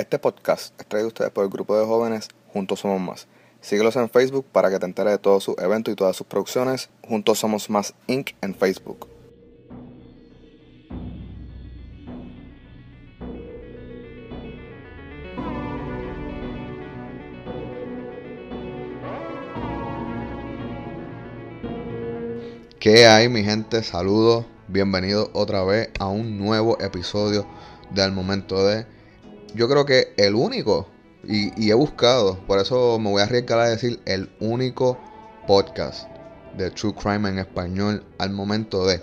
Este 0.00 0.18
podcast 0.18 0.72
es 0.80 0.86
traído 0.86 1.08
a 1.08 1.08
ustedes 1.08 1.30
por 1.30 1.44
el 1.44 1.50
grupo 1.50 1.78
de 1.78 1.84
jóvenes 1.84 2.28
Juntos 2.54 2.80
Somos 2.80 3.02
Más. 3.02 3.28
Síguelos 3.60 3.96
en 3.96 4.08
Facebook 4.08 4.46
para 4.50 4.70
que 4.70 4.78
te 4.78 4.86
enteres 4.86 5.12
de 5.12 5.18
todos 5.18 5.44
sus 5.44 5.58
eventos 5.58 5.92
y 5.92 5.94
todas 5.94 6.16
sus 6.16 6.26
producciones. 6.26 6.88
Juntos 7.06 7.38
Somos 7.38 7.68
Más 7.68 7.92
Inc. 8.06 8.30
en 8.40 8.54
Facebook. 8.54 9.06
¿Qué 22.78 23.06
hay 23.06 23.28
mi 23.28 23.44
gente? 23.44 23.82
Saludos, 23.82 24.46
bienvenidos 24.66 25.28
otra 25.34 25.62
vez 25.62 25.90
a 25.98 26.06
un 26.06 26.38
nuevo 26.38 26.80
episodio 26.80 27.46
del 27.90 28.12
momento 28.12 28.66
de... 28.66 28.99
Yo 29.54 29.68
creo 29.68 29.84
que 29.84 30.14
el 30.16 30.36
único, 30.36 30.88
y, 31.24 31.70
he 31.70 31.74
buscado, 31.74 32.38
por 32.46 32.60
eso 32.60 32.98
me 33.00 33.10
voy 33.10 33.20
a 33.20 33.24
arriesgar 33.24 33.58
a 33.58 33.68
decir 33.68 34.00
el 34.04 34.30
único 34.38 34.96
podcast 35.46 36.08
de 36.56 36.70
True 36.70 36.94
Crime 36.94 37.28
en 37.28 37.38
español 37.38 38.04
al 38.18 38.30
momento 38.30 38.86
de... 38.86 39.02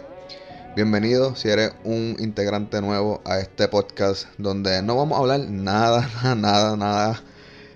Bienvenido 0.76 1.36
si 1.36 1.50
eres 1.50 1.72
un 1.84 2.16
integrante 2.20 2.82
nuevo 2.82 3.22
a 3.26 3.40
este 3.40 3.68
podcast 3.68 4.28
donde 4.38 4.82
no 4.84 4.96
vamos 4.96 5.18
a 5.18 5.22
hablar 5.22 5.40
nada, 5.50 6.08
nada, 6.36 6.78
nada 6.78 7.22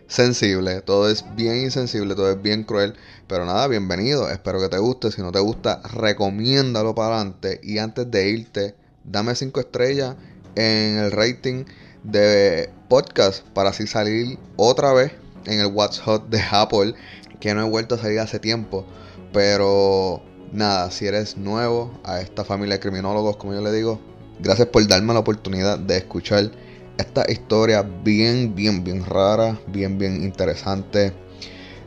sensible, 0.08 0.82
todo 0.82 1.10
es 1.10 1.26
bien 1.36 1.58
insensible, 1.58 2.16
todo 2.16 2.32
es 2.32 2.42
bien 2.42 2.64
cruel, 2.64 2.94
pero 3.28 3.46
nada, 3.46 3.68
bienvenido, 3.68 4.30
espero 4.30 4.62
que 4.62 4.70
te 4.70 4.78
guste, 4.78 5.12
si 5.12 5.22
no 5.22 5.32
te 5.32 5.40
gusta, 5.40 5.82
recomiéndalo 5.94 6.96
para 6.96 7.16
adelante. 7.16 7.60
Y 7.64 7.80
antes 7.80 8.10
de 8.10 8.30
irte, 8.30 8.76
dame 9.04 9.36
5 9.36 9.60
estrellas 9.60 10.16
en 10.56 10.98
el 10.98 11.12
rating 11.12 11.66
de 12.04 12.70
podcast 12.90 13.46
para 13.54 13.70
así 13.70 13.88
salir 13.88 14.38
otra 14.56 14.94
vez 14.94 15.14
en 15.46 15.60
el 15.60 15.68
What's 15.68 16.00
Hot 16.00 16.30
de 16.30 16.42
Apple, 16.52 16.96
que 17.40 17.54
no 17.54 17.66
he 17.66 17.70
vuelto 17.70 17.96
a 17.96 17.98
salir 17.98 18.20
hace 18.20 18.40
tiempo, 18.40 18.86
pero 19.34 20.22
nada, 20.52 20.92
si 20.92 21.08
eres 21.08 21.38
nuevo 21.38 21.92
a 22.04 22.22
esta 22.22 22.44
familia 22.44 22.76
de 22.76 22.82
criminólogos, 22.82 23.38
como 23.38 23.54
yo 23.54 23.62
le 23.62 23.72
digo, 23.72 24.00
gracias 24.40 24.68
por 24.68 24.88
darme 24.88 25.14
la 25.14 25.20
oportunidad 25.20 25.80
de 25.80 25.98
escuchar 25.98 26.52
esta 26.98 27.30
historia 27.32 27.82
bien, 27.82 28.54
bien, 28.56 28.84
bien 28.84 29.06
rara, 29.06 29.60
bien, 29.68 29.98
bien 29.98 30.24
interesante, 30.24 31.14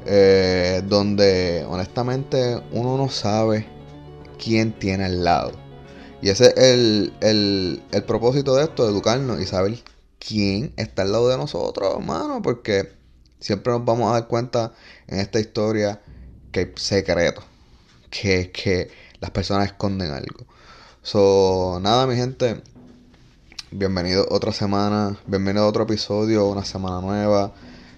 eh, 0.07 0.83
donde 0.87 1.65
honestamente 1.69 2.61
uno 2.73 2.97
no 2.97 3.09
sabe 3.09 3.67
quién 4.43 4.73
tiene 4.73 5.05
al 5.05 5.25
lado. 5.25 5.53
Y 6.21 6.31
ese 6.31 6.47
es 6.47 6.57
el, 6.57 7.13
el, 7.21 7.83
el 7.93 8.05
propósito 8.05 8.57
de 8.57 8.65
esto, 8.65 8.89
educarnos 8.89 9.41
y 9.41 9.47
saber 9.47 9.79
quién 10.27 10.73
está 10.77 11.03
al 11.03 11.13
lado 11.13 11.29
de 11.29 11.37
nosotros, 11.37 11.95
hermano, 11.95 12.41
porque 12.43 12.93
siempre 13.41 13.73
nos 13.73 13.85
vamos 13.85 14.11
a 14.11 14.15
dar 14.15 14.29
cuenta 14.29 14.73
en 15.07 15.21
esta 15.21 15.41
historia 15.41 16.01
que 16.53 16.61
hay 16.61 16.73
secretos, 16.77 17.45
que, 18.11 18.51
que 18.51 18.91
las 19.21 19.31
personas 19.31 19.67
esconden 19.67 20.11
algo. 20.11 20.47
So, 21.03 21.79
nada, 21.83 22.07
mi 22.07 22.17
gente, 22.17 22.63
Bienvenido 23.77 24.25
otra 24.31 24.53
semana, 24.53 25.19
bienvenido 25.27 25.65
a 25.65 25.69
otro 25.69 25.83
episodio, 25.83 26.47
una 26.47 26.65
semana 26.65 27.01
nueva 27.01 27.53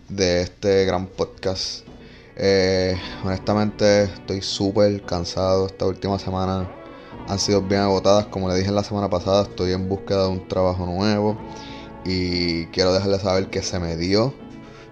de 0.08 0.40
este 0.40 0.86
gran 0.86 1.06
podcast. 1.06 1.86
Eh, 2.34 2.98
honestamente 3.22 4.04
estoy 4.04 4.40
súper 4.40 5.02
cansado. 5.02 5.66
Esta 5.66 5.84
última 5.84 6.18
semana 6.18 6.66
han 7.28 7.38
sido 7.38 7.60
bien 7.60 7.82
agotadas. 7.82 8.24
Como 8.28 8.48
le 8.48 8.54
dije 8.54 8.70
la 8.70 8.82
semana 8.84 9.10
pasada, 9.10 9.42
estoy 9.42 9.72
en 9.72 9.86
búsqueda 9.86 10.22
de 10.22 10.28
un 10.28 10.48
trabajo 10.48 10.86
nuevo 10.86 11.36
y 12.06 12.66
quiero 12.66 12.94
dejarles 12.94 13.22
saber 13.22 13.48
que 13.48 13.62
se 13.62 13.80
me 13.80 13.96
dio. 13.96 14.32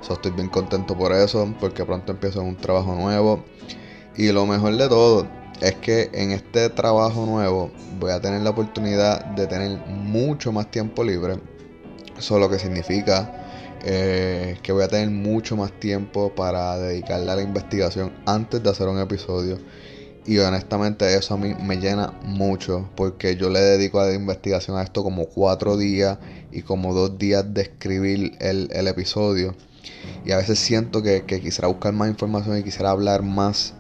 estoy 0.03 0.33
bien 0.33 0.48
contento 0.48 0.98
por 0.98 1.12
eso, 1.12 1.55
porque 1.61 1.84
pronto 1.84 2.12
empiezo 2.12 2.43
un 2.43 2.57
trabajo 2.57 2.95
nuevo. 2.95 3.45
Y 4.17 4.33
lo 4.33 4.47
mejor 4.47 4.77
de 4.77 4.89
todo 4.89 5.27
es 5.61 5.74
que 5.77 6.11
en 6.13 6.33
este 6.33 6.69
trabajo 6.70 7.24
nuevo 7.24 7.70
voy 8.01 8.11
a 8.11 8.20
tener 8.20 8.42
la 8.42 8.51
oportunidad 8.51 9.24
de 9.24 9.47
tener 9.47 9.79
mucho 9.86 10.53
más 10.53 10.70
tiempo 10.70 11.05
libre. 11.05 11.39
Eso 12.19 12.39
lo 12.39 12.51
que 12.51 12.58
significa 12.58 13.45
eh, 13.85 14.58
que 14.63 14.73
voy 14.73 14.83
a 14.83 14.89
tener 14.89 15.11
mucho 15.11 15.57
más 15.57 15.73
tiempo 15.79 16.35
para 16.35 16.79
dedicarle 16.79 17.30
a 17.30 17.36
la 17.36 17.42
investigación 17.42 18.13
antes 18.27 18.63
de 18.63 18.70
hacer 18.70 18.89
un 18.89 18.98
episodio. 18.98 19.58
Y 20.27 20.39
honestamente 20.39 21.14
eso 21.14 21.35
a 21.35 21.36
mí 21.36 21.55
me 21.55 21.77
llena 21.77 22.14
mucho 22.23 22.89
porque 22.97 23.36
yo 23.36 23.51
le 23.51 23.61
dedico 23.61 24.01
a 24.01 24.07
la 24.07 24.14
investigación 24.14 24.79
a 24.79 24.83
esto 24.83 25.03
como 25.03 25.27
cuatro 25.27 25.77
días 25.77 26.17
y 26.55 26.63
como 26.63 26.95
dos 26.95 27.19
días 27.19 27.53
de 27.53 27.63
escribir 27.63 28.37
el, 28.41 28.87
episodio. 28.87 29.55
Y 30.25 30.33
a 30.33 30.39
veces 30.39 30.59
siento 30.59 31.03
que, 31.03 31.25
que 31.25 31.41
quisiera 31.41 31.69
buscar 31.69 31.92
más 31.92 32.09
información 32.09 32.59
y 32.59 32.63
quisiera 32.63 32.91
hablar 32.91 33.23
más 33.23 33.75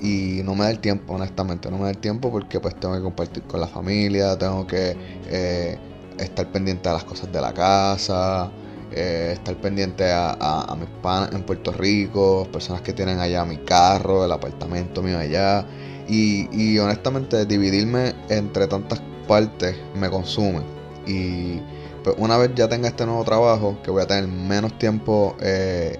y 0.00 0.42
no 0.44 0.54
me 0.54 0.64
da 0.64 0.70
el 0.70 0.78
tiempo, 0.78 1.14
honestamente, 1.14 1.70
no 1.70 1.78
me 1.78 1.84
da 1.84 1.90
el 1.90 1.98
tiempo 1.98 2.30
porque 2.30 2.60
pues 2.60 2.78
tengo 2.78 2.94
que 2.94 3.02
compartir 3.02 3.42
con 3.44 3.60
la 3.60 3.66
familia, 3.66 4.36
tengo 4.38 4.66
que 4.66 4.96
eh, 5.26 5.78
estar 6.18 6.50
pendiente 6.52 6.88
a 6.88 6.92
las 6.92 7.04
cosas 7.04 7.32
de 7.32 7.40
la 7.40 7.52
casa, 7.52 8.50
eh, 8.92 9.30
estar 9.32 9.56
pendiente 9.56 10.10
a, 10.10 10.32
a, 10.32 10.76
mis 10.76 10.88
panas 11.02 11.32
en 11.32 11.42
Puerto 11.42 11.72
Rico, 11.72 12.46
personas 12.52 12.82
que 12.82 12.92
tienen 12.92 13.18
allá 13.18 13.44
mi 13.44 13.58
carro, 13.58 14.24
el 14.24 14.32
apartamento 14.32 15.02
mío 15.02 15.18
allá, 15.18 15.66
y, 16.08 16.48
y 16.52 16.78
honestamente 16.78 17.44
dividirme 17.44 18.14
entre 18.28 18.66
tantas 18.66 19.00
partes 19.26 19.76
me 19.94 20.08
consume. 20.08 20.62
Y 21.06 21.60
pues 22.02 22.16
una 22.18 22.36
vez 22.36 22.52
ya 22.54 22.68
tenga 22.68 22.88
este 22.88 23.06
nuevo 23.06 23.24
trabajo, 23.24 23.78
que 23.82 23.90
voy 23.90 24.02
a 24.02 24.06
tener 24.06 24.28
menos 24.28 24.78
tiempo 24.78 25.36
eh, 25.40 25.98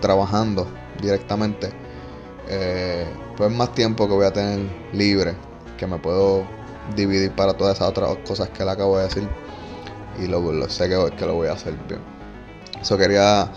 trabajando 0.00 0.66
directamente, 1.00 1.70
eh, 2.48 3.06
pues 3.36 3.50
más 3.50 3.72
tiempo 3.74 4.06
que 4.08 4.14
voy 4.14 4.26
a 4.26 4.32
tener 4.32 4.60
libre, 4.92 5.34
que 5.76 5.86
me 5.86 5.98
puedo 5.98 6.44
dividir 6.96 7.32
para 7.32 7.54
todas 7.54 7.76
esas 7.76 7.88
otras 7.88 8.16
cosas 8.26 8.48
que 8.50 8.64
le 8.64 8.70
acabo 8.70 8.98
de 8.98 9.04
decir 9.04 9.28
y 10.22 10.26
lo, 10.26 10.68
sé 10.68 10.88
que, 10.88 11.16
que, 11.16 11.26
lo 11.26 11.34
voy 11.34 11.48
a 11.48 11.52
hacer 11.52 11.74
bien. 11.88 12.00
Eso 12.80 12.98
quería 12.98 13.50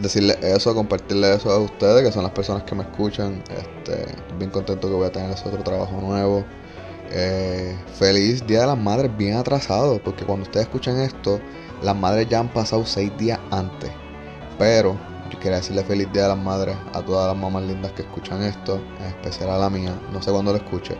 decirle 0.00 0.36
eso, 0.42 0.74
compartirle 0.74 1.34
eso 1.34 1.50
a 1.50 1.58
ustedes, 1.58 2.04
que 2.04 2.12
son 2.12 2.22
las 2.22 2.32
personas 2.32 2.64
que 2.64 2.74
me 2.74 2.82
escuchan. 2.82 3.42
Este, 3.50 4.06
bien 4.38 4.50
contento 4.50 4.88
que 4.88 4.94
voy 4.94 5.06
a 5.06 5.12
tener 5.12 5.30
ese 5.30 5.48
otro 5.48 5.62
trabajo 5.62 5.98
nuevo. 6.00 6.44
Eh, 7.10 7.76
feliz 7.98 8.46
Día 8.46 8.60
de 8.60 8.66
las 8.66 8.78
Madres, 8.78 9.16
bien 9.16 9.36
atrasado, 9.36 10.00
porque 10.02 10.24
cuando 10.24 10.44
ustedes 10.44 10.66
escuchan 10.66 11.00
esto, 11.00 11.40
las 11.82 11.96
madres 11.96 12.28
ya 12.28 12.40
han 12.40 12.52
pasado 12.52 12.84
seis 12.86 13.12
días 13.18 13.38
antes. 13.50 13.90
Pero 14.58 14.96
yo 15.30 15.38
quería 15.40 15.58
decirle 15.58 15.84
feliz 15.84 16.10
día 16.12 16.22
de 16.22 16.28
las 16.28 16.38
madres 16.38 16.76
a 16.92 17.02
todas 17.02 17.28
las 17.28 17.36
mamás 17.36 17.64
lindas 17.64 17.92
que 17.92 18.02
escuchan 18.02 18.42
esto, 18.42 18.80
en 19.00 19.06
especial 19.06 19.50
a 19.50 19.58
la 19.58 19.70
mía. 19.70 19.98
No 20.12 20.22
sé 20.22 20.30
cuándo 20.30 20.52
lo 20.52 20.58
escuche, 20.58 20.96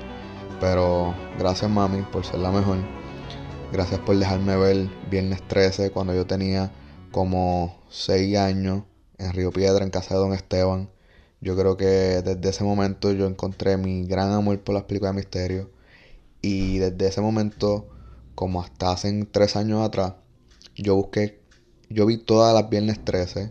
pero 0.61 1.15
gracias 1.39 1.71
mami 1.71 2.03
por 2.03 2.25
ser 2.25 2.41
la 2.41 2.50
mejor. 2.50 2.78
Gracias 3.72 4.00
por 4.00 4.16
dejarme 4.16 4.56
ver 4.56 4.89
viernes 5.11 5.43
13 5.49 5.91
cuando 5.91 6.15
yo 6.15 6.27
tenía 6.27 6.71
como 7.12 7.81
6 7.91 8.37
años 8.37 8.83
en 9.19 9.33
Río 9.33 9.50
Piedra, 9.50 9.84
en 9.84 9.91
casa 9.91 10.15
de 10.15 10.21
Don 10.21 10.33
Esteban. 10.34 10.91
Yo 11.41 11.56
creo 11.56 11.77
que 11.77 11.87
desde 11.87 12.49
ese 12.49 12.65
momento 12.65 13.12
yo 13.12 13.27
encontré 13.27 13.77
mi 13.77 14.06
gran 14.06 14.33
amor 14.33 14.59
por 14.61 14.75
las 14.75 14.84
películas 14.84 15.15
de 15.15 15.21
misterio. 15.21 15.71
Y 16.47 16.79
desde 16.79 17.09
ese 17.09 17.21
momento, 17.21 17.89
como 18.37 18.62
hasta 18.62 18.93
hace 18.93 19.27
3 19.29 19.57
años 19.57 19.83
atrás, 19.83 20.12
yo 20.77 20.95
busqué, 20.95 21.41
yo 21.91 22.07
vi 22.07 22.19
todas 22.19 22.55
las 22.55 22.71
viernes 22.71 23.05
13 23.05 23.51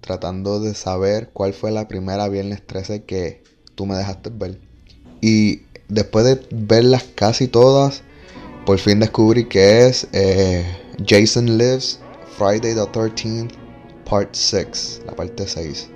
tratando 0.00 0.58
de 0.58 0.72
saber 0.72 1.28
cuál 1.34 1.52
fue 1.52 1.70
la 1.70 1.86
primera 1.86 2.28
viernes 2.28 2.66
13 2.66 3.04
que 3.04 3.44
tú 3.74 3.84
me 3.84 3.94
dejaste 3.94 4.30
ver. 4.32 4.58
Y 5.20 5.64
después 5.90 6.24
de 6.24 6.40
verlas 6.50 7.04
casi 7.14 7.46
todas, 7.46 8.00
por 8.64 8.78
fin 8.78 9.00
descubrí 9.00 9.44
que 9.46 9.86
es 9.86 10.08
eh, 10.12 10.64
Jason 11.06 11.58
Lives 11.58 12.00
Friday 12.38 12.74
the 12.74 12.80
13th 12.80 13.50
Part 14.08 14.34
6, 14.34 15.02
la 15.04 15.14
parte 15.14 15.46
6. 15.46 15.90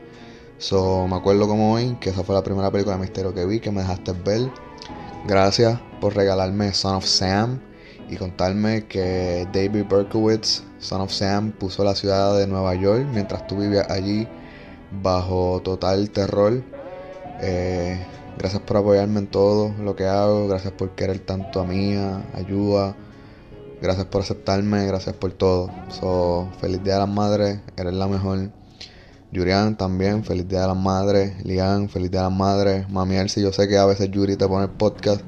So, 0.59 1.09
me 1.09 1.17
acuerdo 1.17 1.49
como 1.49 1.73
hoy 1.73 1.97
que 2.03 2.11
esa 2.11 2.23
fue 2.23 2.35
la 2.35 2.43
primera 2.43 2.71
película 2.71 2.97
de 2.97 3.01
misterio 3.01 3.33
que 3.33 3.47
vi, 3.47 3.61
que 3.61 3.71
me 3.71 3.81
dejaste 3.81 4.13
ver. 4.13 4.51
Gracias 5.27 5.81
por 6.05 6.15
regalarme 6.15 6.75
Son 6.75 6.97
of 6.97 7.07
Sam 7.07 7.61
y 8.11 8.17
contarme 8.17 8.85
que 8.87 9.49
David 9.55 9.87
Berkowitz, 9.89 10.63
Son 10.79 11.01
of 11.01 11.11
Sam, 11.11 11.51
puso 11.53 11.83
la 11.83 11.95
ciudad 11.95 12.37
de 12.37 12.47
Nueva 12.47 12.75
York 12.75 13.07
mientras 13.11 13.47
tú 13.47 13.57
vivías 13.57 13.91
allí 13.91 14.29
bajo 15.03 15.63
total 15.65 16.11
terror. 16.11 16.63
Eh, 17.41 17.99
gracias 18.37 18.61
por 18.61 18.77
apoyarme 18.77 19.21
en 19.21 19.29
todo 19.29 19.75
lo 19.83 19.97
que 19.97 20.05
hago, 20.05 20.47
gracias 20.47 20.75
por 20.75 20.91
querer 20.91 21.21
tanto 21.21 21.61
a 21.61 21.65
mía, 21.65 22.23
ayuda, 22.35 22.95
gracias 23.81 24.05
por 24.05 24.21
aceptarme, 24.21 24.85
gracias 24.85 25.17
por 25.17 25.33
todo. 25.33 25.71
So, 25.89 26.51
feliz 26.61 26.85
día 26.85 26.95
de 26.95 27.01
las 27.01 27.09
madres, 27.09 27.61
eres 27.79 27.95
la 27.95 28.09
mejor. 28.09 28.51
Yurian 29.33 29.79
también, 29.79 30.23
feliz 30.23 30.47
día 30.47 30.61
de 30.61 30.67
las 30.67 30.77
madres. 30.77 31.43
Lian, 31.47 31.89
feliz 31.89 32.11
día 32.11 32.21
de 32.21 32.29
las 32.29 32.39
madres. 32.39 32.91
Mami 32.91 33.17
Elsie, 33.17 33.43
yo 33.43 33.55
sé 33.55 33.67
que 33.69 33.79
a 33.79 33.87
veces 33.87 34.11
Yuri 34.11 34.37
te 34.37 34.47
pone 34.47 34.69
podcast, 34.69 35.23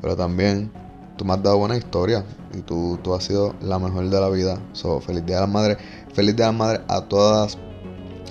pero 0.00 0.16
también 0.16 0.70
tú 1.16 1.24
me 1.24 1.34
has 1.34 1.42
dado 1.42 1.58
buena 1.58 1.76
historia 1.76 2.24
y 2.54 2.62
tú, 2.62 2.98
tú 3.02 3.14
has 3.14 3.24
sido 3.24 3.54
la 3.60 3.78
mejor 3.78 4.08
de 4.08 4.20
la 4.20 4.28
vida. 4.30 4.58
So, 4.72 5.00
feliz 5.00 5.24
día 5.26 5.36
de 5.36 5.42
las 5.42 5.50
madres. 5.50 5.78
Feliz 6.14 6.34
día 6.34 6.46
de 6.46 6.52
las 6.52 6.58
madres 6.58 6.80
a 6.88 7.02
todas 7.02 7.58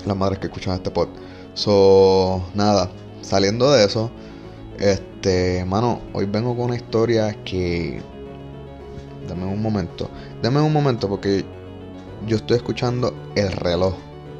las 0.06 0.18
madres 0.18 0.39
que 0.39 0.48
escuchan 0.48 0.75
este 0.75 0.92
pod. 0.92 1.10
So, 1.54 2.42
nada, 2.54 2.89
saliendo 3.21 3.71
de 3.71 3.86
eso, 3.86 4.10
este, 4.80 5.66
mano, 5.66 6.01
hoy 6.13 6.25
vengo 6.25 6.56
con 6.56 6.66
una 6.66 6.75
historia 6.75 7.36
que. 7.44 8.01
Dame 9.27 9.45
un 9.45 9.62
momento. 9.62 10.10
Dame 10.42 10.62
un 10.62 10.74
momento 10.74 11.07
porque 11.07 11.45
yo 12.25 12.38
estoy 12.38 12.57
escuchando 12.57 13.13
el 13.36 13.51
reloj 13.51 13.94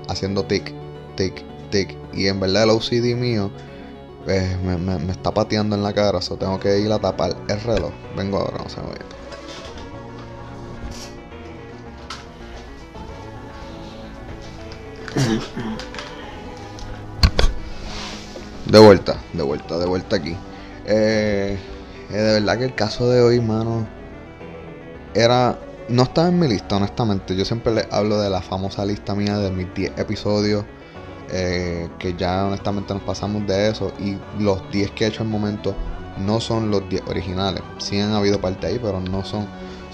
haciendo 0.07 0.43
tic, 0.45 0.73
tic, 1.15 1.43
tic. 1.69 1.95
Y 2.13 2.27
en 2.27 2.39
verdad 2.39 2.63
el 2.63 2.71
OCD 2.71 3.15
mío 3.15 3.51
me, 4.29 5.11
está 5.11 5.31
pateando 5.31 5.75
en 5.75 5.83
la 5.83 5.93
cara. 5.93 6.21
So 6.21 6.37
tengo 6.37 6.59
que 6.59 6.79
ir 6.79 6.91
a 6.91 6.99
tapar 6.99 7.35
el 7.47 7.61
reloj. 7.61 7.91
Vengo 8.15 8.37
ahora, 8.37 8.57
no 8.63 8.69
se 8.69 8.81
me 8.81 8.87
vaya. 8.87 9.05
De 18.65 18.77
vuelta, 18.77 19.17
de 19.33 19.43
vuelta, 19.43 19.77
de 19.79 19.85
vuelta 19.85 20.15
aquí. 20.15 20.35
Eh, 20.85 21.57
eh, 22.11 22.13
de 22.13 22.33
verdad 22.33 22.57
que 22.59 22.65
el 22.65 22.75
caso 22.75 23.09
de 23.09 23.21
hoy, 23.21 23.39
mano, 23.39 23.87
era 25.15 25.57
no 25.89 26.03
estaba 26.03 26.27
en 26.27 26.39
mi 26.39 26.47
lista, 26.47 26.77
honestamente. 26.77 27.35
Yo 27.35 27.45
siempre 27.45 27.73
les 27.73 27.87
hablo 27.91 28.19
de 28.19 28.29
la 28.29 28.41
famosa 28.41 28.85
lista 28.85 29.15
mía 29.15 29.37
de 29.37 29.51
mis 29.51 29.73
10 29.73 29.97
episodios. 29.97 30.65
Eh, 31.31 31.87
que 31.99 32.15
ya 32.15 32.45
honestamente 32.45 32.93
nos 32.93 33.03
pasamos 33.03 33.45
de 33.47 33.69
eso. 33.69 33.91
Y 33.99 34.17
los 34.41 34.61
10 34.71 34.91
que 34.91 35.05
he 35.05 35.07
hecho 35.07 35.23
al 35.23 35.29
momento 35.29 35.75
no 36.17 36.39
son 36.39 36.71
los 36.71 36.87
10 36.89 37.03
originales. 37.07 37.61
Sí 37.77 37.99
han 37.99 38.13
habido 38.13 38.39
parte 38.41 38.67
ahí, 38.67 38.79
pero 38.81 38.99
no 38.99 39.23
son. 39.23 39.47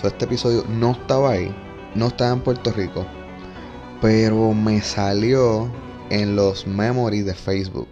este 0.04 0.26
episodio 0.26 0.64
no 0.70 0.92
estaba 0.92 1.32
ahí. 1.32 1.56
No 1.96 2.08
estaba 2.08 2.34
en 2.34 2.42
Puerto 2.42 2.72
Rico. 2.72 3.06
Pero 4.02 4.54
me 4.54 4.82
salió 4.82 5.70
en 6.10 6.36
los 6.36 6.68
memories 6.68 7.26
de 7.26 7.34
Facebook. 7.34 7.88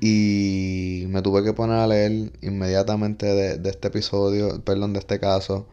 Y 0.00 1.06
me 1.08 1.22
tuve 1.22 1.42
que 1.42 1.54
poner 1.54 1.78
a 1.78 1.86
leer 1.86 2.32
inmediatamente 2.42 3.26
de, 3.26 3.58
de 3.58 3.70
este 3.70 3.88
episodio, 3.88 4.60
perdón, 4.62 4.92
de 4.92 4.98
este 4.98 5.18
caso 5.18 5.66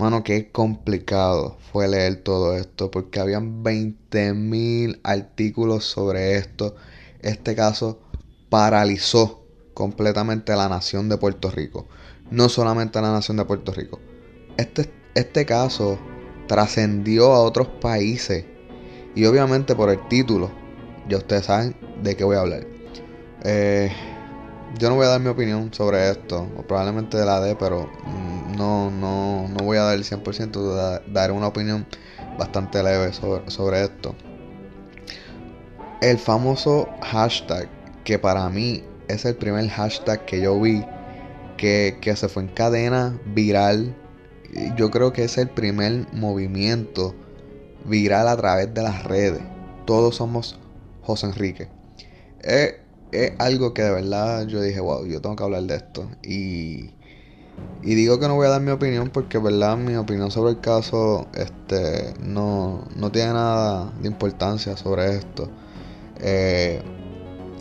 Mano, 0.00 0.24
qué 0.24 0.50
complicado 0.50 1.58
fue 1.70 1.86
leer 1.86 2.22
todo 2.22 2.56
esto 2.56 2.90
porque 2.90 3.20
habían 3.20 3.62
20.000 3.62 4.98
artículos 5.02 5.84
sobre 5.84 6.38
esto. 6.38 6.74
Este 7.20 7.54
caso 7.54 8.00
paralizó 8.48 9.44
completamente 9.74 10.56
la 10.56 10.70
nación 10.70 11.10
de 11.10 11.18
Puerto 11.18 11.50
Rico. 11.50 11.86
No 12.30 12.48
solamente 12.48 12.98
la 13.02 13.12
nación 13.12 13.36
de 13.36 13.44
Puerto 13.44 13.74
Rico. 13.74 14.00
Este, 14.56 14.90
este 15.14 15.44
caso 15.44 15.98
trascendió 16.46 17.34
a 17.34 17.42
otros 17.42 17.68
países. 17.68 18.46
Y 19.14 19.26
obviamente 19.26 19.76
por 19.76 19.90
el 19.90 20.08
título, 20.08 20.50
ya 21.10 21.18
ustedes 21.18 21.44
saben 21.44 21.76
de 22.02 22.16
qué 22.16 22.24
voy 22.24 22.36
a 22.36 22.40
hablar. 22.40 22.66
Eh, 23.44 23.92
yo 24.78 24.88
no 24.88 24.96
voy 24.96 25.06
a 25.06 25.10
dar 25.10 25.20
mi 25.20 25.28
opinión 25.28 25.72
sobre 25.72 26.10
esto, 26.10 26.48
o 26.56 26.62
probablemente 26.62 27.18
la 27.24 27.40
dé, 27.40 27.56
pero 27.56 27.90
mm, 28.04 28.56
no, 28.56 28.90
no, 28.90 29.48
no 29.48 29.64
voy 29.64 29.78
a 29.78 29.82
dar 29.82 29.94
el 29.94 30.04
100%, 30.04 31.02
dar 31.12 31.32
una 31.32 31.48
opinión 31.48 31.86
bastante 32.38 32.82
leve 32.82 33.12
sobre, 33.12 33.50
sobre 33.50 33.84
esto. 33.84 34.14
El 36.00 36.18
famoso 36.18 36.88
hashtag, 37.02 37.68
que 38.04 38.18
para 38.18 38.48
mí 38.48 38.84
es 39.08 39.24
el 39.24 39.36
primer 39.36 39.68
hashtag 39.68 40.24
que 40.24 40.40
yo 40.40 40.58
vi 40.60 40.84
que, 41.56 41.98
que 42.00 42.16
se 42.16 42.28
fue 42.28 42.44
en 42.44 42.48
cadena 42.48 43.20
viral. 43.26 43.94
Yo 44.76 44.90
creo 44.90 45.12
que 45.12 45.24
es 45.24 45.36
el 45.36 45.50
primer 45.50 46.06
movimiento 46.12 47.14
viral 47.84 48.28
a 48.28 48.36
través 48.36 48.72
de 48.72 48.82
las 48.82 49.04
redes. 49.04 49.42
Todos 49.84 50.16
somos 50.16 50.58
José 51.02 51.26
Enrique. 51.26 51.68
Eh, 52.42 52.79
es 53.12 53.32
algo 53.38 53.74
que 53.74 53.82
de 53.82 53.90
verdad 53.90 54.46
yo 54.46 54.60
dije, 54.60 54.80
wow, 54.80 55.04
yo 55.06 55.20
tengo 55.20 55.36
que 55.36 55.44
hablar 55.44 55.62
de 55.62 55.76
esto. 55.76 56.08
Y, 56.22 56.90
y 57.82 57.94
digo 57.94 58.18
que 58.20 58.28
no 58.28 58.36
voy 58.36 58.46
a 58.46 58.50
dar 58.50 58.60
mi 58.60 58.70
opinión 58.70 59.10
porque, 59.10 59.38
verdad, 59.38 59.76
mi 59.76 59.96
opinión 59.96 60.30
sobre 60.30 60.52
el 60.52 60.60
caso 60.60 61.26
este, 61.34 62.14
no, 62.20 62.84
no 62.96 63.10
tiene 63.10 63.32
nada 63.32 63.92
de 64.00 64.08
importancia 64.08 64.76
sobre 64.76 65.16
esto. 65.16 65.50
Eh, 66.20 66.82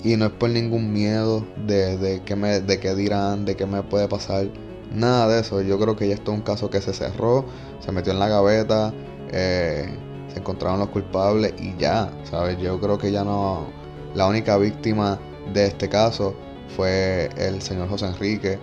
y 0.03 0.15
no 0.15 0.25
es 0.25 0.31
por 0.31 0.49
ningún 0.49 0.93
miedo 0.93 1.45
de, 1.67 1.97
de, 1.97 2.23
que 2.23 2.35
me, 2.35 2.61
de 2.61 2.79
qué 2.79 2.95
dirán, 2.95 3.45
de 3.45 3.55
qué 3.55 3.65
me 3.65 3.83
puede 3.83 4.07
pasar. 4.07 4.47
Nada 4.93 5.27
de 5.27 5.41
eso. 5.41 5.61
Yo 5.61 5.79
creo 5.79 5.95
que 5.95 6.07
ya 6.07 6.15
esto 6.15 6.31
es 6.31 6.37
un 6.37 6.43
caso 6.43 6.69
que 6.69 6.81
se 6.81 6.93
cerró, 6.93 7.45
se 7.79 7.91
metió 7.91 8.11
en 8.11 8.19
la 8.19 8.27
gaveta, 8.27 8.93
eh, 9.31 9.87
se 10.33 10.39
encontraron 10.39 10.79
los 10.79 10.89
culpables 10.89 11.53
y 11.59 11.75
ya, 11.77 12.11
¿sabes? 12.23 12.57
Yo 12.59 12.79
creo 12.79 12.97
que 12.97 13.11
ya 13.11 13.23
no. 13.23 13.67
La 14.15 14.25
única 14.27 14.57
víctima 14.57 15.19
de 15.53 15.67
este 15.67 15.89
caso 15.89 16.35
fue 16.75 17.29
el 17.37 17.61
señor 17.61 17.89
José 17.89 18.07
Enrique. 18.07 18.59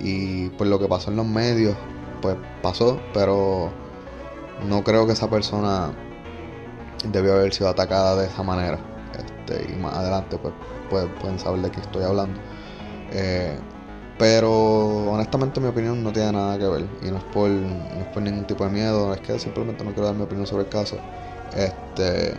Y 0.00 0.48
pues 0.50 0.68
lo 0.68 0.78
que 0.78 0.88
pasó 0.88 1.10
en 1.10 1.16
los 1.16 1.26
medios, 1.26 1.76
pues 2.20 2.36
pasó, 2.62 3.00
pero 3.14 3.70
no 4.68 4.82
creo 4.82 5.06
que 5.06 5.12
esa 5.12 5.30
persona 5.30 5.92
debió 7.10 7.34
haber 7.34 7.52
sido 7.52 7.68
atacada 7.68 8.16
de 8.16 8.26
esa 8.26 8.42
manera. 8.42 8.78
Este, 9.16 9.72
y 9.72 9.76
más 9.76 9.94
adelante 9.94 10.38
pues, 10.38 10.54
pues 10.90 11.06
pueden 11.20 11.38
saber 11.38 11.60
de 11.62 11.70
qué 11.70 11.80
estoy 11.80 12.04
hablando. 12.04 12.40
Eh, 13.12 13.58
pero 14.18 15.12
honestamente 15.12 15.60
mi 15.60 15.68
opinión 15.68 16.02
no 16.02 16.12
tiene 16.12 16.32
nada 16.32 16.58
que 16.58 16.66
ver. 16.66 16.86
Y 17.02 17.10
no 17.10 17.18
es 17.18 17.24
por, 17.24 17.48
no 17.48 18.00
es 18.00 18.06
por 18.12 18.22
ningún 18.22 18.46
tipo 18.46 18.64
de 18.64 18.70
miedo, 18.70 19.12
es 19.14 19.20
que 19.20 19.38
simplemente 19.38 19.84
no 19.84 19.92
quiero 19.92 20.06
dar 20.06 20.16
mi 20.16 20.22
opinión 20.22 20.46
sobre 20.46 20.64
el 20.64 20.68
caso. 20.68 20.96
Este 21.54 22.34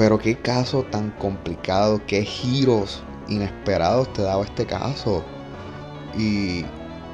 pero 0.00 0.18
qué 0.18 0.34
caso 0.34 0.82
tan 0.84 1.10
complicado, 1.18 2.00
qué 2.06 2.24
giros 2.24 3.02
inesperados 3.28 4.10
te 4.14 4.22
daba 4.22 4.44
este 4.44 4.64
caso. 4.64 5.22
Y, 6.16 6.64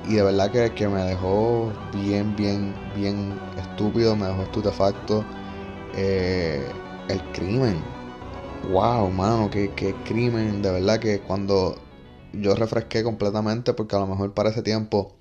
y 0.08 0.14
de 0.14 0.22
verdad 0.22 0.52
que, 0.52 0.72
que, 0.72 0.86
me 0.86 1.02
dejó 1.02 1.72
bien, 1.92 2.36
bien, 2.36 2.72
bien 2.94 3.36
estúpido, 3.58 4.14
me 4.14 4.26
dejó 4.26 4.42
estupefacto. 4.42 5.24
Eh, 5.96 6.64
el 7.08 7.20
crimen. 7.32 7.82
Wow, 8.70 9.10
mano, 9.10 9.50
qué, 9.50 9.72
qué 9.74 9.92
crimen. 10.04 10.62
De 10.62 10.70
verdad 10.70 11.00
que 11.00 11.18
cuando 11.18 11.74
yo 12.34 12.54
refresqué 12.54 13.02
completamente, 13.02 13.74
porque 13.74 13.96
a 13.96 13.98
lo 13.98 14.06
mejor 14.06 14.32
para 14.32 14.50
ese 14.50 14.62
tiempo 14.62 15.12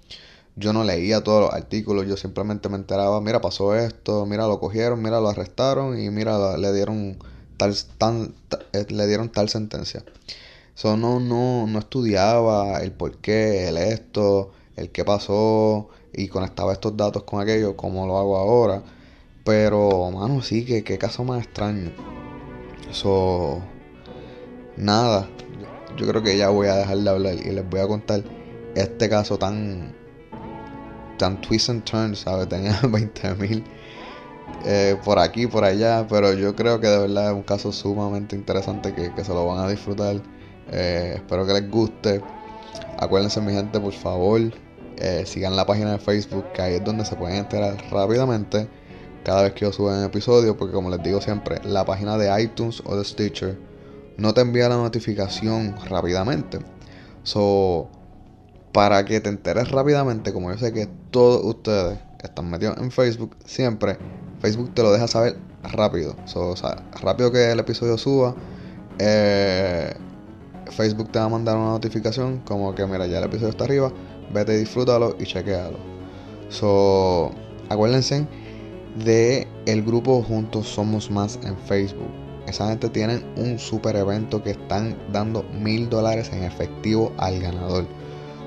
yo 0.55 0.71
no 0.71 0.83
leía 0.83 1.23
todos 1.23 1.41
los 1.41 1.53
artículos, 1.55 2.05
yo 2.05 2.15
simplemente 2.15 2.69
me 2.69 2.75
enteraba, 2.75 3.19
mira, 3.21 3.41
pasó 3.41 3.75
esto, 3.75 4.27
mira, 4.27 4.45
lo 4.45 4.59
cogieron, 4.59 5.01
mira, 5.01 5.19
lo 5.19 5.29
arrestaron 5.29 5.99
y 5.99 6.11
mira, 6.11 6.57
le 6.57 6.71
dieron 6.71 7.17
tal, 7.57 7.75
tan, 7.97 8.33
eh, 8.73 8.85
le 8.89 9.07
dieron 9.07 9.29
tal 9.29 9.49
sentencia. 9.49 10.03
So, 10.75 10.97
no, 10.97 11.19
no, 11.19 11.67
no 11.67 11.79
estudiaba 11.79 12.79
el 12.79 12.91
por 12.91 13.17
qué, 13.17 13.67
el 13.69 13.77
esto, 13.77 14.51
el 14.75 14.91
qué 14.91 15.05
pasó 15.05 15.89
y 16.13 16.27
conectaba 16.27 16.73
estos 16.73 16.97
datos 16.97 17.23
con 17.23 17.41
aquello 17.41 17.75
como 17.77 18.05
lo 18.07 18.17
hago 18.17 18.37
ahora. 18.37 18.83
Pero, 19.43 20.11
mano, 20.11 20.41
sí, 20.41 20.65
que 20.65 20.83
qué 20.83 20.97
caso 20.97 21.23
más 21.23 21.43
extraño. 21.43 21.91
Eso, 22.89 23.61
nada, 24.77 25.29
yo 25.97 26.07
creo 26.07 26.23
que 26.23 26.37
ya 26.37 26.49
voy 26.49 26.67
a 26.67 26.75
dejar 26.75 26.97
de 26.97 27.09
hablar 27.09 27.33
y 27.35 27.51
les 27.51 27.69
voy 27.69 27.79
a 27.79 27.87
contar 27.87 28.23
este 28.75 29.09
caso 29.09 29.37
tan, 29.37 29.95
tan 31.17 31.41
twist 31.41 31.69
and 31.69 31.83
turn, 31.83 32.15
¿sabes? 32.15 32.49
Tenía 32.49 32.79
20 32.89 33.35
mil 33.35 33.63
eh, 34.63 34.97
por 35.03 35.19
aquí, 35.19 35.47
por 35.47 35.63
allá, 35.63 36.05
pero 36.09 36.33
yo 36.33 36.55
creo 36.55 36.79
que 36.79 36.87
de 36.87 36.99
verdad 36.99 37.27
es 37.27 37.33
un 37.33 37.43
caso 37.43 37.71
sumamente 37.71 38.35
interesante 38.35 38.93
que, 38.93 39.23
se 39.23 39.33
lo 39.33 39.45
van 39.45 39.65
a 39.65 39.69
disfrutar. 39.69 40.21
Eh, 40.71 41.13
espero 41.15 41.45
que 41.45 41.53
les 41.53 41.69
guste. 41.69 42.21
Acuérdense, 42.97 43.41
mi 43.41 43.53
gente, 43.53 43.79
por 43.79 43.93
favor, 43.93 44.41
eh, 44.97 45.23
sigan 45.25 45.55
la 45.55 45.65
página 45.65 45.91
de 45.91 45.99
Facebook, 45.99 46.45
que 46.53 46.61
ahí 46.61 46.73
es 46.75 46.83
donde 46.83 47.05
se 47.05 47.15
pueden 47.15 47.37
enterar 47.37 47.77
rápidamente 47.91 48.67
cada 49.23 49.43
vez 49.43 49.53
que 49.53 49.65
yo 49.65 49.73
suba 49.73 49.97
un 49.97 50.03
episodio, 50.03 50.55
porque 50.55 50.73
como 50.73 50.89
les 50.89 51.01
digo 51.03 51.19
siempre, 51.19 51.59
la 51.63 51.83
página 51.83 52.17
de 52.17 52.41
iTunes 52.41 52.81
o 52.85 52.95
de 52.95 53.03
Stitcher 53.03 53.57
no 54.17 54.33
te 54.33 54.41
envía 54.41 54.69
la 54.69 54.77
notificación 54.77 55.75
rápidamente. 55.89 56.59
So, 57.23 57.89
para 58.71 59.03
que 59.05 59.19
te 59.19 59.29
enteres 59.29 59.71
rápidamente, 59.71 60.31
como 60.31 60.51
yo 60.51 60.57
sé 60.57 60.71
que 60.73 60.87
todos 61.11 61.43
ustedes 61.43 61.97
están 62.23 62.49
metidos 62.49 62.77
en 62.77 62.91
Facebook, 62.91 63.35
siempre 63.45 63.97
Facebook 64.39 64.73
te 64.73 64.83
lo 64.83 64.91
deja 64.91 65.07
saber 65.07 65.37
rápido. 65.63 66.15
o 66.35 66.55
sea, 66.55 66.83
rápido 67.01 67.31
que 67.31 67.51
el 67.51 67.59
episodio 67.59 67.97
suba, 67.97 68.35
eh, 68.99 69.93
Facebook 70.71 71.11
te 71.11 71.19
va 71.19 71.25
a 71.25 71.29
mandar 71.29 71.57
una 71.57 71.69
notificación 71.69 72.39
como 72.45 72.73
que 72.75 72.85
mira, 72.85 73.07
ya 73.07 73.19
el 73.19 73.25
episodio 73.25 73.49
está 73.49 73.65
arriba, 73.65 73.91
vete, 74.33 74.57
disfrútalo 74.57 75.15
y 75.19 75.25
chequealo. 75.25 75.77
So, 76.49 77.31
acuérdense 77.69 78.27
de 79.03 79.47
el 79.65 79.83
grupo 79.83 80.21
Juntos 80.23 80.67
Somos 80.67 81.11
Más 81.11 81.39
en 81.43 81.57
Facebook. 81.57 82.09
Esa 82.47 82.69
gente 82.69 82.89
tiene 82.89 83.25
un 83.37 83.57
super 83.57 83.95
evento 83.95 84.43
que 84.43 84.51
están 84.51 84.95
dando 85.11 85.43
mil 85.43 85.89
dólares 85.89 86.29
en 86.31 86.43
efectivo 86.43 87.11
al 87.17 87.39
ganador. 87.39 87.85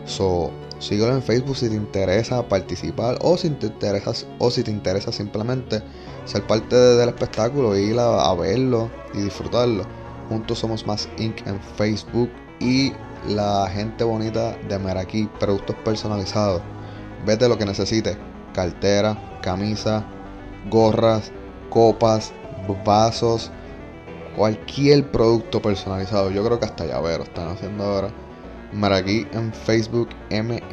So, 0.06 0.52
síguelo 0.78 1.12
en 1.12 1.22
Facebook 1.22 1.56
si 1.56 1.68
te 1.68 1.74
interesa 1.74 2.46
participar 2.48 3.18
o 3.20 3.36
si 3.36 3.50
te 3.50 3.66
interesa, 3.66 4.12
o 4.38 4.50
si 4.50 4.62
te 4.62 4.70
interesa 4.70 5.12
simplemente 5.12 5.82
ser 6.24 6.46
parte 6.46 6.76
del 6.76 7.08
espectáculo, 7.08 7.76
ir 7.76 7.98
a, 7.98 8.34
verlo 8.34 8.90
y 9.14 9.22
disfrutarlo. 9.22 9.84
Juntos 10.28 10.58
somos 10.58 10.86
más 10.86 11.08
Inc. 11.18 11.46
en 11.46 11.60
Facebook 11.76 12.30
y 12.60 12.92
la 13.26 13.68
gente 13.72 14.04
bonita 14.04 14.56
de 14.68 14.78
Meraki, 14.78 15.28
productos 15.38 15.76
personalizados. 15.84 16.62
Vete 17.26 17.48
lo 17.48 17.56
que 17.58 17.64
necesites: 17.64 18.16
cartera, 18.52 19.40
camisa, 19.42 20.04
gorras, 20.70 21.32
copas, 21.70 22.32
vasos, 22.84 23.50
cualquier 24.36 25.10
producto 25.10 25.60
personalizado. 25.60 26.30
Yo 26.30 26.44
creo 26.44 26.60
que 26.60 26.66
hasta 26.66 26.86
llavero 26.86 27.24
están 27.24 27.48
haciendo 27.48 27.84
ahora. 27.84 28.27
Meraki 28.72 29.26
en 29.32 29.52
Facebook, 29.52 30.08
M-E-R-A-K-I 30.30 30.64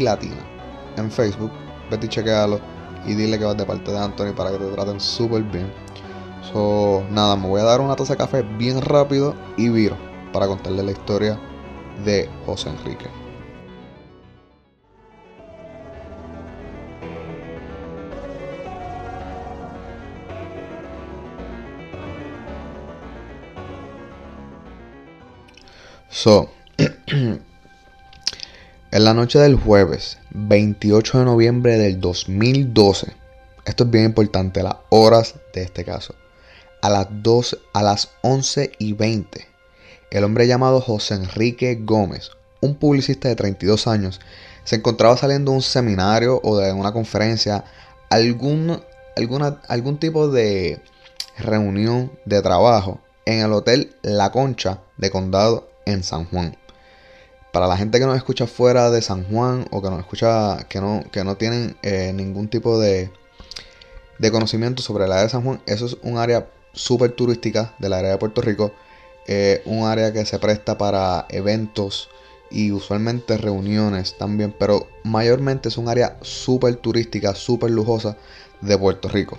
Latina. 0.00 0.36
En 0.96 1.10
Facebook, 1.10 1.50
vete 1.90 2.06
y 2.06 2.08
chequealo 2.08 2.60
y 3.06 3.14
dile 3.14 3.38
que 3.38 3.44
vas 3.44 3.56
de 3.56 3.64
parte 3.64 3.90
de 3.90 3.98
Anthony 3.98 4.32
para 4.36 4.50
que 4.50 4.58
te 4.58 4.70
traten 4.72 5.00
súper 5.00 5.42
bien. 5.44 5.72
So, 6.52 7.04
nada, 7.10 7.36
me 7.36 7.48
voy 7.48 7.60
a 7.60 7.64
dar 7.64 7.80
una 7.80 7.96
taza 7.96 8.14
de 8.14 8.18
café 8.18 8.42
bien 8.42 8.80
rápido 8.82 9.34
y 9.56 9.68
viro 9.68 9.96
para 10.32 10.46
contarle 10.46 10.82
la 10.82 10.92
historia 10.92 11.38
de 12.04 12.28
José 12.46 12.70
Enrique. 12.70 13.21
So, 26.14 26.50
en 26.76 27.40
la 28.90 29.14
noche 29.14 29.38
del 29.38 29.56
jueves 29.56 30.18
28 30.32 31.20
de 31.20 31.24
noviembre 31.24 31.78
del 31.78 32.02
2012, 32.02 33.14
esto 33.64 33.84
es 33.84 33.90
bien 33.90 34.04
importante, 34.04 34.62
las 34.62 34.76
horas 34.90 35.36
de 35.54 35.62
este 35.62 35.86
caso, 35.86 36.14
a 36.82 36.90
las, 36.90 37.06
12, 37.10 37.56
a 37.72 37.82
las 37.82 38.10
11 38.20 38.72
y 38.78 38.92
20, 38.92 39.48
el 40.10 40.24
hombre 40.24 40.46
llamado 40.46 40.82
José 40.82 41.14
Enrique 41.14 41.78
Gómez, 41.80 42.30
un 42.60 42.74
publicista 42.74 43.28
de 43.28 43.36
32 43.36 43.86
años, 43.86 44.20
se 44.64 44.76
encontraba 44.76 45.16
saliendo 45.16 45.52
de 45.52 45.56
un 45.56 45.62
seminario 45.62 46.42
o 46.44 46.58
de 46.58 46.74
una 46.74 46.92
conferencia, 46.92 47.64
algún, 48.10 48.82
alguna, 49.16 49.62
algún 49.66 49.98
tipo 49.98 50.28
de 50.28 50.78
reunión 51.38 52.12
de 52.26 52.42
trabajo 52.42 53.00
en 53.24 53.40
el 53.40 53.52
Hotel 53.54 53.96
La 54.02 54.30
Concha 54.30 54.80
de 54.98 55.10
Condado 55.10 55.71
en 55.86 56.02
San 56.02 56.26
Juan. 56.26 56.56
Para 57.52 57.66
la 57.66 57.76
gente 57.76 57.98
que 57.98 58.06
nos 58.06 58.16
escucha 58.16 58.46
fuera 58.46 58.90
de 58.90 59.02
San 59.02 59.24
Juan 59.24 59.66
o 59.70 59.82
que 59.82 59.90
nos 59.90 60.00
escucha 60.00 60.66
que 60.68 60.80
no, 60.80 61.04
que 61.12 61.22
no 61.24 61.36
tienen 61.36 61.76
eh, 61.82 62.12
ningún 62.14 62.48
tipo 62.48 62.78
de, 62.78 63.10
de 64.18 64.30
conocimiento 64.30 64.82
sobre 64.82 65.06
la 65.06 65.16
área 65.16 65.24
de 65.24 65.30
San 65.30 65.44
Juan, 65.44 65.60
eso 65.66 65.86
es 65.86 65.96
un 66.02 66.16
área 66.16 66.48
súper 66.72 67.12
turística 67.12 67.74
del 67.78 67.92
área 67.92 68.10
de 68.10 68.18
Puerto 68.18 68.40
Rico. 68.40 68.72
Un 69.66 69.86
área 69.86 70.12
que 70.12 70.26
se 70.26 70.38
presta 70.40 70.76
para 70.76 71.26
eventos 71.28 72.08
y 72.52 72.70
usualmente 72.70 73.38
reuniones 73.38 74.16
también, 74.18 74.54
pero 74.58 74.86
mayormente 75.04 75.68
es 75.68 75.78
un 75.78 75.88
área 75.88 76.18
súper 76.20 76.76
turística, 76.76 77.34
súper 77.34 77.70
lujosa 77.70 78.16
de 78.60 78.78
Puerto 78.78 79.08
Rico. 79.08 79.38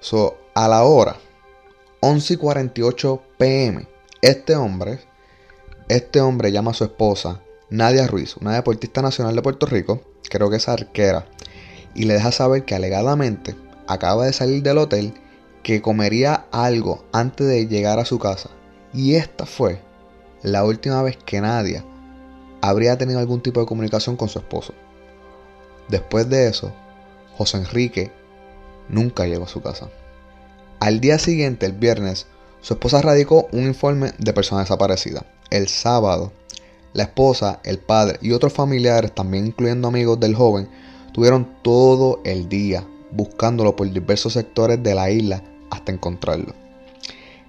So, 0.00 0.38
a 0.54 0.68
la 0.68 0.84
hora 0.84 1.16
11 2.00 2.34
y 2.34 2.36
48 2.36 3.22
pm, 3.38 3.88
este 4.22 4.54
hombre 4.54 5.00
este 5.88 6.20
hombre 6.20 6.50
llama 6.50 6.72
a 6.72 6.74
su 6.74 6.84
esposa, 6.84 7.42
Nadia 7.70 8.06
Ruiz, 8.06 8.36
una 8.36 8.54
deportista 8.54 9.02
nacional 9.02 9.36
de 9.36 9.42
Puerto 9.42 9.66
Rico, 9.66 10.00
creo 10.28 10.50
que 10.50 10.56
es 10.56 10.68
arquera, 10.68 11.26
y 11.94 12.04
le 12.04 12.14
deja 12.14 12.32
saber 12.32 12.64
que 12.64 12.74
alegadamente 12.74 13.54
acaba 13.86 14.26
de 14.26 14.32
salir 14.32 14.62
del 14.62 14.78
hotel, 14.78 15.14
que 15.62 15.82
comería 15.82 16.46
algo 16.52 17.04
antes 17.12 17.46
de 17.46 17.66
llegar 17.66 17.98
a 17.98 18.04
su 18.04 18.18
casa. 18.18 18.50
Y 18.92 19.14
esta 19.14 19.46
fue 19.46 19.80
la 20.42 20.64
última 20.64 21.02
vez 21.02 21.16
que 21.16 21.40
Nadia 21.40 21.84
habría 22.60 22.98
tenido 22.98 23.18
algún 23.18 23.40
tipo 23.40 23.60
de 23.60 23.66
comunicación 23.66 24.16
con 24.16 24.28
su 24.28 24.38
esposo. 24.38 24.74
Después 25.88 26.28
de 26.28 26.48
eso, 26.48 26.72
José 27.36 27.58
Enrique 27.58 28.10
nunca 28.88 29.26
llegó 29.26 29.44
a 29.44 29.48
su 29.48 29.62
casa. 29.62 29.88
Al 30.80 31.00
día 31.00 31.18
siguiente, 31.18 31.66
el 31.66 31.72
viernes, 31.72 32.26
su 32.66 32.74
esposa 32.74 33.00
radicó 33.00 33.46
un 33.52 33.62
informe 33.62 34.10
de 34.18 34.32
persona 34.32 34.62
desaparecida 34.62 35.24
el 35.50 35.68
sábado, 35.68 36.32
la 36.94 37.04
esposa, 37.04 37.60
el 37.62 37.78
padre 37.78 38.18
y 38.20 38.32
otros 38.32 38.52
familiares, 38.52 39.14
también 39.14 39.46
incluyendo 39.46 39.86
amigos 39.86 40.18
del 40.18 40.34
joven, 40.34 40.68
tuvieron 41.12 41.48
todo 41.62 42.20
el 42.24 42.48
día 42.48 42.84
buscándolo 43.12 43.76
por 43.76 43.88
diversos 43.88 44.32
sectores 44.32 44.82
de 44.82 44.96
la 44.96 45.12
isla 45.12 45.44
hasta 45.70 45.92
encontrarlo. 45.92 46.56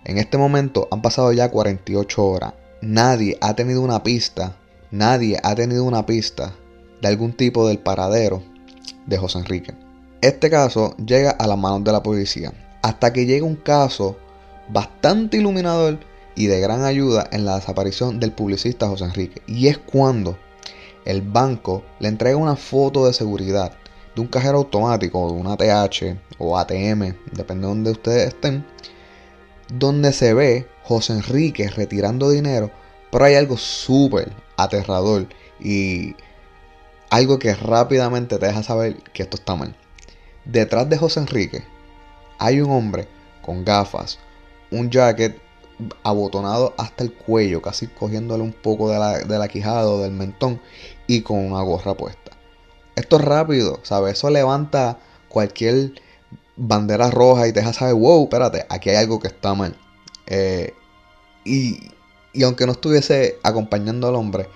En 0.06 0.20
este 0.20 0.38
momento 0.38 0.88
han 0.92 1.02
pasado 1.02 1.34
ya 1.34 1.50
48 1.50 2.24
horas. 2.24 2.54
Nadie 2.84 3.40
ha 3.42 3.56
tenido 3.56 3.82
una 3.82 4.04
pista, 4.04 4.56
nadie 4.92 5.40
ha 5.42 5.56
tenido 5.56 5.84
una 5.84 6.06
pista 6.06 6.54
de 7.02 7.08
algún 7.08 7.34
tipo 7.34 7.68
del 7.68 7.80
paradero 7.80 8.44
de 9.08 9.18
José 9.18 9.40
Enrique. 9.40 9.74
Este 10.22 10.52
caso 10.52 10.96
llega 11.04 11.32
a 11.32 11.48
las 11.48 11.58
manos 11.58 11.84
de 11.84 11.92
la 11.92 12.04
policía, 12.04 12.54
hasta 12.84 13.12
que 13.12 13.26
llega 13.26 13.48
un 13.48 13.56
caso 13.56 14.16
bastante 14.70 15.38
iluminador 15.38 16.00
y 16.36 16.48
de 16.48 16.60
gran 16.60 16.84
ayuda 16.84 17.28
en 17.32 17.46
la 17.46 17.56
desaparición 17.56 18.20
del 18.20 18.32
publicista 18.32 18.88
José 18.88 19.06
Enrique. 19.06 19.42
Y 19.48 19.68
es 19.68 19.78
cuando 19.78 20.38
el 21.06 21.22
banco 21.22 21.84
le 22.00 22.10
entrega 22.10 22.38
una 22.38 22.56
foto 22.56 23.06
de 23.06 23.14
seguridad 23.14 23.74
de 24.16 24.22
un 24.22 24.28
cajero 24.28 24.58
automático, 24.58 25.32
de 25.32 25.40
un 25.40 25.48
ATH 25.48 26.18
o 26.38 26.58
ATM, 26.58 27.14
depende 27.32 27.62
de 27.62 27.68
donde 27.68 27.92
ustedes 27.92 28.28
estén, 28.30 28.66
donde 29.72 30.12
se 30.12 30.34
ve 30.34 30.68
José 30.84 31.14
Enrique 31.14 31.70
retirando 31.70 32.30
dinero, 32.30 32.72
pero 33.12 33.26
hay 33.26 33.36
algo 33.36 33.58
súper 33.58 34.32
aterrador 34.58 35.28
y 35.60 36.16
algo 37.10 37.40
que 37.40 37.54
rápidamente 37.54 38.38
te 38.38 38.48
deja 38.48 38.64
saber 38.64 38.98
que 39.14 39.24
esto 39.24 39.38
está 39.38 39.56
mal. 39.56 39.76
Detrás 40.46 40.90
de 40.90 40.98
José 40.98 41.20
Enrique 41.20 41.64
hay 42.38 42.60
un 42.62 42.72
hombre 42.72 43.08
con 43.42 43.64
gafas, 43.64 44.20
un 44.72 44.90
jacket 44.90 45.40
abotonado 46.04 46.74
hasta 46.78 47.04
el 47.04 47.14
cuello, 47.14 47.62
casi 47.62 47.88
cogiéndole 47.88 48.44
un 48.44 48.54
poco 48.54 48.90
de 48.90 48.98
la, 49.00 49.48
quijada 49.48 49.88
o 49.88 50.02
del 50.02 50.12
mentón 50.12 50.60
y 51.06 51.22
con 51.22 51.40
una 51.40 51.62
gorra 51.62 51.94
puesta. 51.94 52.32
Esto 52.96 53.18
es 53.18 53.26
rápido, 53.26 53.80
¿sabes? 53.84 54.14
Eso 54.18 54.30
levanta 54.30 54.98
cualquier 55.30 55.94
bandera 56.56 57.12
roja 57.12 57.48
y 57.48 57.54
te 57.54 57.60
deja 57.60 57.74
saber, 57.74 57.94
wow, 57.94 58.24
espérate, 58.24 58.66
aquí 58.70 58.90
hay 58.90 58.96
algo 58.96 59.20
que 59.20 59.28
está 59.28 59.54
mal. 59.54 59.78
Eh, 60.26 60.74
y, 61.46 61.92
y, 62.34 62.44
aunque 62.44 62.66
no 62.66 62.72
estuviese 62.72 63.38
acompañando 63.44 64.08
al 64.08 64.16
hombre, 64.16 64.50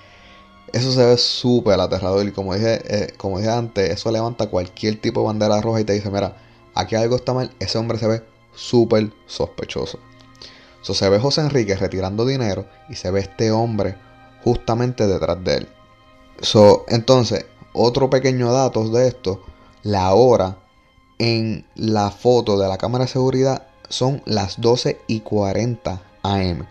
eso 0.73 0.91
se 0.91 1.05
ve 1.05 1.17
súper 1.17 1.79
aterrador. 1.79 2.25
Y 2.27 2.31
como 2.31 2.55
dije, 2.55 2.81
eh, 2.85 3.13
como 3.17 3.37
dije 3.37 3.51
antes, 3.51 3.91
eso 3.91 4.11
levanta 4.11 4.47
cualquier 4.47 4.99
tipo 4.99 5.21
de 5.21 5.27
bandera 5.27 5.61
roja 5.61 5.81
y 5.81 5.83
te 5.85 5.93
dice, 5.93 6.09
mira, 6.09 6.35
aquí 6.73 6.95
algo 6.95 7.15
está 7.15 7.33
mal. 7.33 7.51
Ese 7.59 7.77
hombre 7.77 7.99
se 7.99 8.07
ve 8.07 8.23
súper 8.53 9.11
sospechoso. 9.25 9.99
So, 10.81 10.93
se 10.93 11.09
ve 11.09 11.19
José 11.19 11.41
Enrique 11.41 11.75
retirando 11.75 12.25
dinero 12.25 12.65
y 12.89 12.95
se 12.95 13.11
ve 13.11 13.19
este 13.19 13.51
hombre 13.51 13.95
justamente 14.43 15.05
detrás 15.05 15.43
de 15.43 15.57
él. 15.57 15.69
So, 16.41 16.85
entonces, 16.87 17.45
otro 17.73 18.09
pequeño 18.09 18.51
dato 18.51 18.89
de 18.89 19.07
esto, 19.07 19.43
la 19.83 20.13
hora 20.13 20.57
en 21.19 21.67
la 21.75 22.09
foto 22.09 22.57
de 22.57 22.67
la 22.67 22.77
cámara 22.77 23.05
de 23.05 23.11
seguridad 23.11 23.67
son 23.89 24.23
las 24.25 24.59
12 24.59 24.99
y 25.07 25.19
40 25.19 26.01
am 26.23 26.65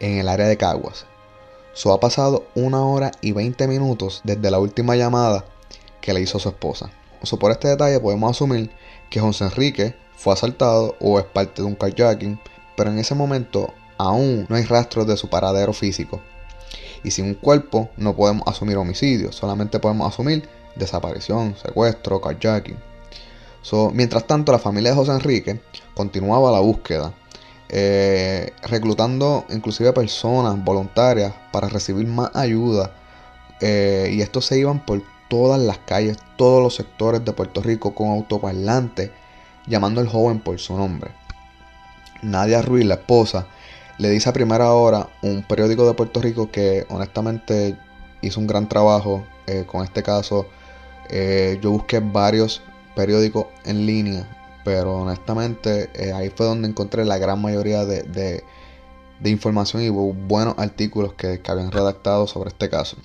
en 0.00 0.18
el 0.18 0.28
área 0.28 0.46
de 0.46 0.56
Caguas. 0.56 1.06
So, 1.72 1.92
ha 1.92 2.00
pasado 2.00 2.46
una 2.56 2.84
hora 2.84 3.12
y 3.20 3.32
20 3.32 3.68
minutos 3.68 4.22
desde 4.24 4.50
la 4.50 4.58
última 4.58 4.96
llamada 4.96 5.44
que 6.00 6.12
le 6.12 6.20
hizo 6.20 6.40
su 6.40 6.48
esposa. 6.48 6.90
Por 7.38 7.52
este 7.52 7.68
detalle 7.68 8.00
podemos 8.00 8.32
asumir 8.32 8.70
que 9.08 9.20
José 9.20 9.44
Enrique 9.44 9.94
fue 10.22 10.34
asaltado 10.34 10.94
o 11.00 11.18
es 11.18 11.24
parte 11.24 11.62
de 11.62 11.68
un 11.68 11.74
carjacking 11.74 12.38
pero 12.76 12.90
en 12.90 12.98
ese 12.98 13.14
momento 13.16 13.74
aún 13.98 14.46
no 14.48 14.54
hay 14.54 14.62
rastros 14.62 15.06
de 15.06 15.16
su 15.16 15.28
paradero 15.28 15.72
físico. 15.72 16.20
Y 17.02 17.10
sin 17.10 17.26
un 17.26 17.34
cuerpo 17.34 17.90
no 17.96 18.14
podemos 18.14 18.46
asumir 18.46 18.76
homicidio, 18.76 19.32
solamente 19.32 19.80
podemos 19.80 20.12
asumir 20.12 20.48
desaparición, 20.76 21.56
secuestro, 21.60 22.20
carjacking. 22.20 22.78
mientras 23.92 24.26
tanto, 24.26 24.52
la 24.52 24.60
familia 24.60 24.90
de 24.90 24.96
José 24.96 25.10
Enrique 25.10 25.60
continuaba 25.94 26.52
la 26.52 26.60
búsqueda, 26.60 27.12
eh, 27.68 28.52
reclutando 28.62 29.44
inclusive 29.50 29.92
personas 29.92 30.62
voluntarias 30.64 31.34
para 31.50 31.68
recibir 31.68 32.06
más 32.06 32.30
ayuda. 32.34 32.92
Eh, 33.60 34.10
y 34.12 34.22
estos 34.22 34.46
se 34.46 34.58
iban 34.58 34.84
por 34.84 35.02
todas 35.28 35.60
las 35.60 35.78
calles, 35.78 36.18
todos 36.36 36.62
los 36.62 36.74
sectores 36.76 37.24
de 37.24 37.32
Puerto 37.32 37.60
Rico 37.62 37.94
con 37.94 38.10
autoparlantes, 38.10 39.10
llamando 39.66 40.00
al 40.00 40.08
joven 40.08 40.40
por 40.40 40.58
su 40.58 40.76
nombre. 40.76 41.10
Nadia 42.22 42.62
Ruiz, 42.62 42.86
la 42.86 42.94
esposa, 42.94 43.46
le 43.98 44.10
dice 44.10 44.28
a 44.28 44.32
primera 44.32 44.72
hora 44.72 45.08
un 45.22 45.42
periódico 45.42 45.86
de 45.86 45.94
Puerto 45.94 46.20
Rico 46.20 46.50
que 46.50 46.86
honestamente 46.88 47.76
hizo 48.22 48.40
un 48.40 48.46
gran 48.46 48.68
trabajo 48.68 49.24
eh, 49.46 49.64
con 49.66 49.84
este 49.84 50.02
caso. 50.02 50.46
Eh, 51.10 51.58
yo 51.60 51.70
busqué 51.70 52.00
varios 52.00 52.62
periódicos 52.96 53.46
en 53.64 53.86
línea, 53.86 54.26
pero 54.64 54.98
honestamente 54.98 55.90
eh, 55.94 56.12
ahí 56.12 56.30
fue 56.30 56.46
donde 56.46 56.68
encontré 56.68 57.04
la 57.04 57.18
gran 57.18 57.40
mayoría 57.42 57.84
de, 57.84 58.02
de, 58.02 58.44
información 59.30 59.82
y 59.82 59.88
buenos 59.88 60.54
artículos 60.58 61.12
que, 61.14 61.40
que, 61.40 61.50
habían 61.50 61.70
redactado 61.70 62.26
sobre 62.26 62.48
este 62.48 62.68
caso. 62.68 62.96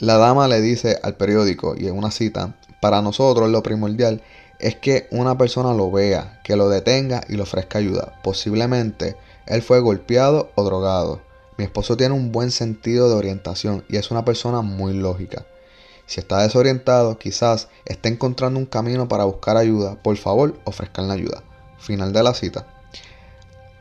la 0.00 0.18
dama 0.18 0.48
le 0.48 0.60
dice 0.60 0.98
al 1.02 1.16
periódico, 1.16 1.74
y 1.78 1.86
en 1.86 1.96
una 1.96 2.10
cita, 2.10 2.56
para 2.84 3.00
nosotros 3.00 3.48
lo 3.48 3.62
primordial 3.62 4.20
es 4.58 4.76
que 4.76 5.08
una 5.10 5.38
persona 5.38 5.72
lo 5.72 5.90
vea, 5.90 6.42
que 6.44 6.54
lo 6.54 6.68
detenga 6.68 7.24
y 7.30 7.36
le 7.36 7.40
ofrezca 7.40 7.78
ayuda. 7.78 8.20
Posiblemente 8.22 9.16
él 9.46 9.62
fue 9.62 9.80
golpeado 9.80 10.50
o 10.54 10.64
drogado. 10.64 11.22
Mi 11.56 11.64
esposo 11.64 11.96
tiene 11.96 12.14
un 12.14 12.30
buen 12.30 12.50
sentido 12.50 13.08
de 13.08 13.14
orientación 13.14 13.86
y 13.88 13.96
es 13.96 14.10
una 14.10 14.26
persona 14.26 14.60
muy 14.60 14.92
lógica. 14.92 15.46
Si 16.04 16.20
está 16.20 16.42
desorientado, 16.42 17.18
quizás 17.18 17.68
esté 17.86 18.10
encontrando 18.10 18.60
un 18.60 18.66
camino 18.66 19.08
para 19.08 19.24
buscar 19.24 19.56
ayuda. 19.56 19.94
Por 20.02 20.18
favor, 20.18 20.58
ofrezcan 20.64 21.08
la 21.08 21.14
ayuda. 21.14 21.42
Final 21.78 22.12
de 22.12 22.22
la 22.22 22.34
cita. 22.34 22.66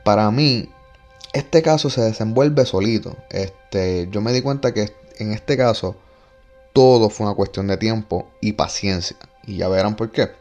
Para 0.06 0.32
mí, 0.32 0.70
este 1.34 1.62
caso 1.62 1.90
se 1.90 2.00
desenvuelve 2.00 2.66
solito. 2.66 3.18
Este, 3.32 4.08
yo 4.12 4.22
me 4.22 4.32
di 4.32 4.42
cuenta 4.42 4.74
que 4.74 4.94
en 5.18 5.34
este 5.34 5.58
caso 5.58 5.98
todo 6.74 7.10
fue 7.10 7.28
una 7.28 7.36
cuestión 7.36 7.68
de 7.68 7.78
tiempo 7.78 8.28
y 8.42 8.54
paciencia. 8.54 9.18
Y 9.46 9.58
ya 9.58 9.68
verán 9.68 9.96
por 9.96 10.12
qué. 10.12 10.32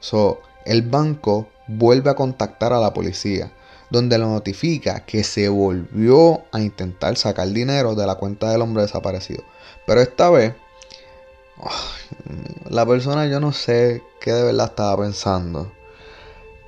So, 0.00 0.40
el 0.64 0.82
banco 0.82 1.48
vuelve 1.66 2.10
a 2.10 2.14
contactar 2.14 2.72
a 2.72 2.80
la 2.80 2.94
policía 2.94 3.52
donde 3.90 4.18
lo 4.18 4.28
notifica 4.28 5.04
que 5.04 5.24
se 5.24 5.48
volvió 5.48 6.42
a 6.52 6.60
intentar 6.60 7.16
sacar 7.16 7.48
dinero 7.48 7.94
de 7.94 8.06
la 8.06 8.16
cuenta 8.16 8.50
del 8.50 8.62
hombre 8.62 8.82
desaparecido. 8.82 9.42
Pero 9.86 10.00
esta 10.00 10.30
vez, 10.30 10.54
la 12.68 12.86
persona 12.86 13.26
yo 13.26 13.40
no 13.40 13.52
sé 13.52 14.02
qué 14.20 14.32
de 14.32 14.42
verdad 14.42 14.66
estaba 14.66 15.02
pensando. 15.02 15.72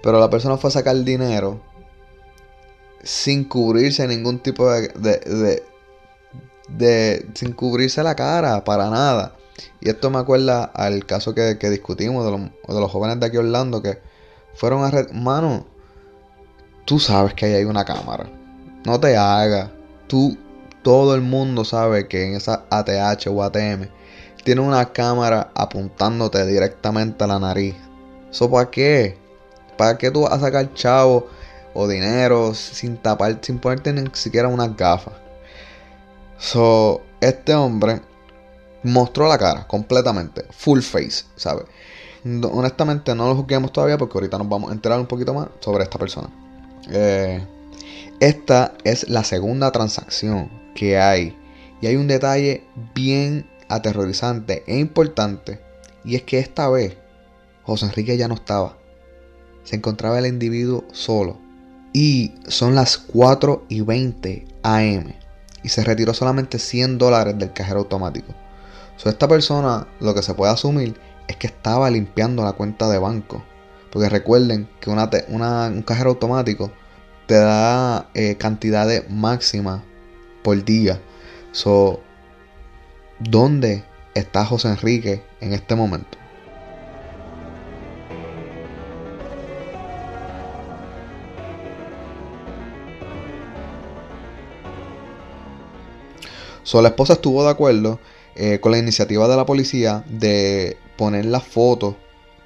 Pero 0.02 0.18
la 0.18 0.30
persona 0.30 0.56
fue 0.56 0.68
a 0.68 0.72
sacar 0.72 0.96
dinero 1.04 1.60
sin 3.02 3.44
cubrirse 3.44 4.06
ningún 4.06 4.38
tipo 4.38 4.70
de, 4.70 4.88
de, 4.88 5.62
sin 7.34 7.52
cubrirse 7.52 8.02
la 8.02 8.14
cara 8.14 8.64
para 8.64 8.90
nada. 8.90 9.34
Y 9.80 9.88
esto 9.88 10.10
me 10.10 10.18
acuerda 10.18 10.64
al 10.64 11.06
caso 11.06 11.34
que, 11.34 11.54
discutimos 11.54 12.24
de 12.24 12.30
los, 12.30 12.40
de 12.40 12.80
los, 12.80 12.90
jóvenes 12.90 13.20
de 13.20 13.26
aquí 13.26 13.36
Orlando 13.36 13.82
que 13.82 13.98
fueron 14.54 14.84
a... 14.84 14.90
Mano, 15.12 15.66
tú 16.84 16.98
sabes 16.98 17.34
que 17.34 17.46
ahí 17.46 17.54
hay 17.54 17.64
una 17.64 17.84
cámara. 17.84 18.28
No 18.84 19.00
te 19.00 19.16
hagas. 19.16 19.70
Tú, 20.06 20.36
todo 20.82 21.14
el 21.14 21.20
mundo 21.20 21.64
sabe 21.64 22.08
que 22.08 22.26
en 22.26 22.34
esa 22.34 22.64
ATH 22.70 23.26
o 23.28 23.42
ATM 23.42 23.88
tiene 24.44 24.60
una 24.60 24.92
cámara 24.92 25.50
apuntándote 25.54 26.44
directamente 26.46 27.24
a 27.24 27.26
la 27.26 27.38
nariz. 27.38 27.74
¿Eso 28.30 28.50
para 28.50 28.70
qué? 28.70 29.18
¿Para 29.76 29.98
qué 29.98 30.10
tú 30.10 30.22
vas 30.22 30.32
a 30.32 30.40
sacar 30.40 30.72
chavo 30.74 31.28
o 31.74 31.88
dinero 31.88 32.54
sin 32.54 32.96
tapar, 32.96 33.38
sin 33.42 33.58
ponerte 33.58 33.92
ni 33.92 34.04
siquiera 34.12 34.48
unas 34.48 34.76
gafas? 34.76 35.14
So, 36.40 37.02
este 37.20 37.54
hombre 37.54 38.00
mostró 38.82 39.28
la 39.28 39.36
cara 39.36 39.66
completamente, 39.66 40.46
full 40.50 40.80
face, 40.80 41.24
¿sabes? 41.36 41.66
honestamente 42.24 43.14
no 43.14 43.28
lo 43.28 43.36
juzguemos 43.36 43.72
todavía 43.72 43.96
porque 43.96 44.18
ahorita 44.18 44.36
nos 44.36 44.48
vamos 44.48 44.70
a 44.70 44.74
enterar 44.74 45.00
un 45.00 45.06
poquito 45.06 45.32
más 45.32 45.48
sobre 45.60 45.84
esta 45.84 45.98
persona. 45.98 46.28
Eh, 46.90 47.42
esta 48.20 48.74
es 48.84 49.08
la 49.08 49.24
segunda 49.24 49.70
transacción 49.70 50.50
que 50.74 50.98
hay. 50.98 51.36
Y 51.80 51.86
hay 51.86 51.96
un 51.96 52.08
detalle 52.08 52.64
bien 52.94 53.48
aterrorizante 53.68 54.64
e 54.66 54.78
importante. 54.78 55.60
Y 56.04 56.16
es 56.16 56.22
que 56.22 56.38
esta 56.38 56.68
vez 56.68 56.96
José 57.62 57.86
Enrique 57.86 58.16
ya 58.18 58.28
no 58.28 58.34
estaba. 58.34 58.76
Se 59.64 59.76
encontraba 59.76 60.18
el 60.18 60.26
individuo 60.26 60.84
solo. 60.92 61.38
Y 61.92 62.34
son 62.48 62.74
las 62.74 62.98
4 62.98 63.64
y 63.68 63.80
20 63.80 64.46
am. 64.62 65.19
Y 65.62 65.68
se 65.68 65.84
retiró 65.84 66.14
solamente 66.14 66.58
100 66.58 66.98
dólares 66.98 67.38
del 67.38 67.52
cajero 67.52 67.80
automático. 67.80 68.34
So, 68.96 69.08
esta 69.08 69.28
persona 69.28 69.86
lo 70.00 70.14
que 70.14 70.22
se 70.22 70.34
puede 70.34 70.52
asumir 70.52 70.98
es 71.28 71.36
que 71.36 71.46
estaba 71.46 71.90
limpiando 71.90 72.42
la 72.44 72.52
cuenta 72.52 72.88
de 72.88 72.98
banco. 72.98 73.42
Porque 73.90 74.08
recuerden 74.08 74.68
que 74.80 74.90
una, 74.90 75.08
un 75.28 75.82
cajero 75.82 76.10
automático 76.10 76.70
te 77.26 77.36
da 77.36 78.08
eh, 78.14 78.36
cantidades 78.36 79.08
máximas 79.10 79.82
por 80.42 80.64
día. 80.64 81.00
So, 81.52 82.00
¿dónde 83.18 83.84
está 84.14 84.44
José 84.44 84.68
Enrique 84.68 85.22
en 85.40 85.52
este 85.52 85.74
momento? 85.74 86.19
So, 96.62 96.82
la 96.82 96.88
esposa 96.88 97.14
estuvo 97.14 97.42
de 97.44 97.50
acuerdo 97.50 97.98
eh, 98.36 98.60
con 98.60 98.72
la 98.72 98.78
iniciativa 98.78 99.28
de 99.28 99.36
la 99.36 99.46
policía 99.46 100.04
de 100.08 100.76
poner 100.96 101.24
las 101.24 101.42
fotos 101.42 101.96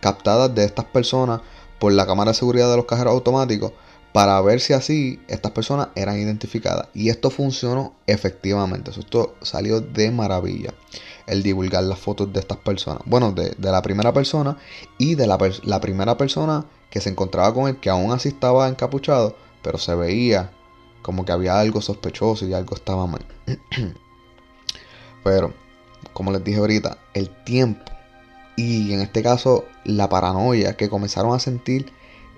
captadas 0.01 0.55
de 0.55 0.65
estas 0.65 0.85
personas 0.87 1.41
por 1.79 1.93
la 1.93 2.07
cámara 2.07 2.31
de 2.31 2.37
seguridad 2.37 2.71
de 2.71 2.77
los 2.77 2.87
cajeros 2.87 3.13
automáticos 3.13 3.73
para 4.13 4.41
ver 4.43 4.61
si 4.61 4.73
así 4.73 5.21
estas 5.27 5.51
personas 5.51 5.89
eran 5.97 6.19
identificadas. 6.19 6.89
Y 6.95 7.09
esto 7.09 7.31
funcionó 7.31 7.95
efectivamente. 8.07 8.93
Esto 8.93 9.35
salió 9.43 9.81
de 9.81 10.13
maravilla. 10.13 10.73
El 11.27 11.43
divulgar 11.43 11.83
las 11.83 11.99
fotos 11.99 12.33
de 12.33 12.39
estas 12.39 12.59
personas. 12.59 13.03
Bueno, 13.07 13.33
de, 13.33 13.57
la 13.59 13.83
primera 13.83 14.13
persona 14.13 14.57
y 14.99 15.17
de 15.17 15.27
la, 15.27 15.37
la, 15.65 15.81
primera 15.81 16.17
persona 16.17 16.65
que 16.91 17.01
se 17.01 17.11
encontraba 17.11 17.53
con 17.53 17.67
él, 17.67 17.81
que 17.81 17.91
aún 17.91 18.13
así 18.13 18.29
estaba 18.29 18.69
encapuchado, 18.69 19.35
pero 19.63 19.79
se 19.79 19.95
veía 19.97 20.53
como 21.03 21.25
que 21.25 21.33
había 21.33 21.59
algo 21.59 21.81
sospechoso 21.81 22.47
y 22.47 22.55
algo 22.55 22.77
estaba 22.77 23.07
mal. 23.07 23.25
pero, 25.25 25.53
como 26.13 26.31
les 26.31 26.45
dije 26.45 26.59
ahorita, 26.59 26.99
el 27.15 27.31
tiempo 27.45 27.95
y 28.57 28.93
en 28.93 29.01
este 29.01 29.23
caso 29.23 29.65
la 29.85 30.09
paranoia 30.09 30.77
que 30.77 30.89
comenzaron 30.89 31.35
a 31.35 31.41
sentir 31.41 31.93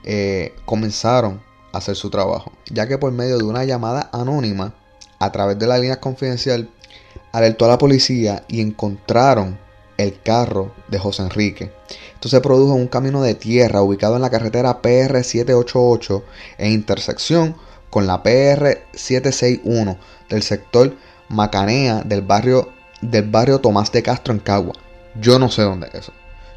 eh, 0.05 0.55
comenzaron 0.65 1.43
a 1.73 1.79
hacer 1.79 1.97
su 1.97 2.11
trabajo, 2.11 2.53
ya 2.71 2.87
que 2.87 2.97
por 2.97 3.13
medio 3.13 3.37
de 3.39 3.45
una 3.45 3.65
llamada 3.65 4.09
anónima 4.13 4.73
a 5.19 5.33
través 5.33 5.59
de 5.59 5.67
la 5.67 5.79
línea 5.79 6.01
confidencial 6.01 6.71
alertó 7.33 7.65
a 7.67 7.69
la 7.69 7.79
policía 7.79 8.45
y 8.49 8.61
encontraron 8.61 9.59
el 9.99 10.21
carro 10.23 10.73
de 10.89 10.99
José 10.99 11.23
Enrique. 11.23 11.73
Esto 12.15 12.29
se 12.29 12.41
produjo 12.41 12.75
en 12.75 12.83
un 12.83 12.89
camino 12.89 13.23
de 13.23 13.35
tierra 13.35 13.83
ubicado 13.83 14.17
en 14.17 14.23
la 14.23 14.31
carretera 14.31 14.81
PR 14.81 15.23
788 15.23 16.25
en 16.59 16.73
intersección 16.73 17.57
con 17.91 18.07
la 18.07 18.23
PR 18.23 18.83
761 18.93 19.99
del 20.29 20.43
sector 20.43 20.95
Macanea 21.29 22.03
del 22.03 22.23
barrio 22.23 22.76
del 23.11 23.31
barrio 23.31 23.61
Tomás 23.61 23.93
de 23.93 24.03
Castro 24.03 24.35
en 24.35 24.41
Cagua. 24.41 24.75
Yo 25.21 25.39
no 25.39 25.51
sé 25.51 25.63
dónde 25.63 25.89
es 25.89 25.95
eso. 25.95 26.13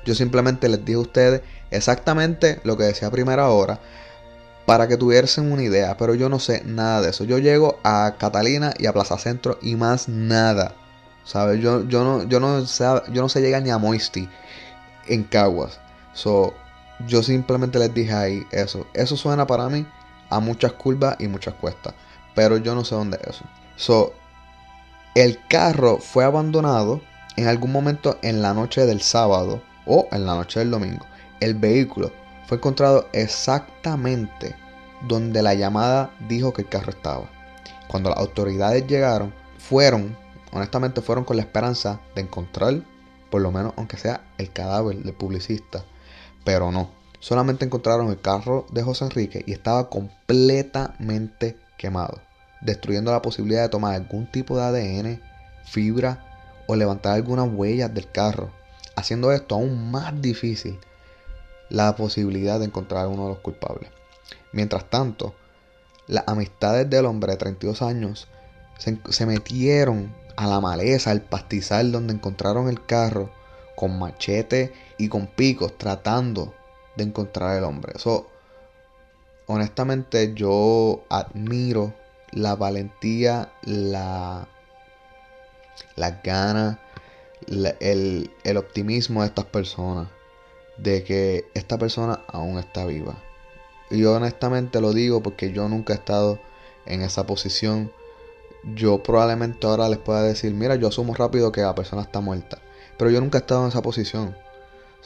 Yo 0.06 0.16
simplemente 0.16 0.70
les 0.70 0.84
dije 0.84 0.98
a 0.98 1.02
ustedes 1.02 1.42
exactamente 1.72 2.60
lo 2.64 2.78
que 2.78 2.84
decía 2.84 3.08
a 3.08 3.12
primera 3.12 3.50
hora 3.50 3.80
para 4.66 4.88
que 4.88 4.98
tuviesen 4.98 5.52
una 5.52 5.64
idea, 5.64 5.98
pero 5.98 6.14
yo 6.14 6.30
no 6.30 6.40
sé 6.40 6.64
nada 6.66 7.02
de 7.02 7.10
eso. 7.10 7.24
Yo 7.24 7.40
llego 7.40 7.80
a 7.84 8.16
Catalina 8.20 8.74
y 8.78 8.86
a 8.86 8.94
Plaza 8.94 9.18
Centro 9.18 9.58
y 9.62 9.76
más 9.76 10.08
nada. 10.08 10.74
¿Sabes? 11.26 11.62
Yo, 11.62 11.88
yo, 11.88 12.04
no, 12.04 12.24
yo, 12.24 12.40
no 12.40 12.66
sé, 12.66 12.86
yo 13.12 13.22
no 13.22 13.30
sé 13.30 13.42
llegar 13.42 13.62
ni 13.62 13.72
a 13.72 13.78
Moisty 13.78 14.30
en 15.08 15.24
Caguas. 15.24 15.80
So, 16.14 16.54
yo 17.08 17.24
simplemente 17.24 17.80
les 17.80 17.94
dije 17.94 18.14
ahí 18.14 18.44
eso. 18.52 18.88
Eso 18.94 19.16
suena 19.16 19.46
para 19.48 19.70
mí 19.70 19.86
a 20.30 20.40
muchas 20.40 20.74
curvas 20.74 21.16
y 21.20 21.28
muchas 21.28 21.54
cuestas. 21.56 21.94
Pero 22.36 22.58
yo 22.58 22.76
no 22.76 22.84
sé 22.84 22.96
dónde 22.96 23.20
es 23.22 23.36
eso. 23.36 23.46
So, 23.76 24.14
el 25.20 25.38
carro 25.50 25.98
fue 25.98 26.24
abandonado 26.24 27.02
en 27.36 27.50
algún 27.50 27.74
momento 27.74 28.18
en 28.22 28.42
la 28.42 28.54
noche 28.54 28.86
del 28.86 29.02
sábado 29.02 29.62
o 29.86 30.08
en 30.14 30.26
la 30.26 30.34
noche 30.34 30.60
del 30.60 30.72
domingo. 30.72 31.06
El 31.42 31.56
vehículo 31.56 32.14
fue 32.48 32.56
encontrado 32.56 33.10
exactamente 33.12 34.56
donde 35.10 35.42
la 35.42 35.56
llamada 35.56 36.12
dijo 36.30 36.54
que 36.54 36.62
el 36.62 36.70
carro 36.70 36.92
estaba. 36.92 37.30
Cuando 37.90 38.12
las 38.12 38.20
autoridades 38.20 38.88
llegaron, 38.88 39.34
fueron, 39.58 40.16
honestamente 40.54 41.02
fueron 41.02 41.26
con 41.26 41.36
la 41.36 41.44
esperanza 41.44 42.00
de 42.16 42.22
encontrar, 42.22 42.82
por 43.30 43.42
lo 43.42 43.52
menos 43.52 43.74
aunque 43.76 43.98
sea 43.98 44.22
el 44.38 44.54
cadáver 44.54 45.04
del 45.04 45.14
publicista, 45.14 45.84
pero 46.46 46.72
no. 46.72 46.92
Solamente 47.20 47.66
encontraron 47.66 48.08
el 48.08 48.22
carro 48.22 48.68
de 48.72 48.84
José 48.84 49.04
Enrique 49.04 49.44
y 49.46 49.52
estaba 49.52 49.90
completamente 49.90 51.58
quemado, 51.78 52.22
destruyendo 52.62 53.12
la 53.12 53.22
posibilidad 53.22 53.64
de 53.64 53.70
tomar 53.70 53.96
algún 53.96 54.26
tipo 54.28 54.58
de 54.58 54.64
ADN, 54.64 55.22
fibra 55.66 56.26
o 56.68 56.76
levantar 56.76 57.14
algunas 57.14 57.50
huellas 57.52 57.94
del 57.94 58.12
carro, 58.12 58.52
haciendo 58.96 59.32
esto 59.32 59.56
aún 59.56 59.92
más 59.92 60.22
difícil 60.22 60.80
la 61.70 61.96
posibilidad 61.96 62.60
de 62.60 62.66
encontrar 62.66 63.06
a 63.06 63.08
uno 63.08 63.24
de 63.24 63.30
los 63.30 63.40
culpables. 63.40 63.90
Mientras 64.52 64.90
tanto, 64.90 65.36
las 66.08 66.24
amistades 66.28 66.90
del 66.90 67.06
hombre 67.06 67.34
de 67.34 67.38
32 67.38 67.82
años 67.82 68.28
se, 68.78 69.26
metieron 69.26 70.14
a 70.36 70.48
la 70.48 70.60
maleza, 70.60 71.12
al 71.12 71.22
pastizal 71.22 71.92
donde 71.92 72.14
encontraron 72.14 72.68
el 72.68 72.84
carro, 72.86 73.30
con 73.76 73.98
machete 74.00 74.74
y 74.98 75.08
con 75.10 75.28
picos, 75.28 75.78
tratando 75.78 76.54
de 76.96 77.04
encontrar 77.04 77.58
el 77.58 77.64
hombre. 77.64 77.94
Eso, 77.96 78.28
honestamente, 79.48 80.34
yo 80.34 81.04
admiro 81.10 81.94
la 82.32 82.56
valentía, 82.56 83.52
la, 83.64 84.48
las 85.96 86.24
ganas, 86.24 86.78
el, 87.48 88.32
el 88.44 88.58
optimismo 88.58 89.22
de 89.22 89.28
estas 89.28 89.46
personas. 89.46 90.08
De 90.78 91.04
que 91.04 91.46
esta 91.56 91.78
persona 91.78 92.22
aún 92.28 92.58
está 92.58 92.86
viva. 92.86 93.16
Y 93.90 94.00
yo 94.00 94.14
honestamente 94.14 94.80
lo 94.80 94.94
digo 94.94 95.22
porque 95.22 95.52
yo 95.52 95.68
nunca 95.68 95.94
he 95.94 95.98
estado 95.98 96.40
en 96.86 97.02
esa 97.02 97.26
posición. 97.26 97.92
Yo 98.76 99.02
probablemente 99.02 99.66
ahora 99.66 99.90
les 99.90 100.00
pueda 100.00 100.22
decir, 100.24 100.54
mira, 100.54 100.76
yo 100.76 100.88
asumo 100.90 101.14
rápido 101.14 101.52
que 101.52 101.62
la 101.62 101.76
persona 101.76 102.02
está 102.02 102.20
muerta. 102.22 102.60
Pero 102.98 103.12
yo 103.12 103.22
nunca 103.22 103.38
he 103.38 103.42
estado 103.42 103.64
en 103.64 103.70
esa 103.70 103.82
posición. 103.82 104.36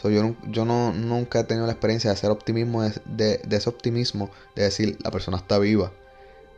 yo, 0.04 0.36
yo 0.48 0.66
no, 0.66 0.92
nunca 0.94 1.40
he 1.40 1.44
tenido 1.44 1.68
la 1.68 1.74
experiencia 1.74 2.10
de 2.10 2.16
hacer 2.16 2.32
optimismo, 2.32 2.84
de, 3.06 3.42
ese 3.50 3.70
optimismo, 3.70 4.32
de 4.56 4.64
decir, 4.64 4.98
la 5.04 5.12
persona 5.12 5.38
está 5.38 5.60
viva. 5.60 5.92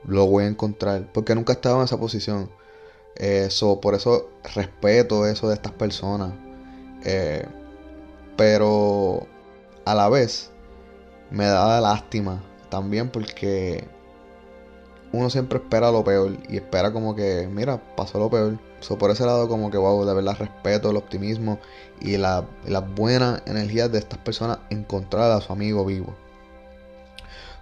Lo 0.08 0.26
voy 0.28 0.46
a 0.46 0.48
encontrar. 0.48 1.12
Porque 1.14 1.36
nunca 1.36 1.54
he 1.54 1.56
estado 1.56 1.78
en 1.78 1.84
esa 1.84 2.00
posición. 2.00 2.50
Eso, 3.16 3.80
por 3.82 3.96
eso 3.96 4.30
respeto 4.56 5.26
eso 5.26 5.48
de 5.48 5.56
estas 5.56 5.72
personas. 5.74 6.34
Eh, 7.04 7.46
pero 8.36 9.28
a 9.86 9.96
la 9.96 10.10
vez 10.10 10.52
me 11.32 11.46
da 11.46 11.80
lástima 11.80 12.44
también 12.70 13.10
porque 13.10 13.88
uno 15.14 15.30
siempre 15.30 15.60
espera 15.60 15.92
lo 15.92 16.04
peor 16.04 16.38
y 16.50 16.58
espera 16.58 16.92
como 16.92 17.16
que, 17.16 17.48
mira, 17.50 17.82
pasó 17.96 18.20
lo 18.20 18.30
peor. 18.30 18.60
So, 18.82 18.98
por 18.98 19.12
ese 19.12 19.26
lado 19.26 19.48
como 19.48 19.72
que, 19.72 19.78
wow, 19.78 20.06
de 20.06 20.14
verdad 20.14 20.36
respeto 20.38 20.90
el 20.90 20.98
optimismo 20.98 21.60
y 22.02 22.18
las 22.18 22.44
buenas 22.96 23.42
energías 23.46 23.92
de 23.92 24.00
estas 24.00 24.20
personas 24.20 24.60
encontrar 24.70 25.32
a 25.32 25.42
su 25.42 25.54
amigo 25.54 25.86
vivo. 25.86 26.16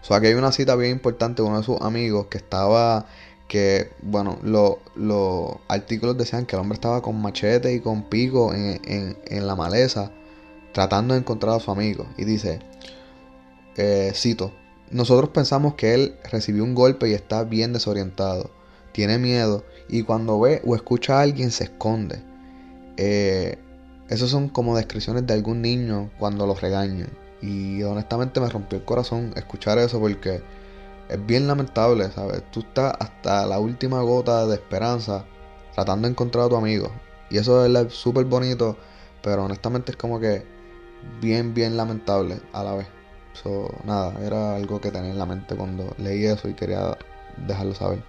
Aquí 0.10 0.28
hay 0.28 0.34
una 0.34 0.52
cita 0.52 0.76
bien 0.76 0.92
importante 0.92 1.42
de 1.42 1.48
uno 1.48 1.60
de 1.60 1.64
sus 1.64 1.82
amigos 1.82 2.28
que 2.28 2.38
estaba, 2.38 3.06
que, 3.48 3.92
bueno, 4.02 4.38
los 4.44 5.58
artículos 5.68 6.18
decían 6.18 6.46
que 6.46 6.56
el 6.56 6.62
hombre 6.62 6.76
estaba 6.76 7.02
con 7.02 7.22
machete 7.22 7.74
y 7.74 7.80
con 7.80 8.04
pico 8.04 8.54
en, 8.54 9.18
en 9.26 9.48
la 9.48 9.56
maleza 9.56 10.12
tratando 10.74 11.14
de 11.14 11.22
encontrar 11.22 11.56
a 11.56 11.60
su 11.60 11.72
amigo. 11.72 12.06
Y 12.18 12.26
dice, 12.26 12.60
eh, 13.78 14.12
cito, 14.14 14.52
nosotros 14.92 15.30
pensamos 15.30 15.76
que 15.76 15.94
él 15.94 16.16
recibió 16.30 16.64
un 16.64 16.76
golpe 16.76 17.10
y 17.10 17.14
está 17.14 17.44
bien 17.44 17.72
desorientado, 17.72 18.52
tiene 18.92 19.18
miedo 19.18 19.64
y 19.88 20.04
cuando 20.04 20.40
ve 20.40 20.62
o 20.66 20.76
escucha 20.76 21.20
a 21.20 21.22
alguien 21.22 21.52
se 21.52 21.66
esconde. 21.66 22.22
Eh, 22.98 23.58
esos 24.10 24.30
son 24.30 24.50
como 24.50 24.76
descripciones 24.76 25.26
de 25.26 25.34
algún 25.34 25.62
niño 25.62 26.12
cuando 26.20 26.46
lo 26.46 26.56
regañan. 26.56 27.10
Y 27.44 27.84
honestamente 27.84 28.40
me 28.40 28.48
rompió 28.48 28.80
el 28.80 28.86
corazón 28.86 29.34
escuchar 29.36 29.78
eso 29.78 30.00
porque 30.00 30.42
es 31.10 31.26
bien 31.26 31.46
lamentable, 31.46 32.10
¿sabes? 32.10 32.42
Tú 32.52 32.62
estás 32.62 32.96
hasta 32.98 33.46
la 33.46 33.60
última 33.60 34.02
gota 34.02 34.48
de 34.48 34.56
esperanza 34.56 35.26
tratando 35.76 36.08
de 36.08 36.14
encontrar 36.14 36.46
a 36.46 36.50
tu 36.50 36.56
amigo. 36.56 36.90
Y 37.30 37.38
eso 37.38 37.66
es 37.66 37.94
súper 37.94 38.24
bonito, 38.26 38.78
pero 39.22 39.44
honestamente 39.44 39.92
es 39.92 39.98
como 39.98 40.22
que 40.22 40.46
bien, 41.20 41.54
bien 41.54 41.76
lamentable 41.76 42.40
a 42.54 42.64
la 42.64 42.76
vez. 42.76 42.88
So, 43.34 43.70
nada, 43.84 44.14
era 44.26 44.56
algo 44.56 44.80
que 44.80 44.92
tenía 44.92 45.12
en 45.12 45.20
la 45.20 45.26
mente 45.26 45.54
cuando 45.54 45.94
leí 45.98 46.26
eso 46.26 46.48
y 46.48 46.54
quería 46.54 46.98
dejarlo 47.46 47.76
saber. 47.76 48.02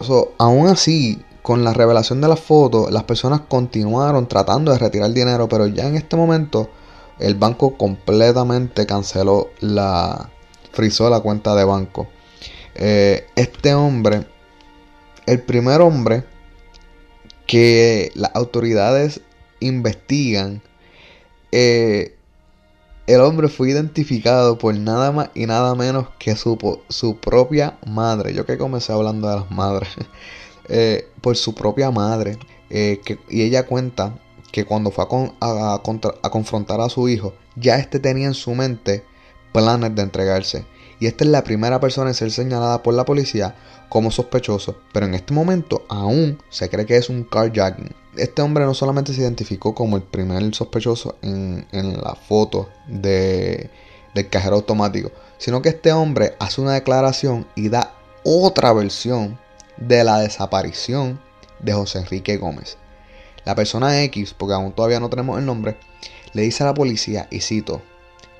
So, 0.00 0.32
aún 0.38 0.66
así, 0.66 1.22
con 1.42 1.62
la 1.62 1.74
revelación 1.74 2.22
de 2.22 2.28
la 2.28 2.36
foto, 2.36 2.88
las 2.88 3.04
personas 3.04 3.42
continuaron 3.48 4.28
tratando 4.28 4.72
de 4.72 4.78
retirar 4.78 5.12
dinero, 5.12 5.46
pero 5.46 5.66
ya 5.66 5.86
en 5.86 5.96
este 5.96 6.16
momento 6.16 6.70
el 7.18 7.34
banco 7.34 7.76
completamente 7.76 8.86
canceló 8.86 9.50
la. 9.60 10.30
frizó 10.72 11.10
la 11.10 11.20
cuenta 11.20 11.54
de 11.54 11.64
banco. 11.64 12.08
Eh, 12.74 13.26
este 13.36 13.74
hombre, 13.74 14.26
el 15.26 15.42
primer 15.42 15.80
hombre 15.80 16.24
que 17.46 18.12
las 18.14 18.34
autoridades 18.34 19.20
investigan, 19.60 20.62
eh, 21.50 22.14
el 23.06 23.20
hombre 23.20 23.48
fue 23.48 23.70
identificado 23.70 24.58
por 24.58 24.76
nada 24.76 25.10
más 25.12 25.30
y 25.34 25.46
nada 25.46 25.74
menos 25.74 26.08
que 26.18 26.36
su, 26.36 26.58
su 26.88 27.16
propia 27.16 27.78
madre. 27.86 28.34
Yo 28.34 28.46
que 28.46 28.58
comencé 28.58 28.92
hablando 28.92 29.28
de 29.28 29.36
las 29.36 29.50
madres. 29.50 29.90
Eh, 30.70 31.08
por 31.22 31.34
su 31.34 31.54
propia 31.54 31.90
madre. 31.90 32.36
Y 32.68 33.42
ella 33.42 33.64
cuenta 33.64 34.18
que 34.52 34.64
cuando 34.64 34.90
fue 34.90 35.04
a, 35.40 35.74
a, 35.74 36.30
confrontar 36.30 36.80
a 36.80 36.88
su 36.88 37.08
hijo, 37.08 37.34
ya 37.56 37.78
este 37.78 37.98
tenía 37.98 38.26
en 38.26 38.34
su 38.34 38.54
mente 38.54 39.04
planes 39.52 39.94
de 39.94 40.02
entregarse. 40.02 40.64
Y 41.00 41.06
esta 41.06 41.24
es 41.24 41.30
la 41.30 41.44
primera 41.44 41.80
persona 41.80 42.10
en 42.10 42.14
ser 42.14 42.30
señalada 42.30 42.82
por 42.82 42.94
la 42.94 43.04
policía 43.04 43.54
como 43.88 44.10
sospechoso, 44.10 44.76
pero 44.92 45.06
en 45.06 45.14
este 45.14 45.32
momento 45.32 45.84
aún 45.88 46.38
se 46.50 46.68
cree 46.68 46.86
que 46.86 46.96
es 46.96 47.08
un 47.08 47.24
carjacking. 47.24 47.94
Este 48.16 48.42
hombre 48.42 48.64
no 48.64 48.74
solamente 48.74 49.14
se 49.14 49.20
identificó 49.20 49.74
como 49.74 49.96
el 49.96 50.02
primer 50.02 50.54
sospechoso 50.54 51.16
en, 51.22 51.66
la 51.72 52.14
foto 52.14 52.68
de, 52.88 53.70
del 54.14 54.28
cajero 54.28 54.56
automático, 54.56 55.12
sino 55.38 55.62
que 55.62 55.68
este 55.68 55.92
hombre 55.92 56.34
hace 56.40 56.60
una 56.60 56.72
declaración 56.72 57.46
y 57.54 57.68
da 57.68 57.94
otra 58.24 58.72
versión 58.72 59.38
de 59.76 60.02
la 60.02 60.18
desaparición 60.18 61.20
de 61.60 61.72
José 61.72 62.00
Enrique 62.00 62.36
Gómez. 62.36 62.76
La 63.48 63.54
persona 63.54 64.02
X, 64.02 64.34
porque 64.34 64.52
aún 64.52 64.72
todavía 64.72 65.00
no 65.00 65.08
tenemos 65.08 65.38
el 65.38 65.46
nombre, 65.46 65.78
le 66.34 66.42
dice 66.42 66.64
a 66.64 66.66
la 66.66 66.74
policía, 66.74 67.28
y 67.30 67.40
cito, 67.40 67.80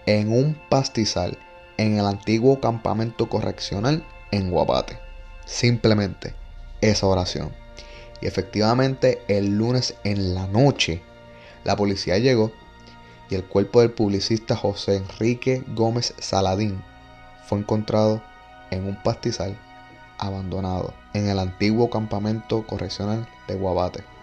en 0.04 0.30
un 0.30 0.54
pastizal 0.68 1.38
en 1.78 1.98
el 1.98 2.04
antiguo 2.04 2.60
campamento 2.60 3.26
correccional 3.30 4.04
en 4.32 4.50
Guapate. 4.50 4.98
Simplemente 5.46 6.34
esa 6.82 7.06
oración. 7.06 7.52
Y 8.20 8.26
efectivamente 8.26 9.22
el 9.28 9.56
lunes 9.56 9.94
en 10.04 10.34
la 10.34 10.46
noche 10.46 11.00
la 11.64 11.74
policía 11.74 12.18
llegó 12.18 12.52
y 13.30 13.34
el 13.34 13.44
cuerpo 13.44 13.80
del 13.80 13.92
publicista 13.92 14.56
José 14.56 14.96
Enrique 14.96 15.64
Gómez 15.68 16.12
Saladín 16.18 16.84
fue 17.46 17.60
encontrado 17.60 18.22
en 18.70 18.84
un 18.84 19.02
pastizal 19.02 19.58
abandonado 20.18 20.92
en 21.14 21.30
el 21.30 21.38
antiguo 21.38 21.88
campamento 21.88 22.66
correccional 22.66 23.26
de 23.46 23.54
Guabate. 23.54 24.17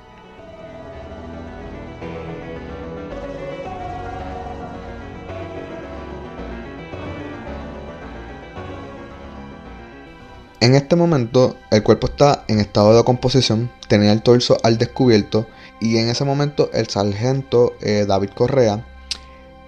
En 10.65 10.73
este 10.73 10.95
momento 10.95 11.57
el 11.69 11.83
cuerpo 11.83 12.07
está 12.07 12.43
en 12.47 12.59
estado 12.59 12.97
de 12.97 13.03
composición, 13.03 13.69
tenía 13.87 14.11
el 14.11 14.23
torso 14.23 14.57
al 14.63 14.79
descubierto 14.79 15.45
y 15.79 15.97
en 15.97 16.09
ese 16.09 16.25
momento 16.25 16.71
el 16.73 16.87
sargento 16.87 17.75
eh, 17.81 18.05
David 18.07 18.31
Correa 18.31 18.83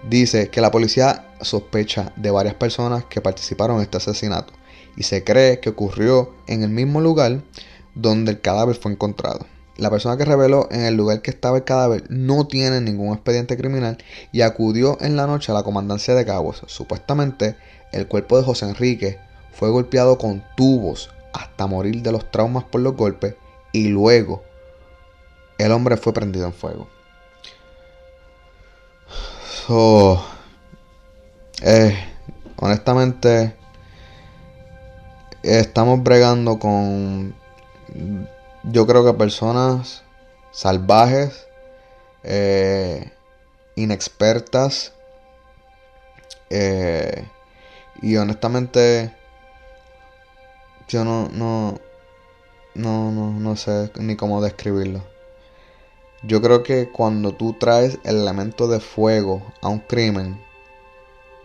dice 0.10 0.50
que 0.50 0.60
la 0.60 0.72
policía 0.72 1.28
sospecha 1.40 2.14
de 2.16 2.32
varias 2.32 2.56
personas 2.56 3.06
que 3.06 3.22
participaron 3.22 3.76
en 3.76 3.84
este 3.84 3.98
asesinato 3.98 4.54
y 4.96 5.04
se 5.04 5.24
cree 5.24 5.60
que 5.60 5.70
ocurrió 5.70 6.34
en 6.48 6.64
el 6.64 6.72
mismo 6.72 7.00
lugar 7.00 7.44
donde 7.94 8.32
el 8.32 8.42
cadáver 8.42 8.76
fue 8.76 8.92
encontrado. 8.92 9.46
La 9.76 9.92
persona 9.92 10.18
que 10.18 10.26
reveló 10.26 10.68
en 10.72 10.82
el 10.82 10.96
lugar 10.96 11.22
que 11.22 11.30
estaba 11.30 11.58
el 11.58 11.64
cadáver 11.64 12.06
no 12.10 12.48
tiene 12.48 12.82
ningún 12.82 13.14
expediente 13.14 13.56
criminal 13.56 14.00
y 14.32 14.42
acudió 14.42 14.98
en 15.00 15.16
la 15.16 15.28
noche 15.28 15.52
a 15.52 15.56
la 15.56 15.62
comandancia 15.62 16.16
de 16.16 16.26
Caguas. 16.26 16.64
Supuestamente 16.66 17.56
el 17.92 18.08
cuerpo 18.08 18.36
de 18.36 18.44
José 18.44 18.66
Enrique 18.66 19.27
fue 19.58 19.70
golpeado 19.72 20.20
con 20.20 20.44
tubos 20.56 21.10
hasta 21.34 21.66
morir 21.66 22.04
de 22.04 22.12
los 22.12 22.30
traumas 22.30 22.64
por 22.66 22.82
los 22.82 22.96
golpes 22.96 23.36
y 23.72 23.88
luego 23.88 24.44
el 25.58 25.72
hombre 25.72 25.98
fue 25.98 26.14
prendido 26.14 26.46
en 26.46 26.54
fuego. 26.54 26.88
So, 29.66 30.24
eh, 31.64 31.98
honestamente, 32.58 33.56
estamos 35.42 36.04
bregando 36.04 36.60
con, 36.60 37.36
yo 38.64 38.86
creo 38.86 39.04
que 39.04 39.14
personas 39.14 40.04
salvajes, 40.52 41.48
eh, 42.24 43.12
inexpertas, 43.76 44.94
eh, 46.52 47.28
y 48.04 48.18
honestamente 48.18 49.18
yo 50.88 51.04
no, 51.04 51.30
no, 51.34 51.80
no, 52.76 53.12
no, 53.12 53.32
no 53.32 53.56
sé 53.56 53.92
ni 54.00 54.16
cómo 54.16 54.42
describirlo. 54.42 55.02
Yo 56.24 56.42
creo 56.42 56.64
que 56.64 56.90
cuando 56.90 57.34
tú 57.34 57.54
traes 57.54 58.00
el 58.04 58.18
elemento 58.18 58.68
de 58.68 58.80
fuego 58.80 59.42
a 59.62 59.70
un 59.70 59.80
crimen, 59.80 60.42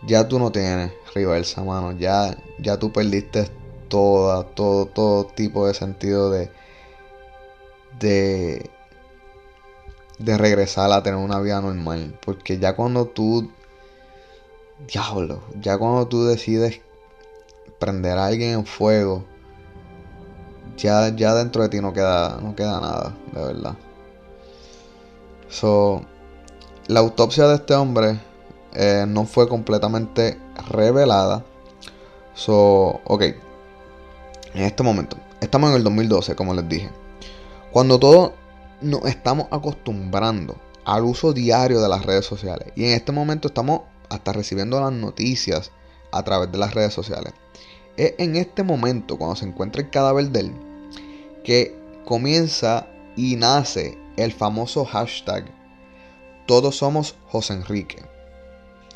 ya 0.05 0.27
tú 0.27 0.39
no 0.39 0.51
tienes 0.51 0.91
reversa, 1.13 1.63
mano. 1.63 1.91
Ya, 1.91 2.35
ya 2.57 2.77
tú 2.77 2.91
perdiste 2.91 3.49
toda, 3.87 4.43
todo, 4.43 4.85
todo 4.87 5.25
tipo 5.25 5.67
de 5.67 5.73
sentido 5.73 6.31
de, 6.31 6.49
de, 7.99 8.69
de 10.19 10.37
regresar 10.37 10.91
a 10.91 11.03
tener 11.03 11.19
una 11.19 11.39
vida 11.39 11.61
normal. 11.61 12.17
Porque 12.25 12.57
ya 12.57 12.75
cuando 12.75 13.05
tú, 13.05 13.51
diablo, 14.87 15.41
ya 15.59 15.77
cuando 15.77 16.07
tú 16.07 16.25
decides 16.25 16.81
prender 17.79 18.17
a 18.17 18.25
alguien 18.27 18.53
en 18.53 18.65
fuego, 18.65 19.25
ya, 20.77 21.09
ya 21.15 21.33
dentro 21.33 21.63
de 21.63 21.69
ti 21.69 21.81
no 21.81 21.93
queda, 21.93 22.39
no 22.41 22.55
queda 22.55 22.79
nada, 22.79 23.15
de 23.31 23.41
verdad. 23.41 23.75
So, 25.49 26.01
la 26.87 26.99
autopsia 26.99 27.47
de 27.47 27.55
este 27.55 27.73
hombre 27.75 28.19
eh, 28.73 29.05
no 29.07 29.25
fue 29.25 29.47
completamente 29.47 30.39
revelada. 30.69 31.43
So, 32.33 33.01
ok. 33.05 33.21
En 34.53 34.63
este 34.63 34.83
momento, 34.83 35.17
estamos 35.41 35.69
en 35.71 35.77
el 35.77 35.83
2012, 35.83 36.35
como 36.35 36.53
les 36.53 36.67
dije. 36.67 36.89
Cuando 37.71 37.99
todos 37.99 38.31
nos 38.81 39.05
estamos 39.05 39.47
acostumbrando 39.51 40.55
al 40.85 41.03
uso 41.03 41.33
diario 41.33 41.81
de 41.81 41.89
las 41.89 42.05
redes 42.05 42.25
sociales. 42.25 42.67
Y 42.75 42.85
en 42.85 42.91
este 42.91 43.11
momento 43.11 43.47
estamos 43.47 43.81
hasta 44.09 44.33
recibiendo 44.33 44.79
las 44.79 44.91
noticias 44.91 45.71
a 46.11 46.23
través 46.23 46.51
de 46.51 46.57
las 46.57 46.73
redes 46.73 46.93
sociales. 46.93 47.33
Es 47.97 48.13
en 48.17 48.35
este 48.35 48.63
momento, 48.63 49.17
cuando 49.17 49.35
se 49.35 49.45
encuentra 49.45 49.81
el 49.81 49.89
cadáver 49.89 50.29
de 50.29 50.39
él, 50.41 50.53
que 51.43 51.75
comienza 52.05 52.87
y 53.15 53.35
nace 53.35 53.97
el 54.17 54.31
famoso 54.31 54.85
hashtag 54.85 55.45
Todos 56.45 56.77
somos 56.77 57.15
José 57.27 57.53
Enrique. 57.53 58.03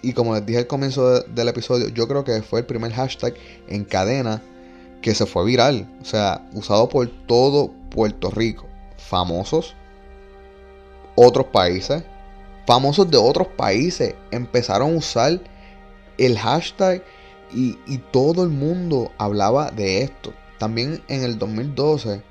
Y 0.01 0.13
como 0.13 0.35
les 0.35 0.45
dije 0.45 0.59
al 0.59 0.67
comienzo 0.67 1.21
del 1.21 1.47
episodio, 1.47 1.89
yo 1.89 2.07
creo 2.07 2.23
que 2.23 2.41
fue 2.41 2.59
el 2.59 2.65
primer 2.65 2.91
hashtag 2.93 3.33
en 3.67 3.83
cadena 3.83 4.41
que 5.01 5.15
se 5.15 5.25
fue 5.25 5.45
viral. 5.45 5.89
O 6.01 6.05
sea, 6.05 6.47
usado 6.53 6.89
por 6.89 7.07
todo 7.25 7.71
Puerto 7.89 8.29
Rico. 8.29 8.67
Famosos, 8.97 9.75
otros 11.15 11.47
países, 11.47 12.03
famosos 12.65 13.09
de 13.09 13.17
otros 13.17 13.47
países 13.47 14.13
empezaron 14.31 14.93
a 14.93 14.97
usar 14.97 15.39
el 16.17 16.37
hashtag 16.37 17.03
y, 17.51 17.97
todo 18.11 18.43
el 18.43 18.49
mundo 18.49 19.11
hablaba 19.17 19.71
de 19.71 20.01
esto. 20.01 20.33
También 20.57 21.03
en 21.07 21.23
el 21.23 21.37
2012 21.37 22.21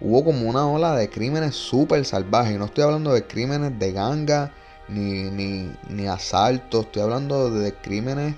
hubo 0.00 0.24
como 0.24 0.48
una 0.48 0.66
ola 0.66 0.94
de 0.94 1.10
crímenes 1.10 1.54
súper 1.54 2.04
salvajes. 2.04 2.58
No 2.58 2.66
estoy 2.66 2.84
hablando 2.84 3.12
de 3.12 3.26
crímenes 3.26 3.78
de 3.78 3.92
ganga 3.92 4.52
ni, 4.88 5.24
ni, 5.30 5.72
ni 5.88 6.06
asaltos. 6.06 6.86
Estoy 6.86 7.02
hablando 7.02 7.50
de 7.50 7.74
crímenes 7.74 8.36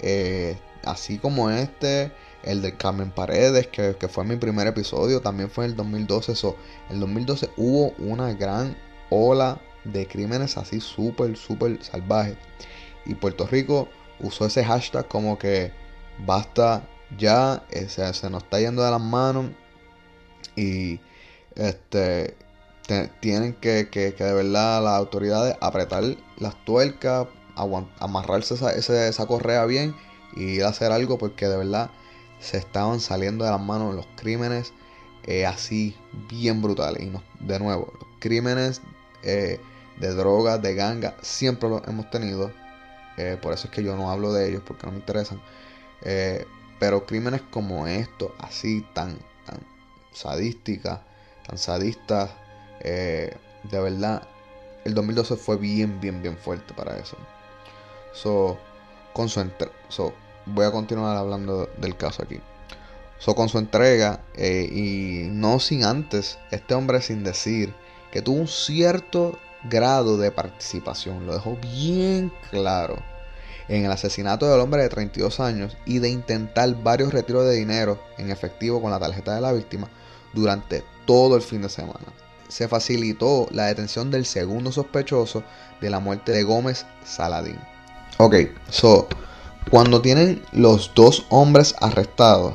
eh, 0.00 0.56
así 0.84 1.18
como 1.18 1.50
este. 1.50 2.12
El 2.42 2.60
de 2.60 2.76
Carmen 2.76 3.10
Paredes, 3.10 3.68
que, 3.68 3.96
fue 4.08 4.22
mi 4.24 4.36
primer 4.36 4.66
episodio, 4.66 5.22
también 5.22 5.48
fue 5.48 5.64
en 5.64 5.70
el 5.70 5.76
2012. 5.78 6.32
En 6.90 6.94
el 6.96 7.00
2012 7.00 7.50
hubo 7.56 7.94
una 7.98 8.34
gran 8.34 8.76
ola 9.08 9.58
de 9.84 10.06
crímenes 10.06 10.58
así 10.58 10.80
súper, 10.80 11.38
súper 11.38 11.82
salvajes. 11.82 12.36
Y 13.06 13.14
Puerto 13.14 13.46
Rico 13.46 13.88
usó 14.20 14.46
ese 14.46 14.64
hashtag 14.64 15.08
como 15.08 15.38
que 15.38 15.72
basta 16.26 16.82
ya, 17.18 17.64
eh, 17.70 17.88
se 17.88 18.30
nos 18.30 18.42
está 18.42 18.60
yendo 18.60 18.82
de 18.82 18.90
las 18.90 19.00
manos 19.00 19.46
y 20.56 21.00
este 21.54 22.36
tienen 23.20 23.54
que, 23.54 23.88
que, 23.90 24.12
de 24.12 24.34
verdad 24.34 24.82
las 24.82 24.94
autoridades 24.94 25.56
apretar 25.60 26.04
las 26.36 26.64
tuercas, 26.64 27.26
amarrarse 27.98 28.54
esa, 28.54 28.72
esa, 28.72 29.26
correa 29.26 29.64
bien 29.64 29.94
y 30.36 30.44
ir 30.44 30.64
a 30.64 30.68
hacer 30.68 30.92
algo 30.92 31.16
porque 31.18 31.48
de 31.48 31.56
verdad 31.56 31.90
se 32.40 32.58
estaban 32.58 33.00
saliendo 33.00 33.44
de 33.44 33.50
las 33.52 33.60
manos 33.60 33.94
los 33.94 34.06
crímenes 34.16 34.72
eh, 35.26 35.46
así 35.46 35.96
bien 36.28 36.60
brutales. 36.60 37.02
Y 37.02 37.12
de 37.46 37.58
nuevo, 37.58 37.92
los 37.98 38.08
crímenes 38.18 38.82
eh, 39.22 39.58
de 39.98 40.14
drogas, 40.14 40.60
de 40.60 40.74
ganga, 40.74 41.16
siempre 41.22 41.68
los 41.68 41.86
hemos 41.88 42.10
tenido. 42.10 42.50
Eh, 43.16 43.38
por 43.40 43.52
eso 43.52 43.68
es 43.68 43.72
que 43.72 43.82
yo 43.82 43.96
no 43.96 44.10
hablo 44.10 44.32
de 44.32 44.48
ellos 44.48 44.62
porque 44.66 44.86
no 44.86 44.92
me 44.92 44.98
interesan. 44.98 45.40
pero 46.78 47.06
crímenes 47.06 47.42
como 47.50 47.86
estos, 47.86 48.32
así 48.38 48.86
tan, 48.94 49.18
tan 49.46 49.58
sadísticas, 50.12 51.00
tan 51.46 51.58
sadistas, 51.58 52.30
eh, 52.80 53.34
de 53.64 53.80
verdad, 53.80 54.22
el 54.84 54.94
2012 54.94 55.36
fue 55.36 55.56
bien, 55.56 56.00
bien, 56.00 56.22
bien 56.22 56.36
fuerte 56.36 56.74
para 56.74 56.96
eso. 56.98 57.16
So, 58.12 58.58
con 59.12 59.28
su 59.28 59.44
so, 59.88 60.12
voy 60.46 60.66
a 60.66 60.70
continuar 60.70 61.16
hablando 61.16 61.66
del 61.78 61.96
caso 61.96 62.22
aquí. 62.22 62.40
So, 63.18 63.34
con 63.34 63.48
su 63.48 63.58
entrega, 63.58 64.20
eh, 64.34 64.68
y 64.70 65.28
no 65.30 65.58
sin 65.60 65.84
antes, 65.84 66.38
este 66.50 66.74
hombre 66.74 67.00
sin 67.00 67.24
decir 67.24 67.74
que 68.12 68.22
tuvo 68.22 68.40
un 68.40 68.48
cierto 68.48 69.38
grado 69.64 70.16
de 70.16 70.30
participación, 70.30 71.26
lo 71.26 71.34
dejó 71.34 71.56
bien 71.56 72.32
claro 72.50 73.02
en 73.68 73.84
el 73.84 73.92
asesinato 73.92 74.50
del 74.50 74.60
hombre 74.60 74.82
de 74.82 74.88
32 74.88 75.40
años 75.40 75.76
y 75.86 75.98
de 75.98 76.10
intentar 76.10 76.74
varios 76.82 77.12
retiros 77.12 77.44
de 77.44 77.54
dinero 77.54 77.98
en 78.18 78.30
efectivo 78.30 78.80
con 78.80 78.90
la 78.90 79.00
tarjeta 79.00 79.34
de 79.34 79.40
la 79.40 79.52
víctima 79.52 79.88
durante 80.32 80.84
todo 81.06 81.36
el 81.36 81.42
fin 81.42 81.62
de 81.62 81.68
semana. 81.68 82.06
Se 82.48 82.68
facilitó 82.68 83.48
la 83.50 83.66
detención 83.66 84.10
del 84.10 84.26
segundo 84.26 84.70
sospechoso 84.70 85.42
de 85.80 85.90
la 85.90 85.98
muerte 85.98 86.32
de 86.32 86.42
Gómez 86.42 86.84
Saladín. 87.04 87.58
Ok, 88.18 88.36
so, 88.68 89.08
cuando 89.70 90.02
tienen 90.02 90.42
los 90.52 90.92
dos 90.94 91.26
hombres 91.30 91.74
arrestados, 91.80 92.54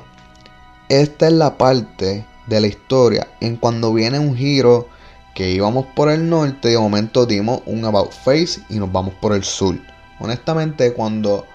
esta 0.89 1.27
es 1.27 1.33
la 1.33 1.57
parte 1.57 2.25
de 2.47 2.61
la 2.61 2.67
historia 2.67 3.27
en 3.41 3.57
cuando 3.57 3.93
viene 3.93 4.19
un 4.19 4.35
giro 4.35 4.87
que 5.33 5.51
íbamos 5.51 5.85
por 5.87 6.09
el 6.09 6.29
norte 6.29 6.69
y 6.69 6.73
de 6.73 6.79
momento 6.79 7.25
dimos 7.25 7.61
un 7.65 7.85
about 7.85 8.11
face 8.11 8.61
y 8.69 8.75
nos 8.79 8.91
vamos 8.91 9.13
por 9.15 9.33
el 9.33 9.43
sur. 9.43 9.75
Honestamente, 10.19 10.93
cuando 10.93 11.45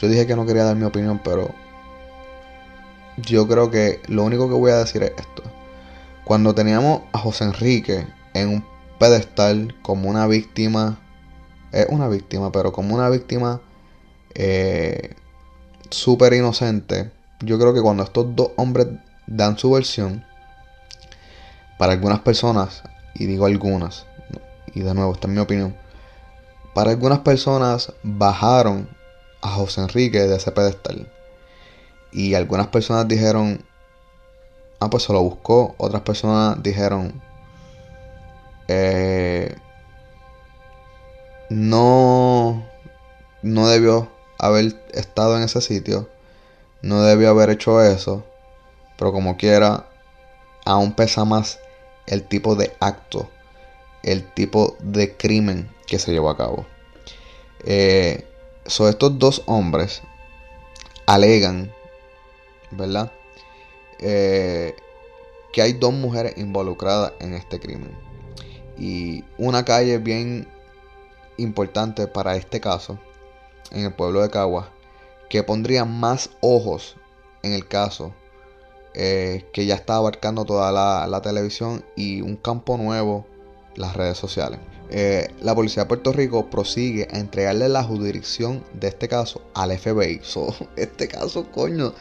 yo 0.00 0.08
dije 0.08 0.26
que 0.26 0.36
no 0.36 0.46
quería 0.46 0.64
dar 0.64 0.76
mi 0.76 0.84
opinión, 0.84 1.20
pero 1.22 1.54
yo 3.18 3.46
creo 3.46 3.70
que 3.70 4.00
lo 4.06 4.24
único 4.24 4.48
que 4.48 4.54
voy 4.54 4.70
a 4.70 4.78
decir 4.78 5.02
es 5.02 5.12
esto. 5.16 5.42
Cuando 6.24 6.54
teníamos 6.54 7.02
a 7.12 7.18
José 7.18 7.44
Enrique 7.44 8.06
en 8.34 8.48
un 8.48 8.64
pedestal 8.98 9.74
como 9.82 10.08
una 10.08 10.26
víctima, 10.26 10.98
es 11.72 11.86
una 11.88 12.08
víctima, 12.08 12.52
pero 12.52 12.72
como 12.72 12.94
una 12.94 13.10
víctima 13.10 13.60
eh, 14.34 15.14
súper 15.90 16.32
inocente, 16.32 17.10
yo 17.40 17.58
creo 17.58 17.74
que 17.74 17.82
cuando 17.82 18.02
estos 18.02 18.34
dos 18.36 18.52
hombres 18.56 18.88
dan 19.26 19.58
su 19.58 19.70
versión, 19.70 20.24
para 21.80 21.94
algunas 21.94 22.20
personas, 22.20 22.82
y 23.14 23.24
digo 23.24 23.46
algunas, 23.46 24.04
y 24.74 24.80
de 24.80 24.92
nuevo, 24.92 25.14
esta 25.14 25.28
es 25.28 25.32
mi 25.32 25.40
opinión, 25.40 25.74
para 26.74 26.90
algunas 26.90 27.20
personas 27.20 27.94
bajaron 28.02 28.86
a 29.40 29.48
José 29.48 29.80
Enrique 29.80 30.20
de 30.20 30.36
ese 30.36 30.52
pedestal. 30.52 31.10
Y 32.12 32.34
algunas 32.34 32.66
personas 32.66 33.08
dijeron, 33.08 33.64
ah, 34.78 34.90
pues 34.90 35.04
se 35.04 35.14
lo 35.14 35.22
buscó. 35.22 35.74
Otras 35.78 36.02
personas 36.02 36.62
dijeron, 36.62 37.22
eh, 38.68 39.56
no, 41.48 42.62
no 43.40 43.68
debió 43.68 44.12
haber 44.38 44.78
estado 44.92 45.38
en 45.38 45.44
ese 45.44 45.62
sitio. 45.62 46.10
No 46.82 47.00
debió 47.00 47.30
haber 47.30 47.48
hecho 47.48 47.82
eso. 47.82 48.22
Pero 48.98 49.12
como 49.12 49.38
quiera, 49.38 49.86
aún 50.66 50.92
pesa 50.92 51.24
más 51.24 51.58
el 52.10 52.24
tipo 52.24 52.54
de 52.54 52.76
acto, 52.80 53.30
el 54.02 54.30
tipo 54.34 54.76
de 54.80 55.16
crimen 55.16 55.70
que 55.86 55.98
se 55.98 56.12
llevó 56.12 56.28
a 56.28 56.36
cabo. 56.36 56.66
Eh, 57.64 58.26
estos 58.64 59.18
dos 59.18 59.42
hombres 59.46 60.02
alegan 61.06 61.72
¿verdad? 62.70 63.12
Eh, 63.98 64.74
que 65.52 65.62
hay 65.62 65.72
dos 65.72 65.92
mujeres 65.92 66.34
involucradas 66.36 67.12
en 67.20 67.34
este 67.34 67.58
crimen. 67.58 67.96
Y 68.78 69.24
una 69.36 69.64
calle 69.64 69.98
bien 69.98 70.48
importante 71.36 72.06
para 72.06 72.36
este 72.36 72.60
caso, 72.60 72.98
en 73.70 73.84
el 73.84 73.92
pueblo 73.92 74.22
de 74.22 74.30
Caguas, 74.30 74.66
que 75.28 75.42
pondría 75.42 75.84
más 75.84 76.30
ojos 76.40 76.96
en 77.42 77.52
el 77.52 77.66
caso, 77.66 78.14
eh, 78.94 79.46
que 79.52 79.66
ya 79.66 79.74
está 79.76 79.96
abarcando 79.96 80.44
toda 80.44 80.72
la, 80.72 81.20
televisión 81.22 81.84
y 81.96 82.22
un 82.22 82.36
campo 82.36 82.76
nuevo, 82.76 83.26
las 83.76 83.96
redes 83.96 84.18
sociales. 84.18 84.58
Eh, 84.90 85.28
la 85.40 85.54
policía 85.54 85.84
de 85.84 85.88
Puerto 85.88 86.12
Rico 86.12 86.50
prosigue 86.50 87.06
a 87.12 87.18
entregarle 87.18 87.68
la 87.68 87.84
jurisdicción 87.84 88.64
de 88.72 88.88
este 88.88 89.08
caso 89.08 89.42
al 89.54 89.76
FBI. 89.78 90.20
So, 90.24 90.54
este 90.76 91.06
caso, 91.06 91.46
coño, 91.52 91.94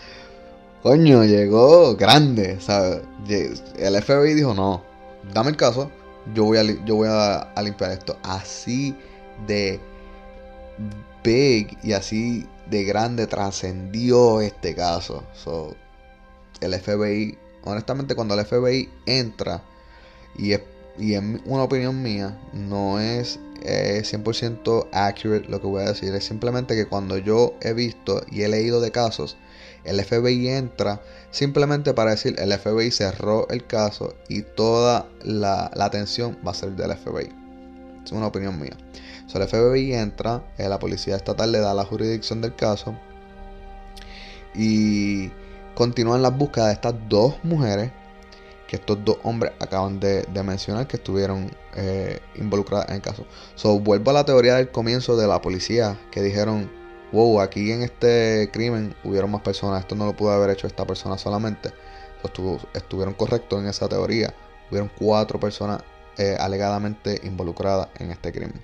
coño, 0.82 1.24
llegó 1.26 1.96
grande. 1.96 2.58
El 3.78 4.02
FBI 4.02 4.34
dijo, 4.34 4.56
no, 4.56 4.82
dame 5.34 5.52
el 5.52 5.58
caso, 5.58 5.92
yo 6.34 6.46
voy 6.46 6.58
a, 6.58 6.64
yo 6.64 6.96
voy 6.96 7.08
a, 7.12 7.54
limpiar 7.62 7.92
esto. 7.92 8.18
Así 8.24 8.96
de 9.46 9.80
big 11.24 11.78
y 11.84 11.94
así 11.94 12.48
de 12.70 12.84
grande 12.84 13.28
trascendió 13.28 14.42
este 14.42 14.74
caso. 14.74 15.24
El 16.62 16.74
FBI 16.74 17.38
honestamente 17.64 18.16
cuando 18.16 18.40
el 18.40 18.46
FBI 18.46 18.90
entra, 19.06 19.64
y, 20.38 20.54
es, 20.54 20.62
y 20.98 21.16
en 21.16 21.42
una 21.46 21.64
opinión 21.64 22.02
mía, 22.02 22.38
no 22.54 23.00
es 23.00 23.40
100% 23.62 24.86
eh, 24.86 24.90
accurate 24.94 25.50
lo 25.50 25.60
que 25.60 25.68
voy 25.68 25.84
a 25.84 25.90
decir, 25.90 26.14
es 26.14 26.24
simplemente 26.24 26.76
que 26.76 26.86
cuando 26.86 27.18
yo 27.18 27.56
he 27.62 27.74
visto 27.74 28.24
y 28.32 28.44
he 28.44 28.48
leído 28.48 28.82
de 28.82 28.92
casos, 28.92 29.38
el 29.84 30.04
FBI 30.04 30.50
entra 30.50 31.02
simplemente 31.32 31.94
para 31.94 32.12
decir 32.12 32.36
el 32.38 32.52
FBI 32.52 32.92
cerró 32.92 33.48
el 33.50 33.66
caso 33.66 34.16
y 34.28 34.42
toda 34.42 35.08
la, 35.24 35.72
atención 35.80 36.38
va 36.46 36.52
a 36.52 36.56
ser 36.56 36.72
del 36.72 36.96
FBI. 36.96 37.30
Es 38.04 38.12
una 38.12 38.28
opinión 38.28 38.60
mía. 38.60 38.78
So, 39.28 39.42
el 39.42 39.48
FBI 39.48 39.94
entra, 39.94 40.44
eh, 40.58 40.68
la 40.68 40.80
policía 40.80 41.16
estatal 41.16 41.52
le 41.52 41.60
da 41.60 41.74
la 41.74 41.86
jurisdicción 41.86 42.42
del 42.42 42.56
caso 42.56 42.96
y 44.56 45.32
continúan 45.80 46.22
las 46.22 46.38
búsquedas 46.38 46.68
de 46.68 46.74
estas 46.74 46.96
dos 47.08 47.36
mujeres 47.42 47.90
que 48.68 48.76
estos 48.76 48.98
dos 49.06 49.16
hombres 49.24 49.54
acaban 49.62 50.02
de, 50.02 50.28
mencionar 50.44 50.88
que 50.88 50.98
estuvieron 50.98 51.50
eh, 51.74 52.20
involucradas 52.36 52.90
en 52.90 52.96
el 52.96 53.02
caso. 53.02 53.26
So, 53.56 53.80
vuelvo 53.80 54.12
a 54.12 54.14
la 54.14 54.26
teoría 54.26 54.56
del 54.56 54.72
comienzo 54.72 55.16
de 55.16 55.26
la 55.26 55.42
policía 55.42 55.98
que 56.12 56.22
dijeron, 56.22 56.70
wow, 57.14 57.40
aquí 57.40 57.72
en 57.72 57.84
este 57.84 58.50
crimen 58.52 58.94
hubieron 59.06 59.32
más 59.32 59.40
personas, 59.40 59.80
esto 59.80 59.96
no 59.96 60.06
lo 60.06 60.18
pudo 60.18 60.32
haber 60.32 60.50
hecho 60.50 60.68
esta 60.68 60.86
persona 60.86 61.18
solamente. 61.18 61.72
estuvieron 62.74 63.14
correctos 63.14 63.62
en 63.62 63.70
esa 63.70 63.88
teoría. 63.88 64.34
Hubieron 64.70 64.92
cuatro 65.00 65.40
personas 65.40 65.82
eh, 66.18 66.36
alegadamente 66.38 67.22
involucradas 67.24 67.88
en 68.00 68.12
este 68.12 68.34
crimen. 68.34 68.62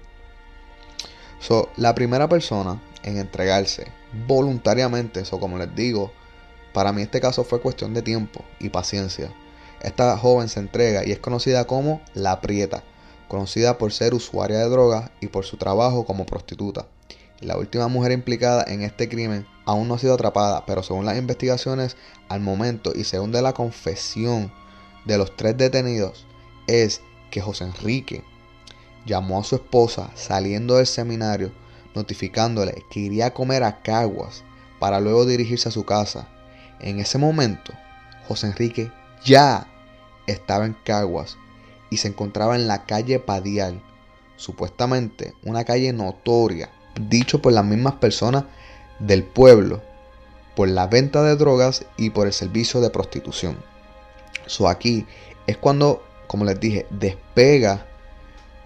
So, 1.39 1.69
la 1.78 1.95
primera 1.95 2.28
persona 2.28 2.82
en 3.04 3.19
entregarse 3.19 3.88
voluntariamente, 4.28 5.21
eso 5.21 5.39
como 5.39 5.58
les 5.58 5.73
digo, 5.73 6.12
para 6.76 6.92
mí 6.92 7.04
este 7.04 7.22
caso 7.22 7.46
fue 7.46 7.62
cuestión 7.62 7.94
de 7.94 8.02
tiempo 8.02 8.44
y 8.60 8.68
paciencia. 8.68 9.34
Esta 9.82 10.18
joven 10.18 10.50
se 10.50 10.60
entrega 10.60 11.06
y 11.06 11.14
es 11.14 11.20
conocida 11.20 11.66
como 11.68 12.02
La 12.14 12.42
Prieta, 12.42 12.84
conocida 13.30 13.78
por 13.78 13.94
ser 13.94 14.14
usuaria 14.14 14.60
de 14.60 14.68
drogas 14.68 15.10
y 15.22 15.28
por 15.28 15.46
su 15.46 15.56
trabajo 15.56 16.06
como 16.06 16.26
prostituta. 16.26 16.86
La 17.40 17.58
última 17.58 17.88
mujer 17.88 18.12
implicada 18.12 18.66
en 18.68 18.82
este 18.82 19.08
crimen 19.08 19.48
aún 19.64 19.88
no 19.88 19.94
ha 19.94 20.00
sido 20.00 20.16
atrapada, 20.16 20.66
pero 20.66 20.84
según 20.84 21.06
las 21.06 21.18
investigaciones 21.18 21.96
al 22.28 22.42
momento 22.42 22.92
y 22.94 23.06
según 23.06 23.32
de 23.32 23.42
la 23.42 23.54
confesión 23.54 24.52
de 25.06 25.18
los 25.18 25.34
tres 25.38 25.56
detenidos, 25.56 26.28
es 26.68 27.00
que 27.32 27.40
José 27.40 27.64
Enrique 27.64 28.22
llamó 29.06 29.40
a 29.40 29.46
su 29.46 29.56
esposa 29.56 30.12
saliendo 30.16 30.76
del 30.76 30.88
seminario 30.88 31.54
notificándole 31.94 32.84
que 32.92 33.00
iría 33.00 33.28
a 33.28 33.34
comer 33.34 33.64
a 33.64 33.82
Caguas 33.82 34.44
para 34.78 35.00
luego 35.00 35.26
dirigirse 35.26 35.70
a 35.70 35.72
su 35.72 35.86
casa. 35.86 36.35
En 36.80 37.00
ese 37.00 37.18
momento, 37.18 37.74
José 38.28 38.48
Enrique 38.48 38.92
ya 39.24 39.68
estaba 40.28 40.66
en 40.66 40.76
Caguas 40.84 41.38
y 41.90 41.98
se 41.98 42.08
encontraba 42.08 42.56
en 42.56 42.68
la 42.68 42.86
calle 42.86 43.20
Padial, 43.20 43.82
supuestamente 44.36 45.34
una 45.44 45.64
calle 45.64 45.94
notoria 45.94 46.70
dicho 47.00 47.42
por 47.42 47.54
las 47.54 47.66
mismas 47.66 47.96
personas 47.96 48.46
del 49.00 49.24
pueblo, 49.24 49.82
por 50.56 50.70
la 50.70 50.88
venta 50.88 51.22
de 51.24 51.36
drogas 51.36 51.86
y 51.98 52.10
por 52.12 52.28
el 52.28 52.34
servicio 52.34 52.82
de 52.82 52.90
prostitución. 52.90 53.58
So 54.46 54.68
aquí 54.68 55.06
es 55.48 55.58
cuando, 55.58 56.04
como 56.28 56.46
les 56.46 56.60
dije, 56.60 56.86
despega 56.90 57.86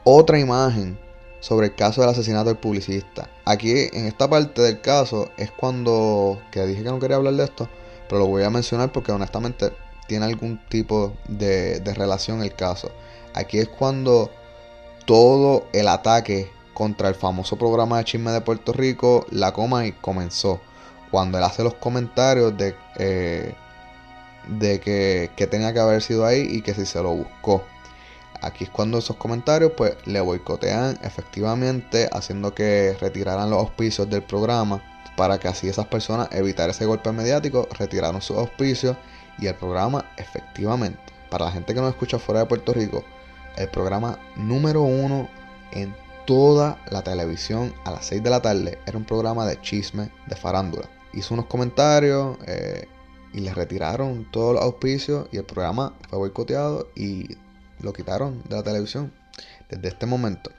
otra 0.03 0.39
imagen 0.39 0.99
sobre 1.39 1.67
el 1.67 1.75
caso 1.75 2.01
del 2.01 2.09
asesinato 2.09 2.49
del 2.49 2.57
publicista. 2.57 3.29
Aquí 3.45 3.71
en 3.93 4.05
esta 4.05 4.29
parte 4.29 4.61
del 4.61 4.81
caso 4.81 5.29
es 5.37 5.51
cuando, 5.51 6.41
que 6.51 6.65
dije 6.65 6.83
que 6.83 6.89
no 6.89 6.99
quería 6.99 7.17
hablar 7.17 7.33
de 7.35 7.43
esto, 7.45 7.69
pero 8.09 8.19
lo 8.19 8.27
voy 8.27 8.43
a 8.43 8.49
mencionar 8.49 8.91
porque 8.91 9.11
honestamente 9.11 9.71
tiene 10.07 10.25
algún 10.25 10.59
tipo 10.67 11.13
de, 11.27 11.81
relación 11.95 12.41
el 12.41 12.53
caso. 12.55 12.91
Aquí 13.35 13.59
es 13.59 13.69
cuando 13.69 14.31
todo 15.05 15.67
el 15.71 15.87
ataque 15.87 16.51
contra 16.73 17.07
el 17.07 17.15
famoso 17.15 17.57
programa 17.57 17.99
de 17.99 18.05
chisme 18.05 18.31
de 18.31 18.41
Puerto 18.41 18.73
Rico, 18.73 19.25
La 19.29 19.53
Coma 19.53 19.85
y 19.85 19.91
comenzó. 19.93 20.59
Cuando 21.11 21.37
él 21.37 21.43
hace 21.43 21.63
los 21.63 21.75
comentarios 21.75 22.57
de, 22.57 22.75
eh, 22.97 23.53
de 24.47 24.79
que, 24.79 25.29
que, 25.35 25.47
tenía 25.47 25.73
que 25.73 25.79
haber 25.79 26.01
sido 26.01 26.25
ahí 26.25 26.47
y 26.49 26.61
que 26.61 26.73
si 26.73 26.85
se 26.85 27.01
lo 27.01 27.11
buscó. 27.11 27.63
Aquí 28.41 28.63
es 28.63 28.69
cuando 28.69 28.97
esos 28.97 29.17
comentarios 29.17 29.73
pues 29.75 29.95
le 30.05 30.21
boicotean 30.21 30.97
efectivamente, 31.03 32.09
haciendo 32.11 32.55
que 32.55 32.95
retiraran 32.99 33.49
los 33.49 33.59
auspicios 33.59 34.09
del 34.09 34.23
programa 34.23 34.81
para 35.19 35.37
que 35.37 35.49
así 35.49 35.67
esas 35.67 35.87
personas 35.87 36.29
evitar 36.31 36.69
ese 36.69 36.85
golpe 36.85 37.11
mediático, 37.11 37.67
retiraron 37.77 38.21
sus 38.21 38.37
auspicios 38.37 38.95
y 39.37 39.47
el 39.47 39.55
programa 39.55 40.05
efectivamente, 40.15 41.11
para 41.29 41.43
la 41.43 41.51
gente 41.51 41.73
que 41.73 41.81
nos 41.81 41.89
escucha 41.89 42.19
fuera 42.19 42.39
de 42.39 42.45
Puerto 42.45 42.71
Rico, 42.71 43.03
el 43.57 43.67
programa 43.67 44.17
número 44.37 44.83
uno 44.83 45.27
en 45.73 45.93
toda 46.25 46.81
la 46.89 47.01
televisión 47.01 47.73
a 47.83 47.91
las 47.91 48.05
6 48.05 48.23
de 48.23 48.29
la 48.29 48.41
tarde. 48.41 48.79
Era 48.85 48.97
un 48.97 49.03
programa 49.03 49.45
de 49.45 49.59
chisme, 49.59 50.09
de 50.25 50.37
farándula. 50.37 50.87
Hizo 51.11 51.33
unos 51.33 51.47
comentarios 51.47 52.37
eh, 52.47 52.87
y 53.33 53.41
le 53.41 53.53
retiraron 53.53 54.25
todos 54.31 54.53
los 54.53 54.63
auspicios 54.63 55.27
y 55.33 55.37
el 55.37 55.43
programa 55.43 55.95
fue 56.07 56.17
boicoteado 56.17 56.87
y 56.95 57.35
lo 57.81 57.91
quitaron 57.91 58.41
de 58.47 58.55
la 58.55 58.63
televisión 58.63 59.11
desde 59.69 59.89
este 59.89 60.05
momento. 60.05 60.49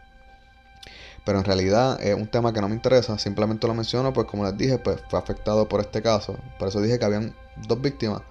Pero 1.24 1.38
en 1.38 1.44
realidad 1.44 2.00
es 2.02 2.14
un 2.14 2.26
tema 2.26 2.52
que 2.52 2.60
no 2.60 2.68
me 2.68 2.74
interesa, 2.74 3.18
simplemente 3.18 3.66
lo 3.66 3.74
menciono, 3.74 4.12
pues 4.12 4.26
como 4.26 4.44
les 4.44 4.56
dije, 4.56 4.78
pues 4.78 5.00
fue 5.08 5.18
afectado 5.18 5.68
por 5.68 5.80
este 5.80 6.02
caso. 6.02 6.36
Por 6.58 6.68
eso 6.68 6.80
dije 6.80 6.98
que 6.98 7.04
habían 7.04 7.34
dos 7.68 7.80
víctimas. 7.80 8.22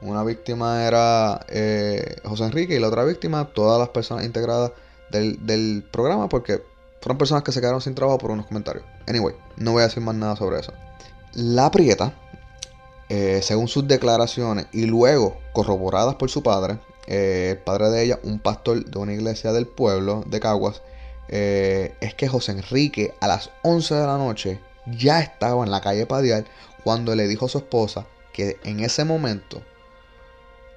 Una 0.00 0.22
víctima 0.22 0.86
era 0.86 1.40
eh, 1.48 2.16
José 2.24 2.44
Enrique 2.44 2.74
y 2.76 2.78
la 2.78 2.88
otra 2.88 3.04
víctima, 3.04 3.46
todas 3.54 3.78
las 3.78 3.88
personas 3.88 4.26
integradas 4.26 4.72
del, 5.10 5.44
del 5.46 5.84
programa, 5.90 6.28
porque 6.28 6.62
fueron 7.00 7.18
personas 7.18 7.42
que 7.42 7.52
se 7.52 7.60
quedaron 7.60 7.80
sin 7.80 7.94
trabajo 7.94 8.18
por 8.18 8.30
unos 8.30 8.46
comentarios. 8.46 8.84
Anyway, 9.06 9.34
no 9.56 9.72
voy 9.72 9.82
a 9.82 9.86
decir 9.86 10.02
más 10.02 10.14
nada 10.14 10.36
sobre 10.36 10.60
eso. 10.60 10.72
La 11.34 11.70
Prieta, 11.70 12.14
eh, 13.08 13.40
según 13.42 13.68
sus 13.68 13.86
declaraciones 13.86 14.66
y 14.72 14.86
luego 14.86 15.36
corroboradas 15.52 16.14
por 16.14 16.30
su 16.30 16.42
padre, 16.42 16.78
eh, 17.06 17.50
el 17.52 17.58
padre 17.58 17.90
de 17.90 18.04
ella, 18.04 18.20
un 18.22 18.38
pastor 18.38 18.84
de 18.84 18.98
una 18.98 19.12
iglesia 19.12 19.52
del 19.52 19.66
pueblo 19.66 20.24
de 20.26 20.40
Caguas, 20.40 20.80
eh, 21.28 21.94
es 22.00 22.14
que 22.14 22.28
José 22.28 22.52
Enrique 22.52 23.14
a 23.20 23.28
las 23.28 23.50
11 23.62 23.94
de 23.94 24.06
la 24.06 24.18
noche 24.18 24.60
ya 24.86 25.20
estaba 25.20 25.64
en 25.64 25.70
la 25.70 25.80
calle 25.80 26.06
Padial 26.06 26.46
cuando 26.82 27.14
le 27.14 27.26
dijo 27.26 27.46
a 27.46 27.48
su 27.48 27.58
esposa 27.58 28.06
que 28.32 28.58
en 28.64 28.80
ese 28.80 29.04
momento 29.04 29.62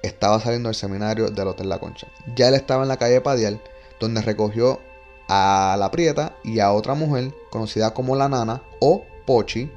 estaba 0.02 0.40
saliendo 0.40 0.68
del 0.68 0.76
seminario 0.76 1.30
del 1.30 1.48
Hotel 1.48 1.68
La 1.68 1.78
Concha. 1.78 2.06
Ya 2.34 2.48
él 2.48 2.54
estaba 2.54 2.82
en 2.82 2.88
la 2.88 2.96
calle 2.96 3.20
Padial, 3.20 3.60
donde 4.00 4.22
recogió 4.22 4.80
a 5.28 5.76
la 5.78 5.90
Prieta 5.90 6.36
y 6.44 6.60
a 6.60 6.72
otra 6.72 6.94
mujer 6.94 7.34
conocida 7.50 7.92
como 7.92 8.16
la 8.16 8.28
Nana 8.28 8.62
o 8.80 9.04
Pochi. 9.26 9.70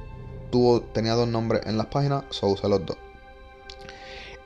Tuvo, 0.52 0.82
tenía 0.82 1.14
dos 1.14 1.28
nombres 1.28 1.64
en 1.66 1.78
las 1.78 1.88
páginas, 1.88 2.24
so 2.30 2.48
usé 2.48 2.70
los 2.70 2.86
dos. 2.86 2.98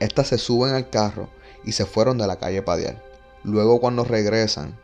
Estas 0.00 0.28
se 0.28 0.38
suben 0.38 0.74
al 0.74 0.90
carro 0.90 1.28
y 1.64 1.72
se 1.72 1.86
fueron 1.86 2.18
de 2.18 2.26
la 2.26 2.36
calle 2.36 2.62
Padial. 2.62 3.02
Luego 3.42 3.80
cuando 3.80 4.04
regresan, 4.04 4.78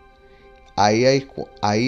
ahí, 0.76 1.04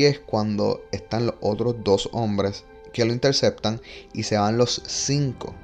es 0.04 0.18
cuando 0.20 0.82
están 0.92 1.26
los 1.26 1.34
otros 1.40 1.76
dos 1.82 2.08
hombres 2.12 2.64
que 2.92 3.04
lo 3.04 3.12
interceptan 3.12 3.80
y 4.12 4.22
se 4.22 4.36
van 4.36 4.58
los 4.58 4.82
cinco 4.86 5.54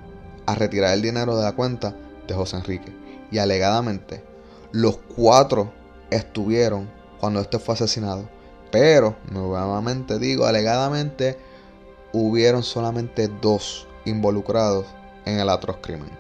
a 0.47 0.55
retirar 0.55 0.95
el 0.95 1.03
dinero 1.03 1.37
de 1.37 1.45
la 1.45 1.53
cuenta 1.53 1.95
de 2.27 2.35
José 2.35 2.57
Enrique. 2.57 2.93
Y 3.31 3.39
alegadamente, 3.39 4.25
los 4.73 4.99
cuatro 4.99 5.73
estuvieron 6.11 6.91
cuando 7.21 7.41
este 7.41 7.59
fue 7.59 7.75
asesinado 7.75 8.41
pero, 8.71 9.17
nuevamente 9.31 10.19
digo, 10.19 10.47
alegadamente 10.47 11.37
hubieron 12.13 12.63
solamente 12.63 13.29
dos 13.41 13.87
involucrados 14.05 14.87
en 15.25 15.39
el 15.41 15.49
atroz 15.49 15.79
crimen. 15.81 16.11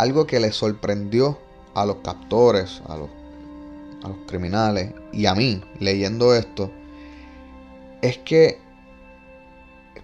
Algo 0.00 0.26
que 0.26 0.40
le 0.40 0.50
sorprendió 0.50 1.38
a 1.74 1.84
los 1.84 1.96
captores, 1.96 2.80
a 2.88 2.96
los, 2.96 3.10
a 4.02 4.08
los 4.08 4.16
criminales 4.26 4.94
y 5.12 5.26
a 5.26 5.34
mí 5.34 5.62
leyendo 5.78 6.34
esto, 6.34 6.70
es 8.00 8.16
que 8.16 8.56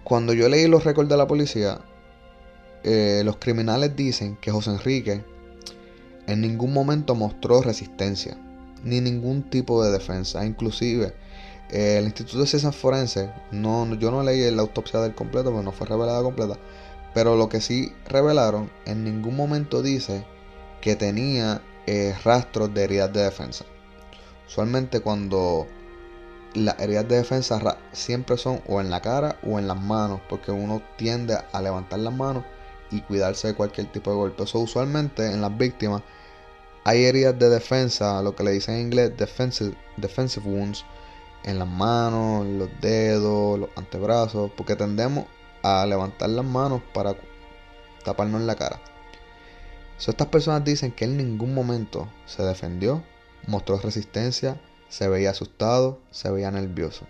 cuando 0.03 0.33
yo 0.33 0.49
leí 0.49 0.67
los 0.67 0.83
récords 0.83 1.09
de 1.09 1.17
la 1.17 1.25
policía, 1.25 1.79
eh, 2.83 3.23
los 3.25 3.37
criminales 3.37 3.95
dicen 3.95 4.37
que 4.39 4.51
José 4.51 4.69
Enrique 4.69 5.25
en 6.27 6.41
ningún 6.41 6.73
momento 6.73 7.15
mostró 7.15 7.63
resistencia, 7.63 8.37
ni 8.83 9.01
ningún 9.01 9.49
tipo 9.49 9.83
de 9.83 9.91
defensa. 9.91 10.45
Inclusive, 10.45 11.15
eh, 11.71 11.97
el 11.97 12.05
Instituto 12.05 12.41
de 12.41 12.45
Ciencias 12.45 12.75
Forenses, 12.75 13.31
no, 13.51 13.91
yo 13.95 14.11
no 14.11 14.21
leí 14.21 14.51
la 14.51 14.61
autopsia 14.61 14.99
del 14.99 15.15
completo, 15.15 15.49
porque 15.49 15.65
no 15.65 15.71
fue 15.71 15.87
revelada 15.87 16.21
completa, 16.21 16.59
pero 17.17 17.35
lo 17.35 17.49
que 17.49 17.61
sí 17.61 17.95
revelaron, 18.05 18.69
en 18.85 19.03
ningún 19.03 19.35
momento 19.35 19.81
dice 19.81 20.23
que 20.81 20.95
tenía 20.95 21.63
eh, 21.87 22.15
rastros 22.23 22.71
de 22.75 22.83
heridas 22.83 23.11
de 23.11 23.23
defensa. 23.23 23.65
Usualmente 24.47 24.99
cuando 24.99 25.65
las 26.53 26.79
heridas 26.79 27.07
de 27.07 27.15
defensa 27.15 27.79
siempre 27.91 28.37
son 28.37 28.61
o 28.67 28.81
en 28.81 28.91
la 28.91 29.01
cara 29.01 29.39
o 29.41 29.57
en 29.57 29.67
las 29.67 29.81
manos, 29.81 30.21
porque 30.29 30.51
uno 30.51 30.83
tiende 30.95 31.35
a 31.51 31.59
levantar 31.59 31.97
las 32.01 32.13
manos 32.13 32.43
y 32.91 33.01
cuidarse 33.01 33.47
de 33.47 33.55
cualquier 33.55 33.91
tipo 33.91 34.11
de 34.11 34.17
golpe. 34.17 34.43
Eso 34.43 34.59
usualmente 34.59 35.25
en 35.25 35.41
las 35.41 35.57
víctimas 35.57 36.03
hay 36.83 37.05
heridas 37.05 37.39
de 37.39 37.49
defensa, 37.49 38.21
lo 38.21 38.35
que 38.35 38.43
le 38.43 38.51
dicen 38.51 38.75
en 38.75 38.81
inglés 38.81 39.17
defensive, 39.17 39.75
defensive 39.97 40.47
wounds, 40.47 40.85
en 41.45 41.57
las 41.57 41.67
manos, 41.67 42.45
en 42.45 42.59
los 42.59 42.69
dedos, 42.79 43.57
los 43.57 43.69
antebrazos, 43.75 44.51
porque 44.55 44.75
tendemos 44.75 45.25
a 45.63 45.85
levantar 45.85 46.29
las 46.29 46.45
manos 46.45 46.81
para 46.93 47.15
taparnos 48.03 48.41
la 48.41 48.55
cara. 48.55 48.79
estas 49.97 50.27
personas 50.27 50.63
dicen 50.63 50.91
que 50.91 51.05
en 51.05 51.17
ningún 51.17 51.53
momento 51.53 52.07
se 52.25 52.43
defendió, 52.43 53.03
mostró 53.47 53.77
resistencia, 53.79 54.59
se 54.89 55.07
veía 55.07 55.31
asustado, 55.31 55.99
se 56.11 56.29
veía 56.29 56.51
nervioso. 56.51 57.05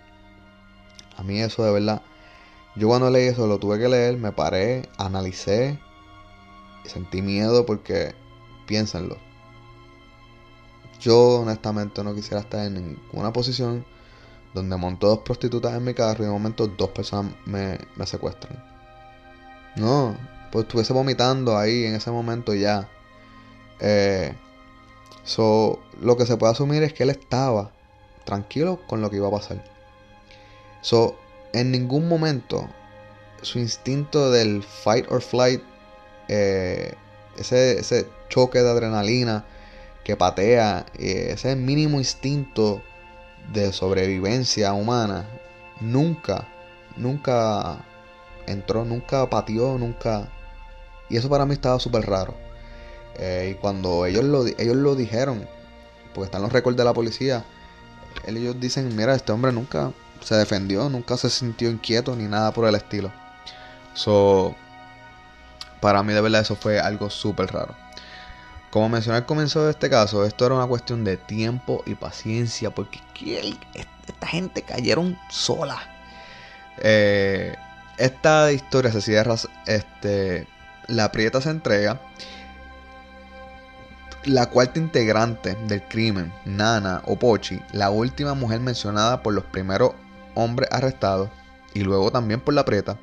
A 1.16 1.22
mí 1.22 1.40
eso 1.40 1.64
de 1.64 1.72
verdad, 1.72 2.02
yo 2.76 2.88
cuando 2.88 3.10
leí 3.10 3.26
eso 3.26 3.46
lo 3.46 3.58
tuve 3.58 3.78
que 3.78 3.88
leer, 3.88 4.16
me 4.18 4.32
paré, 4.32 4.88
analicé, 4.98 5.78
sentí 6.84 7.22
miedo 7.22 7.66
porque 7.66 8.14
piénsenlo. 8.66 9.18
Yo 11.00 11.40
honestamente 11.40 12.02
no 12.02 12.14
quisiera 12.14 12.40
estar 12.40 12.66
en 12.66 12.74
ninguna 12.74 13.32
posición 13.32 13.84
donde 14.58 14.76
monto 14.76 15.08
dos 15.08 15.18
prostitutas 15.20 15.74
en 15.74 15.84
mi 15.84 15.94
carro 15.94 16.22
y 16.22 16.26
de 16.26 16.32
momento 16.32 16.66
dos 16.66 16.90
personas 16.90 17.32
me, 17.46 17.78
secuestran. 18.06 18.62
No, 19.76 20.16
pues 20.50 20.64
estuviese 20.64 20.92
vomitando 20.92 21.56
ahí 21.56 21.84
en 21.84 21.94
ese 21.94 22.10
momento 22.10 22.54
ya. 22.54 22.88
Eh, 23.80 24.34
so, 25.24 25.80
lo 26.00 26.16
que 26.16 26.26
se 26.26 26.36
puede 26.36 26.52
asumir 26.52 26.82
es 26.82 26.92
que 26.92 27.04
él 27.04 27.10
estaba 27.10 27.72
tranquilo 28.24 28.80
con 28.86 29.00
lo 29.00 29.10
que 29.10 29.16
iba 29.16 29.28
a 29.28 29.32
pasar. 29.32 29.64
So, 30.82 31.16
en 31.52 31.70
ningún 31.70 32.08
momento 32.08 32.68
su 33.42 33.58
instinto 33.58 34.30
del 34.30 34.62
fight 34.62 35.10
or 35.10 35.22
flight, 35.22 35.62
eh, 36.28 36.94
ese, 37.36 37.78
ese 37.78 38.06
choque 38.28 38.60
de 38.60 38.70
adrenalina 38.70 39.44
que 40.04 40.16
patea, 40.16 40.86
eh, 40.98 41.30
ese 41.32 41.54
mínimo 41.54 41.98
instinto 41.98 42.82
de 43.52 43.72
sobrevivencia 43.72 44.72
humana, 44.72 45.26
nunca, 45.80 46.46
nunca 46.96 47.78
entró, 48.46 48.84
nunca 48.84 49.28
pateó, 49.28 49.78
nunca... 49.78 50.28
Y 51.08 51.16
eso 51.16 51.28
para 51.28 51.46
mí 51.46 51.54
estaba 51.54 51.78
súper 51.78 52.06
raro. 52.06 52.34
Eh, 53.16 53.52
y 53.52 53.60
cuando 53.60 54.06
ellos 54.06 54.24
lo, 54.24 54.46
ellos 54.46 54.76
lo 54.76 54.94
dijeron, 54.94 55.46
porque 56.14 56.26
están 56.26 56.42
los 56.42 56.52
récords 56.52 56.76
de 56.76 56.84
la 56.84 56.92
policía, 56.92 57.44
ellos 58.26 58.60
dicen, 58.60 58.94
mira, 58.94 59.14
este 59.14 59.32
hombre 59.32 59.52
nunca 59.52 59.92
se 60.22 60.34
defendió, 60.34 60.88
nunca 60.88 61.16
se 61.16 61.30
sintió 61.30 61.70
inquieto 61.70 62.14
ni 62.16 62.24
nada 62.24 62.52
por 62.52 62.66
el 62.66 62.74
estilo. 62.74 63.10
So, 63.94 64.54
para 65.80 66.02
mí 66.02 66.12
de 66.12 66.20
verdad 66.20 66.42
eso 66.42 66.56
fue 66.56 66.80
algo 66.80 67.10
súper 67.10 67.52
raro. 67.52 67.74
Como 68.70 68.88
mencioné 68.90 69.18
al 69.18 69.26
comienzo 69.26 69.64
de 69.64 69.70
este 69.70 69.88
caso, 69.88 70.24
esto 70.26 70.44
era 70.44 70.54
una 70.54 70.66
cuestión 70.66 71.02
de 71.02 71.16
tiempo 71.16 71.82
y 71.86 71.94
paciencia, 71.94 72.70
porque 72.70 73.00
esta 74.06 74.26
gente 74.26 74.62
cayeron 74.62 75.18
sola. 75.30 75.78
Eh, 76.78 77.56
esta 77.96 78.52
historia 78.52 78.92
se 78.92 79.00
cierra, 79.00 79.36
este, 79.66 80.46
la 80.86 81.10
Prieta 81.10 81.40
se 81.40 81.50
entrega. 81.50 82.00
La 84.24 84.50
cuarta 84.50 84.78
integrante 84.78 85.54
del 85.66 85.82
crimen, 85.84 86.32
Nana 86.44 87.02
o 87.06 87.16
Pochi, 87.16 87.60
la 87.72 87.88
última 87.88 88.34
mujer 88.34 88.60
mencionada 88.60 89.22
por 89.22 89.32
los 89.32 89.44
primeros 89.44 89.92
hombres 90.34 90.68
arrestados 90.70 91.30
y 91.72 91.80
luego 91.80 92.10
también 92.10 92.40
por 92.40 92.52
la 92.52 92.64
Prieta, 92.66 92.98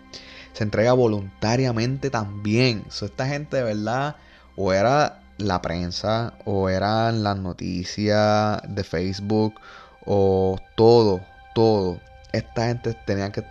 se 0.54 0.64
entrega 0.64 0.94
voluntariamente 0.94 2.12
también. 2.12 2.86
esta 2.90 3.26
gente 3.26 3.58
de 3.58 3.64
verdad 3.64 4.18
o 4.56 4.72
era 4.72 5.25
la 5.38 5.62
prensa 5.62 6.34
o 6.46 6.70
eran 6.70 7.24
las 7.24 7.38
noticias 7.38 8.62
de 8.68 8.84
Facebook 8.84 9.60
o 10.06 10.58
todo, 10.76 11.22
todo. 11.54 12.00
Esta 12.32 12.68
gente 12.68 12.94
tenía 13.06 13.32
que 13.32 13.44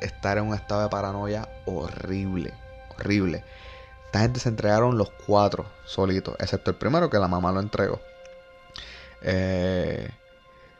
estar 0.00 0.38
en 0.38 0.44
un 0.44 0.54
estado 0.54 0.82
de 0.82 0.88
paranoia 0.88 1.48
horrible, 1.66 2.52
horrible. 2.96 3.44
Esta 4.06 4.20
gente 4.20 4.40
se 4.40 4.48
entregaron 4.48 4.98
los 4.98 5.10
cuatro 5.26 5.66
solitos, 5.84 6.34
excepto 6.38 6.70
el 6.70 6.76
primero 6.76 7.10
que 7.10 7.18
la 7.18 7.28
mamá 7.28 7.52
lo 7.52 7.60
entregó. 7.60 8.00
Eh, 9.22 10.10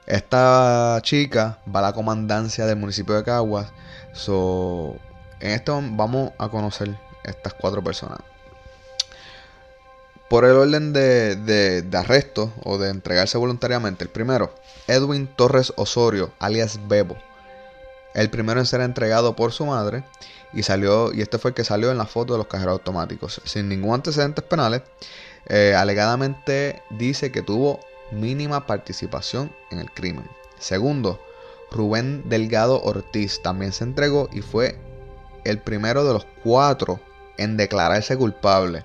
esta 0.07 0.99
chica 1.03 1.59
va 1.73 1.81
a 1.81 1.83
la 1.83 1.93
comandancia 1.93 2.67
del 2.67 2.77
municipio 2.77 3.15
de 3.15 3.23
Caguas. 3.23 3.73
So, 4.13 4.97
en 5.41 5.53
esto 5.53 5.81
vamos 5.93 6.33
a 6.39 6.49
conocer 6.49 6.97
estas 7.25 7.55
cuatro 7.55 7.83
personas. 7.83 8.19
Por 10.31 10.45
el 10.45 10.53
orden 10.53 10.93
de, 10.93 11.35
de, 11.35 11.99
arresto 11.99 12.53
o 12.63 12.79
de 12.79 12.91
entregarse 12.91 13.37
voluntariamente, 13.37 14.05
el 14.05 14.11
primero, 14.11 14.55
Edwin 14.87 15.27
Torres 15.27 15.73
Osorio, 15.75 16.33
alias 16.39 16.79
Bebo. 16.87 17.17
El 18.15 18.31
primero 18.31 18.61
en 18.61 18.67
ser 18.67 18.81
entregado 18.81 19.35
por 19.35 19.51
su 19.51 19.67
madre 19.67 20.05
y 20.53 20.63
salió, 20.63 21.13
y 21.13 21.21
este 21.21 21.39
fue 21.39 21.51
el 21.51 21.57
que 21.57 21.65
salió 21.65 21.91
en 21.91 21.99
la 21.99 22.07
foto 22.07 22.35
de 22.35 22.39
los 22.39 22.47
cajeros 22.47 22.75
automáticos, 22.75 23.43
sin 23.45 23.69
ningún 23.69 23.93
antecedentes 23.93 24.45
penales. 24.45 24.83
Eh, 25.49 25.75
alegadamente 25.77 26.81
dice 26.91 27.33
que 27.33 27.43
tuvo 27.43 27.81
mínima 28.13 28.69
participación 28.69 29.53
en 29.73 29.81
el 29.81 29.91
crimen. 29.91 30.31
Segundo, 30.61 31.21
Rubén 31.73 32.29
Delgado 32.29 32.81
Ortiz 32.81 33.43
también 33.43 33.73
se 33.73 33.83
entregó 33.83 34.29
y 34.33 34.43
fue 34.43 34.79
el 35.43 35.59
primero 35.59 36.05
de 36.05 36.13
los 36.13 36.27
cuatro 36.45 37.01
en 37.37 37.57
declararse 37.57 38.17
culpable 38.17 38.85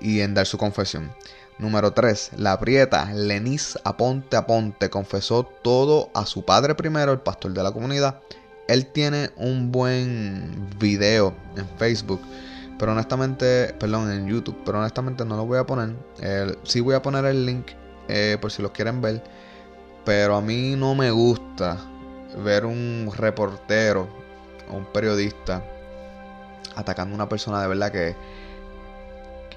y 0.00 0.20
en 0.20 0.34
dar 0.34 0.46
su 0.46 0.58
confesión. 0.58 1.10
Número 1.58 1.92
3. 1.92 2.32
La 2.36 2.58
prieta 2.60 3.10
Lenis 3.14 3.78
Aponte 3.84 4.36
Aponte 4.36 4.90
confesó 4.90 5.44
todo 5.44 6.10
a 6.14 6.26
su 6.26 6.44
padre 6.44 6.74
primero, 6.74 7.12
el 7.12 7.20
pastor 7.20 7.52
de 7.52 7.62
la 7.62 7.72
comunidad. 7.72 8.20
Él 8.68 8.86
tiene 8.86 9.30
un 9.36 9.72
buen 9.72 10.68
video 10.78 11.34
en 11.56 11.66
Facebook, 11.78 12.20
pero 12.78 12.92
honestamente, 12.92 13.74
perdón, 13.78 14.10
en 14.12 14.26
YouTube, 14.26 14.58
pero 14.64 14.80
honestamente 14.80 15.24
no 15.24 15.36
lo 15.36 15.46
voy 15.46 15.58
a 15.58 15.64
poner. 15.64 15.94
sí 16.64 16.80
voy 16.80 16.94
a 16.94 17.02
poner 17.02 17.24
el 17.24 17.46
link 17.46 17.68
eh, 18.08 18.36
por 18.40 18.52
si 18.52 18.60
lo 18.60 18.72
quieren 18.72 19.00
ver, 19.00 19.22
pero 20.04 20.36
a 20.36 20.40
mí 20.42 20.74
no 20.76 20.94
me 20.94 21.10
gusta 21.10 21.78
ver 22.44 22.66
un 22.66 23.10
reportero 23.16 24.08
o 24.70 24.76
un 24.76 24.84
periodista 24.86 25.62
atacando 26.74 27.14
a 27.14 27.16
una 27.16 27.28
persona 27.28 27.62
de 27.62 27.68
verdad 27.68 27.90
que 27.90 28.14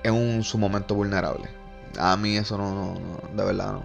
en 0.03 0.43
su 0.43 0.57
momento 0.57 0.95
vulnerable. 0.95 1.49
A 1.97 2.15
mí 2.17 2.37
eso 2.37 2.57
no, 2.57 2.93
no, 2.93 3.35
de 3.35 3.43
verdad 3.43 3.73
no. 3.73 3.83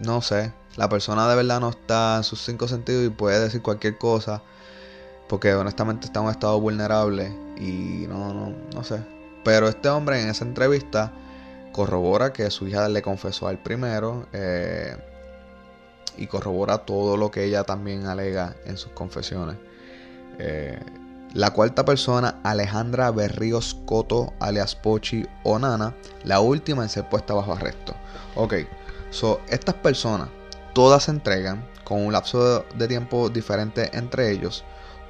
No 0.00 0.20
sé. 0.22 0.52
La 0.76 0.88
persona 0.88 1.28
de 1.28 1.36
verdad 1.36 1.60
no 1.60 1.70
está 1.70 2.16
en 2.16 2.24
sus 2.24 2.40
cinco 2.44 2.66
sentidos 2.68 3.04
y 3.04 3.10
puede 3.10 3.40
decir 3.40 3.62
cualquier 3.62 3.98
cosa. 3.98 4.42
Porque 5.28 5.54
honestamente 5.54 6.06
está 6.06 6.20
en 6.20 6.26
un 6.26 6.32
estado 6.32 6.60
vulnerable. 6.60 7.28
Y 7.56 8.06
no, 8.08 8.34
no, 8.34 8.52
no 8.74 8.84
sé. 8.84 9.00
Pero 9.44 9.68
este 9.68 9.88
hombre 9.88 10.20
en 10.20 10.28
esa 10.28 10.44
entrevista 10.44 11.12
corrobora 11.72 12.32
que 12.32 12.50
su 12.50 12.66
hija 12.66 12.88
le 12.88 13.02
confesó 13.02 13.48
al 13.48 13.62
primero. 13.62 14.26
Eh, 14.32 14.96
y 16.16 16.26
corrobora 16.26 16.78
todo 16.78 17.16
lo 17.16 17.30
que 17.30 17.44
ella 17.44 17.64
también 17.64 18.06
alega 18.06 18.56
en 18.64 18.76
sus 18.76 18.92
confesiones. 18.92 19.56
Eh, 20.38 20.78
la 21.34 21.50
cuarta 21.50 21.84
persona, 21.84 22.38
Alejandra 22.44 23.10
Berríos 23.10 23.76
Coto, 23.86 24.32
alias 24.38 24.76
Pochi 24.76 25.26
o 25.42 25.58
Nana, 25.58 25.92
la 26.22 26.38
última 26.38 26.84
en 26.84 26.88
ser 26.88 27.08
puesta 27.08 27.34
bajo 27.34 27.54
arresto. 27.54 27.92
Ok, 28.36 28.54
so 29.10 29.40
estas 29.48 29.74
personas 29.74 30.28
todas 30.74 31.02
se 31.04 31.10
entregan 31.10 31.68
con 31.82 32.06
un 32.06 32.12
lapso 32.12 32.64
de 32.76 32.86
tiempo 32.86 33.28
diferente 33.30 33.90
entre 33.94 34.30
ellos. 34.30 34.64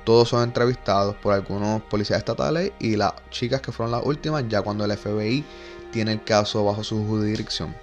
Todos 0.05 0.31
son 0.31 0.43
entrevistados 0.43 1.15
por 1.17 1.35
algunos 1.35 1.83
policías 1.83 2.21
estatales 2.21 2.73
y 2.79 2.97
las 2.97 3.13
chicas 3.29 3.61
que 3.61 3.73
fueron 3.73 3.93
las 3.93 4.05
últimas 4.05 4.45
ya 4.49 4.63
cuando 4.63 4.87
el 4.87 4.97
FBI 4.97 5.45
tiene 5.93 6.13
el 6.13 6.25
caso 6.25 6.65
bajo 6.65 6.83
su 6.83 7.07
jurisdicción. 7.07 7.77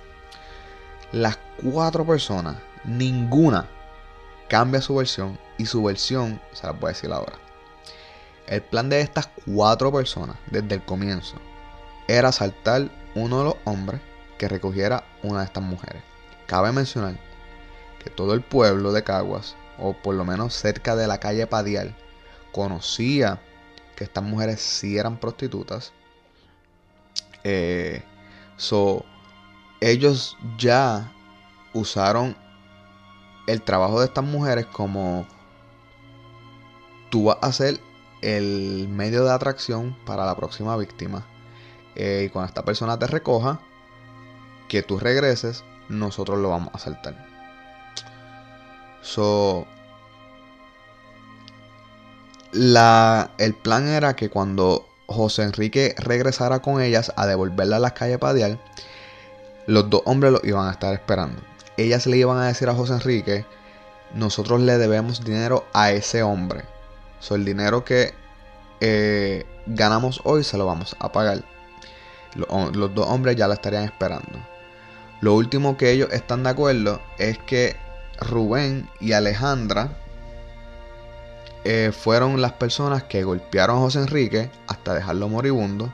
Las 1.11 1.37
cuatro 1.61 2.07
personas, 2.07 2.55
ninguna 2.85 3.67
cambia 4.49 4.81
su 4.81 4.95
versión 4.95 5.37
y 5.59 5.67
su 5.67 5.83
versión 5.83 6.41
se 6.53 6.65
la 6.65 6.71
a 6.73 6.87
decir 6.87 7.11
ahora. 7.11 7.50
El 8.51 8.61
plan 8.61 8.89
de 8.89 8.99
estas 8.99 9.29
cuatro 9.45 9.93
personas 9.93 10.35
desde 10.47 10.75
el 10.75 10.83
comienzo 10.83 11.37
era 12.09 12.27
asaltar 12.27 12.89
uno 13.15 13.37
de 13.37 13.43
los 13.45 13.55
hombres 13.63 14.01
que 14.37 14.49
recogiera 14.49 15.05
una 15.23 15.39
de 15.39 15.45
estas 15.45 15.63
mujeres. 15.63 16.03
Cabe 16.47 16.73
mencionar 16.73 17.17
que 18.03 18.09
todo 18.09 18.33
el 18.33 18.41
pueblo 18.41 18.91
de 18.91 19.05
Caguas, 19.05 19.55
o 19.79 19.93
por 19.93 20.15
lo 20.15 20.25
menos 20.25 20.53
cerca 20.53 20.97
de 20.97 21.07
la 21.07 21.17
calle 21.21 21.47
Padial, 21.47 21.95
conocía 22.51 23.39
que 23.95 24.03
estas 24.03 24.25
mujeres 24.25 24.59
sí 24.59 24.97
eran 24.97 25.15
prostitutas. 25.15 25.93
Eh, 27.45 28.03
so, 28.57 29.05
ellos 29.79 30.37
ya 30.57 31.09
usaron 31.71 32.35
el 33.47 33.61
trabajo 33.61 34.01
de 34.01 34.07
estas 34.07 34.25
mujeres 34.25 34.65
como 34.65 35.25
tú 37.09 37.23
vas 37.23 37.37
a 37.41 37.53
ser 37.53 37.79
el 38.21 38.87
medio 38.89 39.25
de 39.25 39.31
atracción 39.31 39.97
para 40.05 40.25
la 40.25 40.35
próxima 40.35 40.75
víctima. 40.77 41.25
Eh, 41.95 42.23
y 42.25 42.29
cuando 42.29 42.47
esta 42.47 42.63
persona 42.63 42.97
te 42.97 43.07
recoja, 43.07 43.59
que 44.67 44.83
tú 44.83 44.99
regreses, 44.99 45.63
nosotros 45.89 46.39
lo 46.39 46.49
vamos 46.49 46.73
a 46.73 46.79
saltar. 46.79 47.27
So, 49.01 49.67
la, 52.51 53.31
el 53.37 53.53
plan 53.53 53.87
era 53.87 54.15
que 54.15 54.29
cuando 54.29 54.87
José 55.07 55.43
Enrique 55.43 55.95
regresara 55.97 56.59
con 56.59 56.81
ellas 56.81 57.11
a 57.15 57.25
devolverla 57.25 57.77
a 57.77 57.79
las 57.79 57.93
calles 57.93 58.19
Padial, 58.19 58.61
los 59.67 59.89
dos 59.89 60.01
hombres 60.05 60.31
lo 60.31 60.39
iban 60.43 60.67
a 60.67 60.71
estar 60.71 60.93
esperando. 60.93 61.41
Ellas 61.77 62.05
le 62.07 62.17
iban 62.17 62.37
a 62.37 62.47
decir 62.47 62.69
a 62.69 62.75
José 62.75 62.93
Enrique, 62.93 63.45
nosotros 64.13 64.61
le 64.61 64.77
debemos 64.77 65.23
dinero 65.23 65.65
a 65.73 65.91
ese 65.91 66.23
hombre. 66.23 66.63
So, 67.21 67.35
el 67.35 67.45
dinero 67.45 67.85
que 67.85 68.13
eh, 68.81 69.45
ganamos 69.67 70.21
hoy 70.23 70.43
se 70.43 70.57
lo 70.57 70.65
vamos 70.65 70.95
a 70.99 71.11
pagar. 71.11 71.43
Los, 72.33 72.95
dos 72.95 73.07
hombres 73.07 73.35
ya 73.35 73.47
la 73.47 73.53
estarían 73.53 73.83
esperando. 73.83 74.39
Lo 75.21 75.35
último 75.35 75.77
que 75.77 75.91
ellos 75.91 76.09
están 76.11 76.43
de 76.43 76.49
acuerdo 76.49 76.99
es 77.19 77.37
que 77.37 77.77
Rubén 78.19 78.89
y 78.99 79.11
Alejandra 79.11 79.91
eh, 81.63 81.91
fueron 81.93 82.41
las 82.41 82.53
personas 82.53 83.03
que 83.03 83.23
golpearon 83.23 83.77
a 83.77 83.81
José 83.81 83.99
Enrique 83.99 84.49
hasta 84.67 84.95
dejarlo 84.95 85.29
moribundo. 85.29 85.93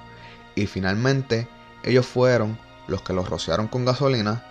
Y 0.55 0.65
finalmente 0.65 1.47
ellos 1.83 2.05
fueron 2.05 2.57
los 2.87 3.01
que 3.01 3.11
lo 3.11 3.23
rociaron 3.23 3.67
con 3.67 3.83
gasolina 3.83 4.43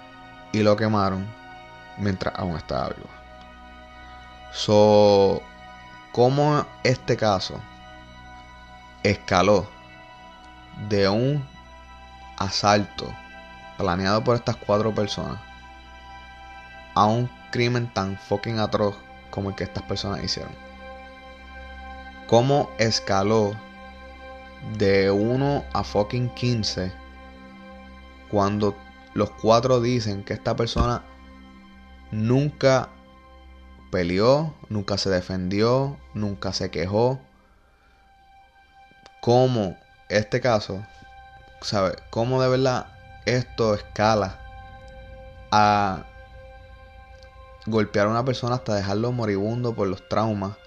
y 0.52 0.62
lo 0.62 0.76
quemaron 0.76 1.26
mientras 1.96 2.34
aún 2.36 2.54
estaba 2.56 2.88
vivo. 2.88 3.08
So, 4.52 5.42
¿cómo 6.16 6.64
este 6.82 7.14
caso 7.14 7.60
escaló 9.02 9.66
de 10.88 11.10
un 11.10 11.46
asalto 12.38 13.14
planeado 13.76 14.24
por 14.24 14.34
estas 14.34 14.56
cuatro 14.56 14.94
personas 14.94 15.38
a 16.94 17.04
un 17.04 17.28
crimen 17.50 17.92
tan 17.92 18.16
fucking 18.16 18.58
atroz 18.60 18.96
como 19.30 19.50
el 19.50 19.56
que 19.56 19.64
estas 19.64 19.82
personas 19.82 20.24
hicieron. 20.24 20.54
¿Cómo 22.26 22.70
escaló 22.78 23.54
de 24.78 25.10
1 25.10 25.64
a 25.70 25.84
fucking 25.84 26.30
15 26.30 26.94
cuando 28.30 28.74
los 29.12 29.30
cuatro 29.32 29.82
dicen 29.82 30.24
que 30.24 30.32
esta 30.32 30.56
persona 30.56 31.02
nunca 32.10 32.88
peleó, 33.96 34.54
nunca 34.68 34.98
se 34.98 35.08
defendió, 35.08 35.96
nunca 36.12 36.52
se 36.52 36.70
quejó? 36.70 37.18
¿Cómo 39.22 39.78
este 40.10 40.42
caso, 40.42 40.84
sabe, 41.62 41.96
cómo 42.10 42.42
de 42.42 42.50
verdad 42.50 42.88
esto 43.24 43.72
escala 43.72 44.38
a 45.50 46.04
golpear 47.64 48.08
a 48.08 48.10
una 48.10 48.22
persona 48.22 48.56
hasta 48.56 48.74
dejarlo 48.74 49.12
moribundo 49.12 49.74
por 49.74 49.88
los 49.88 50.06
traumas. 50.10 50.58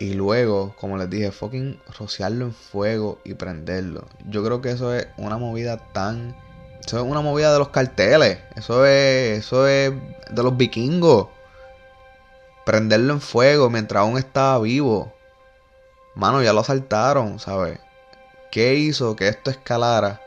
Y 0.00 0.14
luego, 0.14 0.74
como 0.76 0.96
les 0.96 1.10
dije, 1.10 1.30
fucking 1.30 1.78
rociarlo 1.98 2.46
en 2.46 2.54
fuego 2.54 3.20
y 3.24 3.34
prenderlo. 3.34 4.06
Yo 4.26 4.42
creo 4.42 4.62
que 4.62 4.70
eso 4.70 4.94
es 4.94 5.06
una 5.18 5.36
movida 5.36 5.76
tan. 5.92 6.34
Eso 6.82 6.96
es 6.96 7.04
una 7.04 7.20
movida 7.20 7.52
de 7.52 7.58
los 7.58 7.68
carteles. 7.68 8.38
Eso 8.56 8.86
es. 8.86 9.38
Eso 9.38 9.68
es 9.68 9.92
de 10.30 10.42
los 10.42 10.56
vikingos. 10.56 11.28
Prenderlo 12.66 13.12
en 13.12 13.20
fuego 13.20 13.70
mientras 13.70 14.00
aún 14.00 14.18
estaba 14.18 14.58
vivo. 14.58 15.14
Mano, 16.16 16.42
ya 16.42 16.52
lo 16.52 16.62
asaltaron, 16.62 17.38
¿sabes? 17.38 17.78
¿Qué 18.50 18.74
hizo 18.74 19.14
que 19.14 19.28
esto 19.28 19.52
escalara 19.52 20.20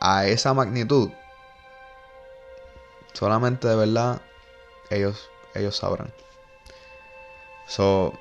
a 0.00 0.26
esa 0.26 0.54
magnitud? 0.54 1.10
Solamente 3.12 3.68
de 3.68 3.76
verdad 3.76 4.22
ellos, 4.88 5.28
ellos 5.54 5.76
sabrán. 5.76 6.10
So, 7.66 8.14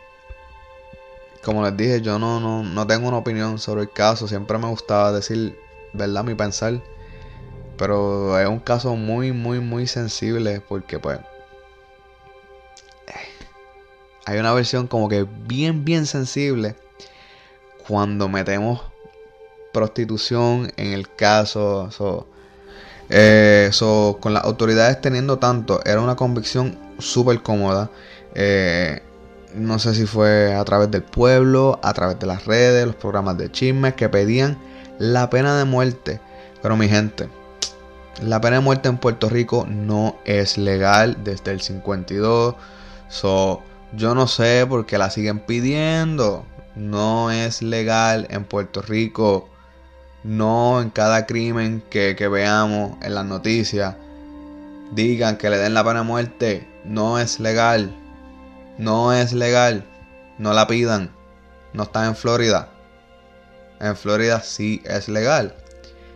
como 1.41 1.63
les 1.63 1.77
dije, 1.77 2.01
yo 2.01 2.19
no, 2.19 2.41
no, 2.41 2.63
no 2.63 2.85
tengo 2.85 3.07
una 3.07 3.19
opinión 3.19 3.59
sobre 3.59 3.83
el 3.83 3.91
caso. 3.91 4.27
Siempre 4.27 4.57
me 4.57 4.67
gustaba 4.67 5.13
decir, 5.13 5.57
¿verdad? 5.93 6.25
Mi 6.25 6.35
pensar. 6.35 6.81
Pero 7.77 8.37
es 8.37 8.49
un 8.49 8.59
caso 8.59 8.97
muy, 8.97 9.31
muy, 9.31 9.61
muy 9.61 9.87
sensible 9.87 10.59
porque 10.67 10.99
pues... 10.99 11.21
Hay 14.25 14.39
una 14.39 14.53
versión 14.53 14.87
como 14.87 15.09
que 15.09 15.25
bien, 15.47 15.85
bien 15.85 16.05
sensible 16.05 16.75
cuando 17.87 18.29
metemos 18.29 18.81
prostitución 19.73 20.71
en 20.77 20.93
el 20.93 21.13
caso. 21.13 21.89
So, 21.91 22.27
eh, 23.09 23.71
con 24.19 24.33
las 24.33 24.43
autoridades 24.43 25.01
teniendo 25.01 25.39
tanto, 25.39 25.81
era 25.85 26.01
una 26.01 26.15
convicción 26.15 26.77
súper 26.99 27.41
cómoda. 27.41 27.89
Eh, 28.35 29.01
no 29.55 29.79
sé 29.79 29.95
si 29.95 30.05
fue 30.05 30.53
a 30.53 30.63
través 30.63 30.91
del 30.91 31.01
pueblo, 31.03 31.79
a 31.81 31.93
través 31.93 32.19
de 32.19 32.27
las 32.27 32.45
redes, 32.45 32.85
los 32.85 32.95
programas 32.95 33.37
de 33.37 33.51
chismes 33.51 33.95
que 33.95 34.09
pedían 34.09 34.59
la 34.99 35.29
pena 35.29 35.57
de 35.57 35.65
muerte. 35.65 36.21
Pero 36.61 36.77
mi 36.77 36.87
gente, 36.87 37.29
la 38.21 38.41
pena 38.41 38.57
de 38.57 38.61
muerte 38.61 38.89
en 38.89 38.97
Puerto 38.97 39.29
Rico 39.29 39.65
no 39.67 40.17
es 40.25 40.57
legal 40.57 41.17
desde 41.23 41.51
el 41.51 41.61
52. 41.61 42.55
So, 43.07 43.63
yo 43.93 44.13
no 44.13 44.27
sé 44.27 44.65
por 44.67 44.85
qué 44.85 44.97
la 44.97 45.09
siguen 45.09 45.39
pidiendo. 45.39 46.45
No 46.75 47.31
es 47.31 47.61
legal 47.61 48.27
en 48.29 48.45
Puerto 48.45 48.81
Rico. 48.81 49.49
No 50.23 50.81
en 50.81 50.89
cada 50.89 51.25
crimen 51.25 51.83
que, 51.89 52.13
veamos 52.27 52.97
en 53.01 53.15
las 53.15 53.25
noticias 53.25 53.95
digan 54.91 55.37
que 55.37 55.49
le 55.49 55.57
den 55.57 55.73
la 55.73 55.83
pena 55.83 55.99
de 55.99 56.05
muerte. 56.05 56.67
No 56.85 57.19
es 57.19 57.39
legal. 57.39 57.95
No 58.77 59.13
es 59.13 59.33
legal. 59.33 59.85
No 60.37 60.53
la 60.53 60.67
pidan. 60.67 61.11
No 61.73 61.83
está 61.83 62.05
en 62.05 62.15
Florida. 62.15 62.69
En 63.79 63.95
Florida 63.95 64.41
sí 64.41 64.81
es 64.85 65.09
legal. 65.09 65.55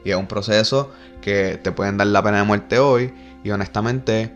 Y 0.04 0.12
es 0.12 0.16
un 0.16 0.28
proceso 0.28 0.92
que 1.22 1.60
te 1.64 1.72
pueden 1.72 1.98
dar 1.98 2.08
la 2.08 2.22
pena 2.22 2.38
de 2.38 2.44
muerte 2.44 2.78
hoy. 2.78 3.14
Y 3.44 3.52
honestamente 3.52 4.36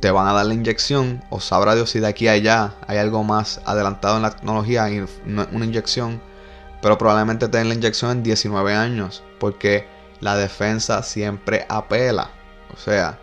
te 0.00 0.10
van 0.10 0.28
a 0.28 0.32
dar 0.32 0.46
la 0.46 0.54
inyección. 0.54 1.22
O 1.30 1.40
sabrá 1.40 1.74
Dios 1.74 1.90
si 1.90 2.00
de 2.00 2.06
aquí 2.06 2.28
a 2.28 2.32
allá 2.32 2.74
hay 2.86 2.98
algo 2.98 3.24
más 3.24 3.60
adelantado 3.64 4.16
en 4.16 4.22
la 4.22 4.30
tecnología 4.30 4.90
y 4.90 5.04
una 5.26 5.64
inyección 5.64 6.20
pero 6.86 6.98
probablemente 6.98 7.48
tengan 7.48 7.68
la 7.70 7.74
inyección 7.74 8.10
en 8.12 8.22
19 8.22 8.74
años, 8.74 9.24
porque 9.40 9.88
la 10.20 10.36
defensa 10.36 11.02
siempre 11.02 11.66
apela. 11.68 12.30
O 12.72 12.76
sea, 12.76 13.18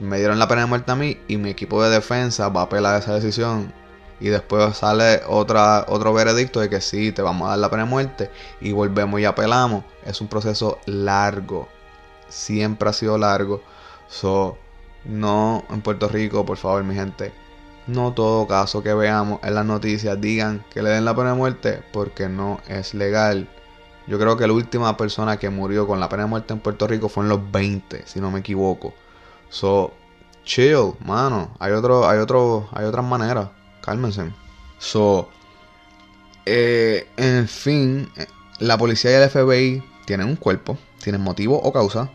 me 0.00 0.18
dieron 0.18 0.38
la 0.38 0.48
pena 0.48 0.62
de 0.62 0.66
muerte 0.66 0.90
a 0.90 0.96
mí 0.96 1.18
y 1.28 1.36
mi 1.36 1.50
equipo 1.50 1.82
de 1.82 1.90
defensa 1.90 2.48
va 2.48 2.62
a 2.62 2.64
apelar 2.64 3.00
esa 3.00 3.14
decisión. 3.14 3.72
Y 4.18 4.28
después 4.28 4.76
sale 4.76 5.22
otro 5.28 6.12
veredicto 6.12 6.60
de 6.60 6.68
que 6.68 6.80
sí, 6.80 7.12
te 7.12 7.22
vamos 7.22 7.46
a 7.46 7.50
dar 7.50 7.58
la 7.58 7.70
pena 7.70 7.84
de 7.84 7.90
muerte 7.90 8.30
y 8.60 8.72
volvemos 8.72 9.20
y 9.20 9.24
apelamos. 9.24 9.84
Es 10.04 10.20
un 10.20 10.28
proceso 10.28 10.78
largo. 10.86 11.68
Siempre 12.28 12.88
ha 12.88 12.92
sido 12.92 13.16
largo. 13.18 13.62
So, 14.08 14.58
no 15.04 15.64
en 15.70 15.80
Puerto 15.80 16.08
Rico, 16.08 16.44
por 16.44 16.56
favor, 16.56 16.84
mi 16.84 16.94
gente 16.94 17.32
no 17.90 18.12
todo 18.12 18.46
caso 18.46 18.82
que 18.82 18.94
veamos 18.94 19.40
en 19.42 19.54
las 19.54 19.66
noticias 19.66 20.20
digan 20.20 20.64
que 20.70 20.82
le 20.82 20.90
den 20.90 21.04
la 21.04 21.14
pena 21.14 21.30
de 21.30 21.36
muerte 21.36 21.82
porque 21.92 22.28
no 22.28 22.60
es 22.68 22.94
legal. 22.94 23.48
Yo 24.06 24.18
creo 24.18 24.36
que 24.36 24.46
la 24.46 24.52
última 24.52 24.96
persona 24.96 25.38
que 25.38 25.50
murió 25.50 25.86
con 25.86 26.00
la 26.00 26.08
pena 26.08 26.24
de 26.24 26.28
muerte 26.28 26.52
en 26.52 26.60
Puerto 26.60 26.86
Rico 26.86 27.08
fue 27.08 27.24
en 27.24 27.30
los 27.30 27.50
20, 27.50 28.06
si 28.06 28.20
no 28.20 28.30
me 28.30 28.40
equivoco. 28.40 28.94
So, 29.48 29.92
chill, 30.44 30.94
mano. 31.04 31.50
Hay 31.58 31.72
otro, 31.72 32.08
hay 32.08 32.18
otro, 32.18 32.68
hay 32.72 32.84
otras 32.84 33.04
maneras. 33.04 33.48
Cálmense. 33.82 34.32
So, 34.78 35.28
eh, 36.46 37.08
en 37.16 37.46
fin, 37.48 38.10
la 38.58 38.78
policía 38.78 39.10
y 39.12 39.14
el 39.14 39.30
FBI 39.30 39.82
tienen 40.06 40.26
un 40.28 40.36
cuerpo, 40.36 40.78
tienen 41.02 41.20
motivo 41.20 41.60
o 41.60 41.72
causa, 41.72 42.10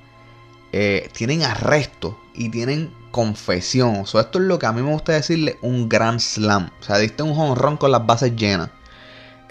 eh, 0.78 1.10
tienen 1.14 1.42
arresto 1.44 2.20
y 2.34 2.50
tienen 2.50 2.94
confesión. 3.12 4.04
O 4.14 4.20
esto 4.20 4.40
es 4.40 4.44
lo 4.44 4.60
que 4.60 4.66
a 4.66 4.74
mí 4.74 4.82
me 4.82 4.92
gusta 4.92 5.14
decirle 5.14 5.58
un 5.62 5.88
gran 5.88 6.20
slam. 6.20 6.70
O 6.82 6.84
sea, 6.84 6.98
diste 6.98 7.24
un 7.24 7.32
honrón 7.40 7.78
con 7.78 7.94
las 7.94 8.06
bases 8.06 8.36
llenas. 8.36 8.72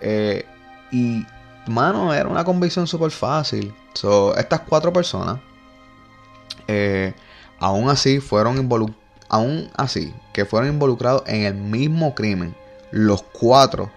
Eh, 0.03 0.45
y, 0.93 1.25
mano, 1.67 2.13
era 2.13 2.29
una 2.29 2.45
convicción 2.45 2.87
súper 2.87 3.11
fácil. 3.11 3.75
So, 3.95 4.37
estas 4.37 4.61
cuatro 4.69 4.93
personas, 4.93 5.41
eh, 6.69 7.15
aún 7.59 7.89
así, 7.89 8.21
fueron 8.21 8.59
involucrados. 8.59 9.03
Aún 9.31 9.71
así, 9.79 10.13
que 10.35 10.45
fueron 10.45 10.69
involucrados 10.69 11.23
en 11.27 11.45
el 11.45 11.55
mismo 11.55 12.15
crimen. 12.15 12.55
Los 12.91 13.23
cuatro 13.23 13.91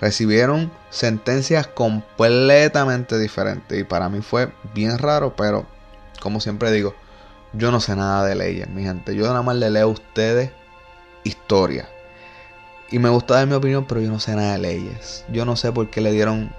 recibieron 0.00 0.70
sentencias 0.90 1.66
completamente 1.66 3.18
diferentes. 3.18 3.80
Y 3.80 3.82
para 3.82 4.08
mí 4.08 4.20
fue 4.20 4.52
bien 4.72 4.96
raro, 4.98 5.34
pero 5.34 5.66
como 6.22 6.40
siempre 6.40 6.70
digo, 6.70 6.94
Yo 7.52 7.70
no 7.70 7.80
sé 7.80 7.94
nada 7.96 8.24
de 8.24 8.34
leyes, 8.34 8.68
mi 8.70 8.82
gente. 8.82 9.14
Yo 9.14 9.26
nada 9.26 9.42
más 9.42 9.56
le 9.56 9.68
leo 9.68 9.88
a 9.88 9.90
ustedes 9.90 10.52
historia. 11.22 11.86
Y 12.90 12.98
me 12.98 13.10
gusta 13.10 13.34
dar 13.34 13.46
mi 13.46 13.54
opinión, 13.54 13.84
pero 13.86 14.00
yo 14.00 14.10
no 14.10 14.20
sé 14.20 14.34
nada 14.34 14.52
de 14.52 14.58
leyes. 14.58 15.24
Yo 15.28 15.44
no 15.44 15.56
sé 15.56 15.70
por 15.70 15.90
qué 15.90 16.00
le 16.00 16.12
dieron 16.12 16.50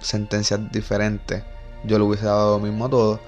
sentencias 0.00 0.72
diferentes. 0.72 1.42
Yo 1.84 1.98
le 1.98 2.04
hubiese 2.04 2.24
dado 2.24 2.58
lo 2.58 2.64
mismo 2.64 2.86
a 2.86 2.90
todos. 2.90 3.20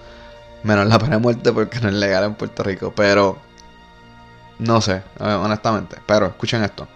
Menos 0.62 0.86
la 0.86 0.98
pena 0.98 1.16
de 1.16 1.22
muerte 1.22 1.52
porque 1.52 1.80
no 1.80 1.88
es 1.88 1.94
legal 1.94 2.24
en 2.24 2.34
Puerto 2.34 2.62
Rico. 2.62 2.94
Pero 2.96 3.36
no 4.58 4.80
sé, 4.80 5.02
honestamente. 5.18 5.96
Pero 6.06 6.26
escuchen 6.26 6.62
esto. 6.62 6.88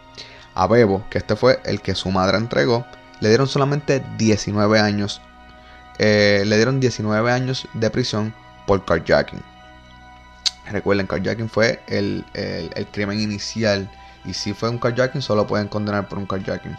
A 0.55 0.67
Bebo, 0.67 1.05
que 1.11 1.19
este 1.19 1.37
fue 1.37 1.61
el 1.65 1.83
que 1.83 1.95
su 1.95 2.11
madre 2.11 2.39
entregó, 2.39 2.87
le 3.21 3.29
dieron 3.29 3.49
solamente 3.49 4.03
19 4.17 4.81
años. 4.81 5.21
Eh, 5.99 6.45
le 6.47 6.57
dieron 6.57 6.81
19 6.81 7.31
años 7.31 7.69
de 7.75 7.91
prisión 7.91 8.35
por 8.67 8.85
carjacking. 8.85 9.43
Recuerden, 10.71 11.07
carjacking 11.07 11.49
fue 11.49 11.81
el, 11.87 12.25
crimen 12.93 13.21
inicial. 13.21 13.91
Y 14.25 14.35
si 14.35 14.53
fue 14.53 14.69
un 14.69 14.79
carjacking, 14.79 15.23
solo 15.23 15.47
pueden 15.47 15.69
condenar 15.69 16.09
por 16.09 16.19
un 16.19 16.27
carjacking. 16.27 16.77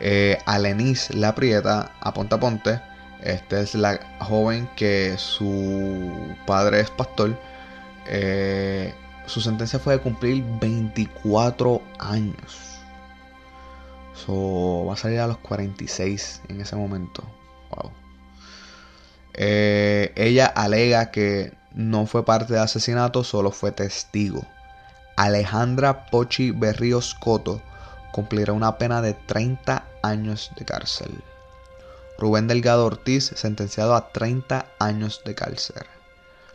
Eh, 0.00 0.38
a 0.46 0.58
La 0.58 1.34
Prieta, 1.34 1.92
a 2.00 2.12
Ponte 2.12 2.34
a 2.34 2.40
Ponte. 2.40 2.80
Esta 3.22 3.60
es 3.60 3.74
la 3.74 3.98
joven 4.20 4.68
que 4.76 5.14
su 5.16 6.34
padre 6.46 6.80
es 6.80 6.90
pastor. 6.90 7.38
Eh, 8.06 8.92
su 9.26 9.40
sentencia 9.40 9.78
fue 9.78 9.94
de 9.94 10.00
cumplir 10.00 10.44
24 10.60 11.80
años. 11.98 12.80
So, 14.14 14.84
va 14.86 14.94
a 14.94 14.96
salir 14.96 15.20
a 15.20 15.26
los 15.26 15.38
46 15.38 16.42
en 16.48 16.60
ese 16.60 16.76
momento. 16.76 17.24
Wow. 17.70 18.03
Eh, 19.34 20.12
ella 20.14 20.46
alega 20.46 21.10
que 21.10 21.52
no 21.74 22.06
fue 22.06 22.24
parte 22.24 22.54
del 22.54 22.62
asesinato, 22.62 23.24
solo 23.24 23.50
fue 23.50 23.72
testigo. 23.72 24.46
Alejandra 25.16 26.06
Pochi 26.06 26.52
Berríos 26.52 27.14
Coto 27.14 27.60
cumplirá 28.12 28.52
una 28.52 28.78
pena 28.78 29.02
de 29.02 29.14
30 29.14 29.84
años 30.02 30.52
de 30.56 30.64
cárcel. 30.64 31.22
Rubén 32.16 32.46
Delgado 32.46 32.86
Ortiz 32.86 33.32
sentenciado 33.34 33.96
a 33.96 34.12
30 34.12 34.66
años 34.78 35.22
de 35.24 35.34
cárcel. 35.34 35.82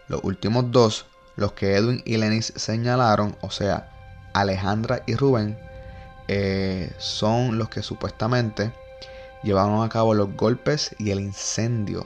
Los 0.08 0.22
últimos 0.24 0.72
dos, 0.72 1.06
los 1.36 1.52
que 1.52 1.76
Edwin 1.76 2.02
y 2.06 2.16
Lenis 2.16 2.54
señalaron, 2.56 3.36
o 3.42 3.52
sea, 3.52 3.90
Alejandra 4.34 5.04
y 5.06 5.16
Rubén, 5.16 5.60
eh, 6.30 6.94
son 6.98 7.58
los 7.58 7.70
que 7.70 7.84
supuestamente 7.84 8.72
llevaron 9.44 9.84
a 9.84 9.90
cabo 9.90 10.14
los 10.14 10.34
golpes 10.36 10.96
y 10.98 11.12
el 11.12 11.20
incendio 11.20 12.06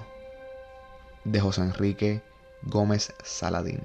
de 1.23 1.39
José 1.39 1.61
Enrique 1.61 2.21
Gómez 2.63 3.13
Saladín. 3.23 3.81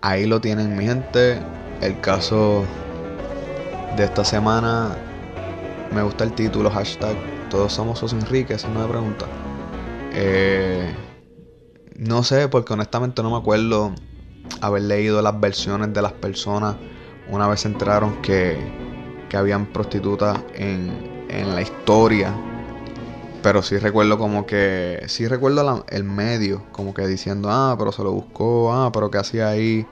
Ahí 0.00 0.26
lo 0.26 0.40
tienen 0.40 0.76
mi 0.76 0.84
gente. 0.84 1.40
El 1.80 2.00
caso 2.00 2.64
de 3.96 4.04
esta 4.04 4.24
semana. 4.24 4.96
Me 5.92 6.02
gusta 6.02 6.24
el 6.24 6.32
título, 6.32 6.70
hashtag 6.70 7.16
Todos 7.50 7.72
somos 7.72 8.00
José 8.00 8.16
Enrique, 8.16 8.58
si 8.58 8.66
no 8.68 8.80
me 8.80 8.88
pregunta. 8.88 9.26
Eh, 10.12 10.92
no 11.96 12.22
sé, 12.22 12.48
porque 12.48 12.72
honestamente 12.72 13.22
no 13.22 13.30
me 13.30 13.36
acuerdo 13.36 13.94
haber 14.60 14.82
leído 14.82 15.22
las 15.22 15.38
versiones 15.40 15.92
de 15.92 16.02
las 16.02 16.12
personas 16.12 16.76
una 17.28 17.48
vez 17.48 17.60
se 17.60 17.68
enteraron 17.68 18.20
que, 18.20 18.58
que 19.28 19.36
habían 19.36 19.66
prostitutas 19.66 20.38
en, 20.54 21.26
en, 21.28 21.54
la 21.54 21.62
historia. 21.62 22.34
Pero 23.42 23.62
sí 23.62 23.78
recuerdo 23.78 24.18
como 24.18 24.46
que, 24.46 25.02
sí 25.08 25.26
recuerdo 25.26 25.84
el 25.88 26.04
medio, 26.04 26.64
como 26.72 26.94
que 26.94 27.06
diciendo, 27.06 27.48
ah, 27.50 27.74
pero 27.78 27.90
se 27.90 28.02
lo 28.02 28.12
buscó, 28.12 28.72
ah, 28.72 28.90
pero 28.92 29.10
qué 29.10 29.18
hacía 29.18 29.48
ahí. 29.48 29.86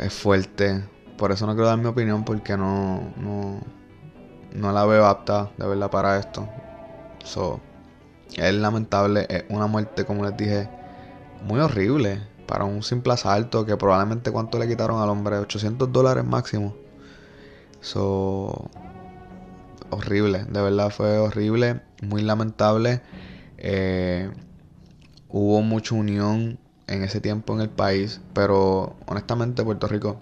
es 0.00 0.12
fuerte. 0.12 0.84
Por 1.16 1.30
eso 1.30 1.46
no 1.46 1.52
quiero 1.52 1.68
dar 1.68 1.78
mi 1.78 1.86
opinión 1.86 2.24
porque 2.24 2.56
no, 2.56 3.12
no, 3.16 3.60
no 4.52 4.72
la 4.72 4.84
veo 4.86 5.06
apta 5.06 5.50
de 5.56 5.66
verdad 5.66 5.90
para 5.90 6.18
esto. 6.18 6.48
So, 7.24 7.60
es 8.36 8.54
lamentable, 8.54 9.26
es 9.28 9.44
una 9.48 9.66
muerte, 9.66 10.04
como 10.04 10.24
les 10.24 10.36
dije, 10.36 10.68
muy 11.44 11.60
horrible 11.60 12.20
para 12.46 12.64
un 12.64 12.82
simple 12.82 13.12
asalto 13.12 13.64
que 13.64 13.76
probablemente 13.76 14.30
cuánto 14.30 14.58
le 14.58 14.66
quitaron 14.66 15.00
al 15.00 15.08
hombre, 15.08 15.38
800 15.38 15.92
dólares 15.92 16.24
máximo. 16.24 16.74
So, 17.80 18.70
horrible, 19.90 20.44
de 20.44 20.62
verdad 20.62 20.90
fue 20.90 21.18
horrible, 21.18 21.82
muy 22.02 22.22
lamentable. 22.22 23.02
Eh, 23.58 24.30
hubo 25.28 25.62
mucha 25.62 25.94
unión 25.94 26.58
en 26.86 27.02
ese 27.02 27.20
tiempo 27.20 27.54
en 27.54 27.60
el 27.60 27.70
país, 27.70 28.20
pero 28.32 28.96
honestamente 29.06 29.62
Puerto 29.62 29.86
Rico, 29.86 30.18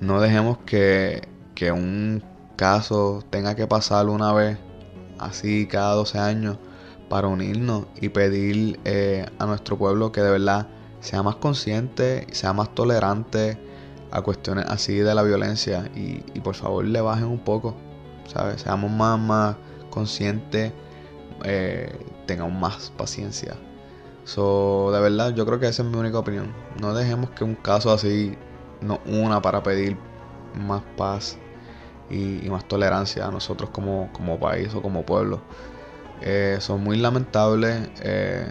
no 0.00 0.20
dejemos 0.20 0.58
que, 0.66 1.26
que 1.54 1.72
un 1.72 2.22
caso 2.56 3.22
tenga 3.30 3.54
que 3.54 3.66
pasar 3.66 4.08
una 4.08 4.32
vez, 4.32 4.58
así 5.18 5.66
cada 5.66 5.94
12 5.94 6.18
años 6.18 6.58
para 7.14 7.28
unirnos 7.28 7.84
y 8.00 8.08
pedir 8.08 8.80
eh, 8.84 9.24
a 9.38 9.46
nuestro 9.46 9.78
pueblo 9.78 10.10
que 10.10 10.20
de 10.20 10.32
verdad 10.32 10.66
sea 10.98 11.22
más 11.22 11.36
consciente, 11.36 12.26
sea 12.32 12.52
más 12.52 12.74
tolerante 12.74 13.56
a 14.10 14.20
cuestiones 14.20 14.64
así 14.66 14.96
de 14.96 15.14
la 15.14 15.22
violencia 15.22 15.88
y, 15.94 16.18
por 16.40 16.56
favor 16.56 16.84
le 16.84 17.00
bajen 17.00 17.26
un 17.26 17.38
poco, 17.38 17.76
¿sabes? 18.26 18.62
Seamos 18.62 18.90
más, 18.90 19.54
conscientes, 19.90 20.72
eh, 21.44 21.96
tengamos 22.26 22.60
más 22.60 22.92
paciencia. 22.96 23.54
So, 24.24 24.90
de 24.90 25.00
verdad, 25.00 25.36
yo 25.36 25.46
creo 25.46 25.60
que 25.60 25.68
esa 25.68 25.84
es 25.84 25.88
mi 25.88 25.96
única 25.96 26.18
opinión. 26.18 26.52
No 26.80 26.94
dejemos 26.94 27.30
que 27.30 27.44
un 27.44 27.54
caso 27.54 27.92
así 27.92 28.36
nos 28.80 28.98
una 29.06 29.40
para 29.40 29.62
pedir 29.62 29.96
más 30.66 30.82
paz 30.96 31.38
y, 32.10 32.50
más 32.50 32.66
tolerancia 32.66 33.24
a 33.24 33.30
nosotros 33.30 33.70
como, 33.70 34.10
como 34.12 34.40
país 34.40 34.74
o 34.74 34.82
como 34.82 35.06
pueblo. 35.06 35.42
Eh, 36.22 36.58
son 36.60 36.82
muy 36.82 36.96
lamentables. 36.96 37.88
Eh, 38.02 38.46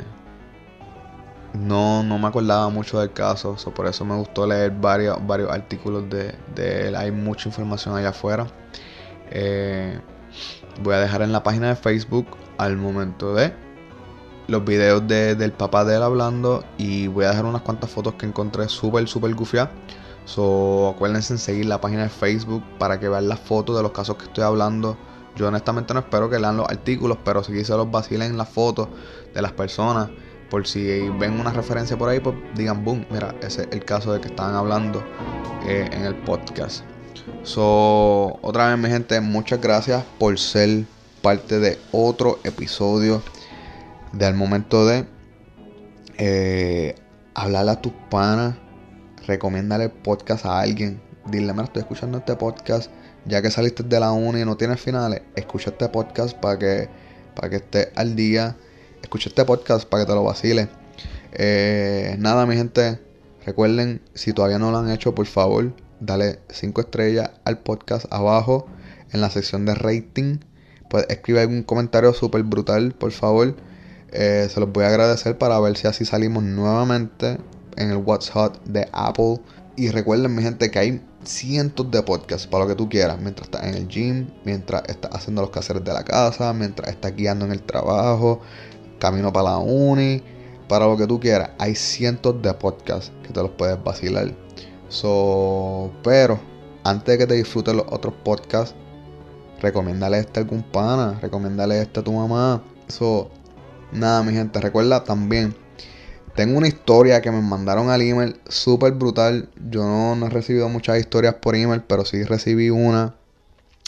no, 1.54 2.04
no 2.04 2.18
me 2.18 2.28
acordaba 2.28 2.70
mucho 2.70 3.00
del 3.00 3.14
caso, 3.14 3.56
por 3.76 3.86
eso 3.86 4.04
me 4.06 4.16
gustó 4.16 4.48
leer 4.48 4.72
varios, 4.72 5.18
varios 5.26 5.52
artículos 5.52 6.06
de, 6.10 6.88
él. 6.88 6.96
Hay 6.96 7.12
mucha 7.12 7.50
información 7.50 7.96
allá 7.96 8.10
afuera. 8.10 8.48
Eh, 9.30 10.00
voy 10.82 10.96
a 10.96 11.00
dejar 11.00 11.22
en 11.22 11.32
la 11.32 11.44
página 11.44 11.70
de 11.70 11.76
Facebook 11.76 12.26
al 12.58 12.78
momento 12.78 13.34
de 13.36 13.54
los 14.48 14.66
videos 14.66 15.08
del 15.08 15.52
papá 15.54 15.86
de 15.86 15.96
él 15.96 16.04
hablando 16.04 16.64
y 16.78 17.08
voy 17.08 17.26
a 17.26 17.30
dejar 17.30 17.46
unas 17.46 17.62
cuantas 17.62 17.90
fotos 17.90 18.16
que 18.16 18.26
encontré 18.26 18.68
súper, 18.68 19.08
súper 19.08 19.34
gufiadas. 19.36 19.72
So, 20.26 20.90
acuérdense 20.96 21.34
en 21.34 21.40
seguir 21.40 21.66
la 21.66 21.82
página 21.82 22.04
de 22.04 22.10
Facebook 22.10 22.64
para 22.80 23.00
que 23.00 23.10
vean 23.10 23.28
las 23.28 23.40
fotos 23.40 23.76
de 23.76 23.84
los 23.84 23.92
casos 23.92 24.18
que 24.18 24.26
estoy 24.26 24.44
hablando. 24.44 24.98
Yo 25.36 25.48
honestamente 25.48 25.94
no 25.94 26.02
espero 26.02 26.30
que 26.30 26.40
lean 26.40 26.58
los 26.58 26.70
artículos, 26.70 27.18
pero 27.24 27.44
si 27.44 27.64
se 27.64 27.74
los 27.74 27.90
vacilen 27.90 28.38
las 28.38 28.50
fotos 28.50 28.90
de 29.34 29.42
las 29.42 29.52
personas. 29.52 30.10
Por 30.50 30.68
si 30.68 31.10
ven 31.18 31.40
una 31.40 31.52
referencia 31.52 31.98
por 31.98 32.10
ahí, 32.10 32.20
pues 32.20 32.36
digan, 32.56 32.86
boom, 32.86 33.08
mira, 33.10 33.34
ese 33.42 33.64
es 33.64 33.68
el 33.72 33.84
caso 33.84 34.14
de 34.14 34.22
que 34.22 34.28
estaban 34.28 34.54
hablando 34.54 35.04
eh, 35.66 35.90
en 35.92 36.04
el 36.06 36.16
podcast. 36.16 36.84
So, 37.42 38.38
otra 38.42 38.70
vez 38.70 38.78
mi 38.78 38.90
gente, 38.90 39.20
muchas 39.20 39.60
gracias 39.60 40.04
por 40.20 40.38
ser 40.38 40.86
parte 41.24 41.60
de 41.60 41.80
otro 41.92 42.40
episodio 42.44 43.24
de 44.12 44.26
Al 44.26 44.36
Momento 44.36 44.86
de 44.86 45.08
eh, 46.18 46.96
hablarle 47.34 47.72
a 47.72 47.82
tus 47.82 47.94
panas, 48.12 48.56
recomiéndale 49.26 49.86
el 49.86 49.92
podcast 49.92 50.46
a 50.46 50.60
alguien, 50.60 51.02
dile, 51.26 51.52
mira, 51.54 51.66
estoy 51.66 51.82
escuchando 51.82 52.20
este 52.20 52.36
podcast 52.36 52.92
ya 53.26 53.42
que 53.42 53.52
saliste 53.52 53.84
de 53.84 54.00
la 54.00 54.12
uni 54.12 54.42
y 54.42 54.46
no 54.46 54.58
tienes 54.58 54.80
finales, 54.80 55.22
escucha 55.36 55.72
este 55.72 55.90
podcast 55.90 56.38
para 56.38 56.60
que, 56.60 56.90
para 57.36 57.50
que 57.50 57.56
estés 57.58 57.90
al 57.96 58.16
día. 58.16 58.56
Escucha 59.02 59.30
este 59.30 59.44
podcast 59.46 59.88
para 59.88 60.04
que 60.04 60.08
te 60.08 60.16
lo 60.16 60.24
vacile. 60.24 60.70
Eh, 61.34 62.16
nada, 62.20 62.46
mi 62.46 62.56
gente. 62.56 63.00
Recuerden, 63.46 64.02
si 64.14 64.34
todavía 64.34 64.60
no 64.60 64.72
lo 64.72 64.78
han 64.78 64.90
hecho, 64.90 65.14
por 65.14 65.26
favor, 65.26 65.74
dale 66.00 66.40
5 66.50 66.82
estrellas 66.82 67.32
al 67.44 67.60
podcast 67.60 68.06
abajo 68.12 68.68
en 69.12 69.22
la 69.22 69.30
sección 69.30 69.66
de 69.66 69.76
rating. 69.76 70.40
Pues 70.90 71.06
escribe 71.10 71.42
algún 71.42 71.64
comentario 71.64 72.14
súper 72.14 72.44
brutal, 72.44 72.94
por 72.94 73.12
favor. 73.12 73.56
Eh, 74.12 74.48
se 74.50 74.60
los 74.60 74.72
voy 74.72 74.86
a 74.86 74.90
agradecer 74.90 75.38
para 75.38 75.60
ver 75.60 75.76
si 75.76 75.88
así 75.88 76.06
salimos 76.06 76.44
nuevamente 76.44 77.38
en 77.76 77.90
el 77.90 77.98
WhatsApp 77.98 78.56
de 78.66 78.88
Apple. 78.94 79.40
Y 79.76 79.90
recuerden, 79.90 80.36
mi 80.36 80.44
gente, 80.44 80.70
que 80.70 80.80
hay 80.80 81.02
cientos 81.26 81.90
de 81.92 82.02
podcasts 82.04 82.48
para 82.48 82.64
lo 82.64 82.70
que 82.70 82.76
tú 82.76 82.90
quieras, 82.90 83.20
mientras 83.20 83.48
estás 83.48 83.64
en 83.66 83.76
el 83.76 83.88
gym, 83.88 84.28
mientras 84.46 84.84
estás 84.88 85.12
haciendo 85.14 85.42
los 85.42 85.52
quehaceres 85.52 85.84
de 85.84 85.94
la 85.94 86.04
casa, 86.04 86.54
mientras 86.54 86.90
estás 86.90 87.16
guiando 87.16 87.46
en 87.46 87.52
el 87.52 87.62
trabajo, 87.62 88.42
camino 89.00 89.34
para 89.34 89.52
la 89.52 89.58
uni, 89.58 90.24
para 90.68 90.86
lo 90.86 90.98
que 90.98 91.08
tú 91.08 91.20
quieras. 91.20 91.52
Hay 91.60 91.76
cientos 91.76 92.42
de 92.42 92.54
podcasts 92.54 93.12
que 93.24 93.34
te 93.34 93.42
los 93.42 93.52
puedes 93.52 93.82
vacilar. 93.84 94.34
So, 94.90 95.92
pero 96.04 96.40
antes 96.84 97.06
de 97.06 97.18
que 97.18 97.28
te 97.28 97.34
disfrutes 97.36 97.74
los 97.74 97.86
otros 97.90 98.14
podcasts, 98.24 98.76
recomiéndale 99.62 100.20
este 100.20 100.40
a 100.40 100.44
algún 100.44 100.64
pana, 100.64 101.20
recomiéndale 101.22 101.82
este 101.82 102.02
a 102.02 102.04
tu 102.04 102.14
mamá. 102.14 102.64
So, 102.88 103.30
nada, 103.92 104.24
mi 104.24 104.34
gente, 104.34 104.60
recuerda 104.60 105.04
también. 105.04 105.56
Tengo 106.36 106.58
una 106.58 106.68
historia 106.68 107.22
que 107.22 107.30
me 107.30 107.42
mandaron 107.42 107.90
al 107.90 108.02
email 108.02 108.40
súper 108.48 108.94
brutal. 108.94 109.50
Yo 109.70 109.84
no, 109.84 110.26
he 110.26 110.30
recibido 110.30 110.68
muchas 110.68 111.00
historias 111.00 111.36
por 111.36 111.56
email, 111.56 111.84
pero 111.84 112.06
sí 112.06 112.24
recibí 112.24 112.72
una. 112.72 113.16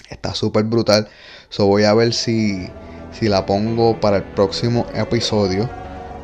Está 0.09 0.35
súper 0.35 0.65
brutal. 0.65 1.07
So 1.49 1.65
voy 1.65 1.85
a 1.85 1.93
ver 1.95 2.13
si, 2.13 2.69
si 3.11 3.27
la 3.29 3.47
pongo 3.47 3.99
para 3.99 4.17
el 4.17 4.23
próximo 4.23 4.85
episodio. 4.93 5.67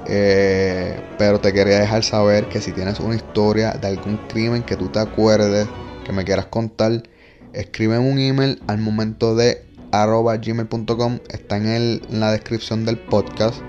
Eh, 0.07 0.99
pero 1.17 1.39
te 1.39 1.53
quería 1.53 1.79
dejar 1.79 2.03
saber 2.03 2.49
que 2.49 2.61
si 2.61 2.71
tienes 2.71 2.99
una 2.99 3.15
historia 3.15 3.71
de 3.73 3.87
algún 3.87 4.17
crimen 4.27 4.61
que 4.61 4.75
tú 4.75 4.89
te 4.89 4.99
acuerdes, 4.99 5.67
que 6.05 6.11
me 6.11 6.23
quieras 6.23 6.47
contar, 6.47 7.03
escribe 7.53 7.97
un 7.97 8.19
email 8.19 8.61
al 8.67 8.77
momento 8.77 9.35
de 9.35 9.65
arroba 9.91 10.37
gmail.com. 10.37 11.19
Está 11.29 11.57
en, 11.57 11.67
el, 11.67 12.01
en 12.11 12.19
la 12.19 12.31
descripción 12.31 12.85
del 12.85 12.99
podcast. 12.99 13.61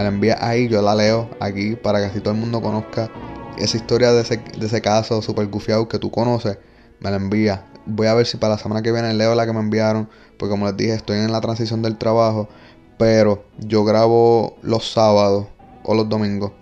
Me 0.00 0.04
la 0.04 0.08
envía 0.14 0.38
ahí, 0.40 0.66
yo 0.66 0.80
la 0.80 0.94
leo 0.94 1.28
aquí 1.40 1.76
para 1.76 1.98
que 1.98 2.06
así 2.06 2.20
todo 2.20 2.32
el 2.32 2.40
mundo 2.40 2.62
conozca 2.62 3.10
esa 3.58 3.76
historia 3.76 4.12
de 4.12 4.22
ese, 4.22 4.38
de 4.38 4.64
ese 4.64 4.80
caso 4.80 5.20
super 5.20 5.46
gufiado 5.48 5.88
que 5.88 5.98
tú 5.98 6.10
conoces. 6.10 6.56
Me 7.00 7.10
la 7.10 7.16
envía. 7.16 7.66
Voy 7.84 8.06
a 8.06 8.14
ver 8.14 8.24
si 8.24 8.38
para 8.38 8.54
la 8.54 8.58
semana 8.58 8.80
que 8.80 8.92
viene 8.92 9.12
leo 9.12 9.34
la 9.34 9.44
que 9.44 9.52
me 9.52 9.60
enviaron. 9.60 10.08
Porque 10.38 10.52
como 10.52 10.64
les 10.64 10.74
dije, 10.78 10.94
estoy 10.94 11.18
en 11.18 11.30
la 11.30 11.42
transición 11.42 11.82
del 11.82 11.98
trabajo. 11.98 12.48
Pero 12.96 13.44
yo 13.58 13.84
grabo 13.84 14.56
los 14.62 14.90
sábados 14.90 15.48
o 15.82 15.94
los 15.94 16.08
domingos. 16.08 16.52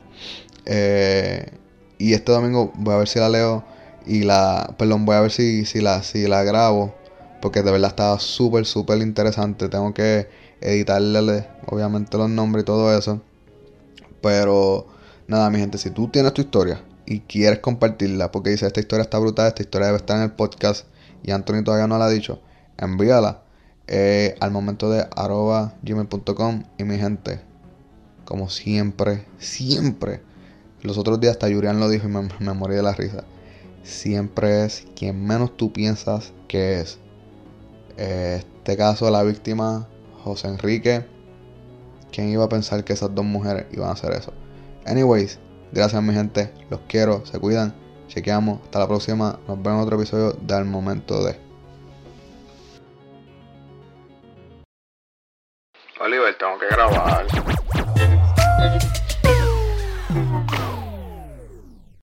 Eh, 0.67 1.47
y 1.97 2.15
este 2.15 2.33
domingo 2.33 2.73
voy 2.75 2.95
a 2.95 2.99
ver 2.99 3.07
si 3.07 3.21
la 3.21 3.29
leo 3.29 3.63
y 4.05 4.25
la, 4.25 4.75
perdón, 4.77 5.07
voy 5.07 5.15
a 5.15 5.21
ver 5.21 5.31
si, 5.31 5.65
si, 5.65 5.81
la, 5.81 6.03
si 6.03 6.27
la 6.27 6.43
grabo. 6.43 6.93
Porque 7.41 7.63
de 7.63 7.71
verdad 7.71 7.91
estaba 7.91 8.19
súper, 8.19 8.67
súper 8.67 8.99
interesante. 8.99 9.69
Tengo 9.69 9.95
que 9.95 10.29
editarle 10.61 11.47
obviamente 11.67 12.19
los 12.19 12.29
nombres 12.29 12.63
y 12.63 12.67
todo 12.67 12.99
eso. 12.99 13.23
Pero 14.21 14.87
nada, 15.27 15.51
mi 15.51 15.59
gente, 15.59 15.79
si 15.79 15.91
tú 15.91 16.09
tienes 16.09 16.33
tu 16.35 16.43
historia 16.43 16.83
y 17.07 17.21
quieres 17.21 17.61
compartirla, 17.61 18.31
porque 18.31 18.51
dice, 18.51 18.67
esta 18.67 18.81
historia 18.81 19.03
está 19.03 19.19
brutal, 19.19 19.49
esta 19.49 19.63
historia 19.63 19.87
debe 19.89 19.99
estar 19.99 20.17
en 20.17 20.25
el 20.25 20.33
podcast 20.33 20.87
y 21.23 21.31
Anthony 21.31 21.63
todavía 21.65 21.87
no 21.87 21.99
la 21.99 22.07
ha 22.07 22.11
dicho, 22.11 22.41
envíala 22.77 23.43
eh, 23.87 24.37
al 24.41 24.51
momento 24.51 24.91
de 24.91 25.07
arroba 25.17 25.75
gmail.com 25.83 26.65
y 26.79 26.85
mi 26.85 26.99
gente, 26.99 27.41
como 28.25 28.51
siempre, 28.51 29.25
siempre, 29.39 30.23
los 30.83 30.99
otros 30.99 31.21
días 31.21 31.33
hasta 31.33 31.49
Yurian 31.49 31.81
lo 31.81 31.89
dijo 31.89 32.07
y 32.07 32.11
me, 32.11 32.29
me 32.39 32.53
morí 32.53 32.75
de 32.75 32.83
la 32.83 32.93
risa, 32.93 33.25
siempre 33.83 34.65
es 34.65 34.87
quien 34.95 35.25
menos 35.25 35.57
tú 35.57 35.73
piensas 35.73 36.33
que 36.47 36.81
es. 36.81 36.99
este 37.97 38.77
caso, 38.77 39.11
la 39.11 39.23
víctima 39.23 39.89
José 40.23 40.49
Enrique. 40.49 41.18
¿Quién 42.13 42.29
iba 42.31 42.45
a 42.45 42.49
pensar 42.49 42.85
que 42.85 42.93
esas 42.93 43.15
dos 43.15 43.25
mujeres 43.25 43.67
iban 43.73 43.89
a 43.89 43.93
hacer 43.93 44.13
eso? 44.13 44.33
Anyways, 44.87 45.39
gracias 45.73 46.03
mi 46.03 46.15
gente. 46.15 46.53
Los 46.71 46.81
quiero, 46.89 47.25
se 47.27 47.39
cuidan. 47.39 47.75
Chequeamos. 48.09 48.61
Hasta 48.65 48.79
la 48.79 48.89
próxima. 48.89 49.39
Nos 49.47 49.63
vemos 49.63 49.81
en 49.81 49.85
otro 49.85 49.97
episodio 49.97 50.33
del 50.33 50.65
momento 50.65 51.25
de. 51.25 51.39
Oliver, 56.01 56.37
tengo 56.39 56.59
que 56.59 56.67
grabar. 56.69 57.27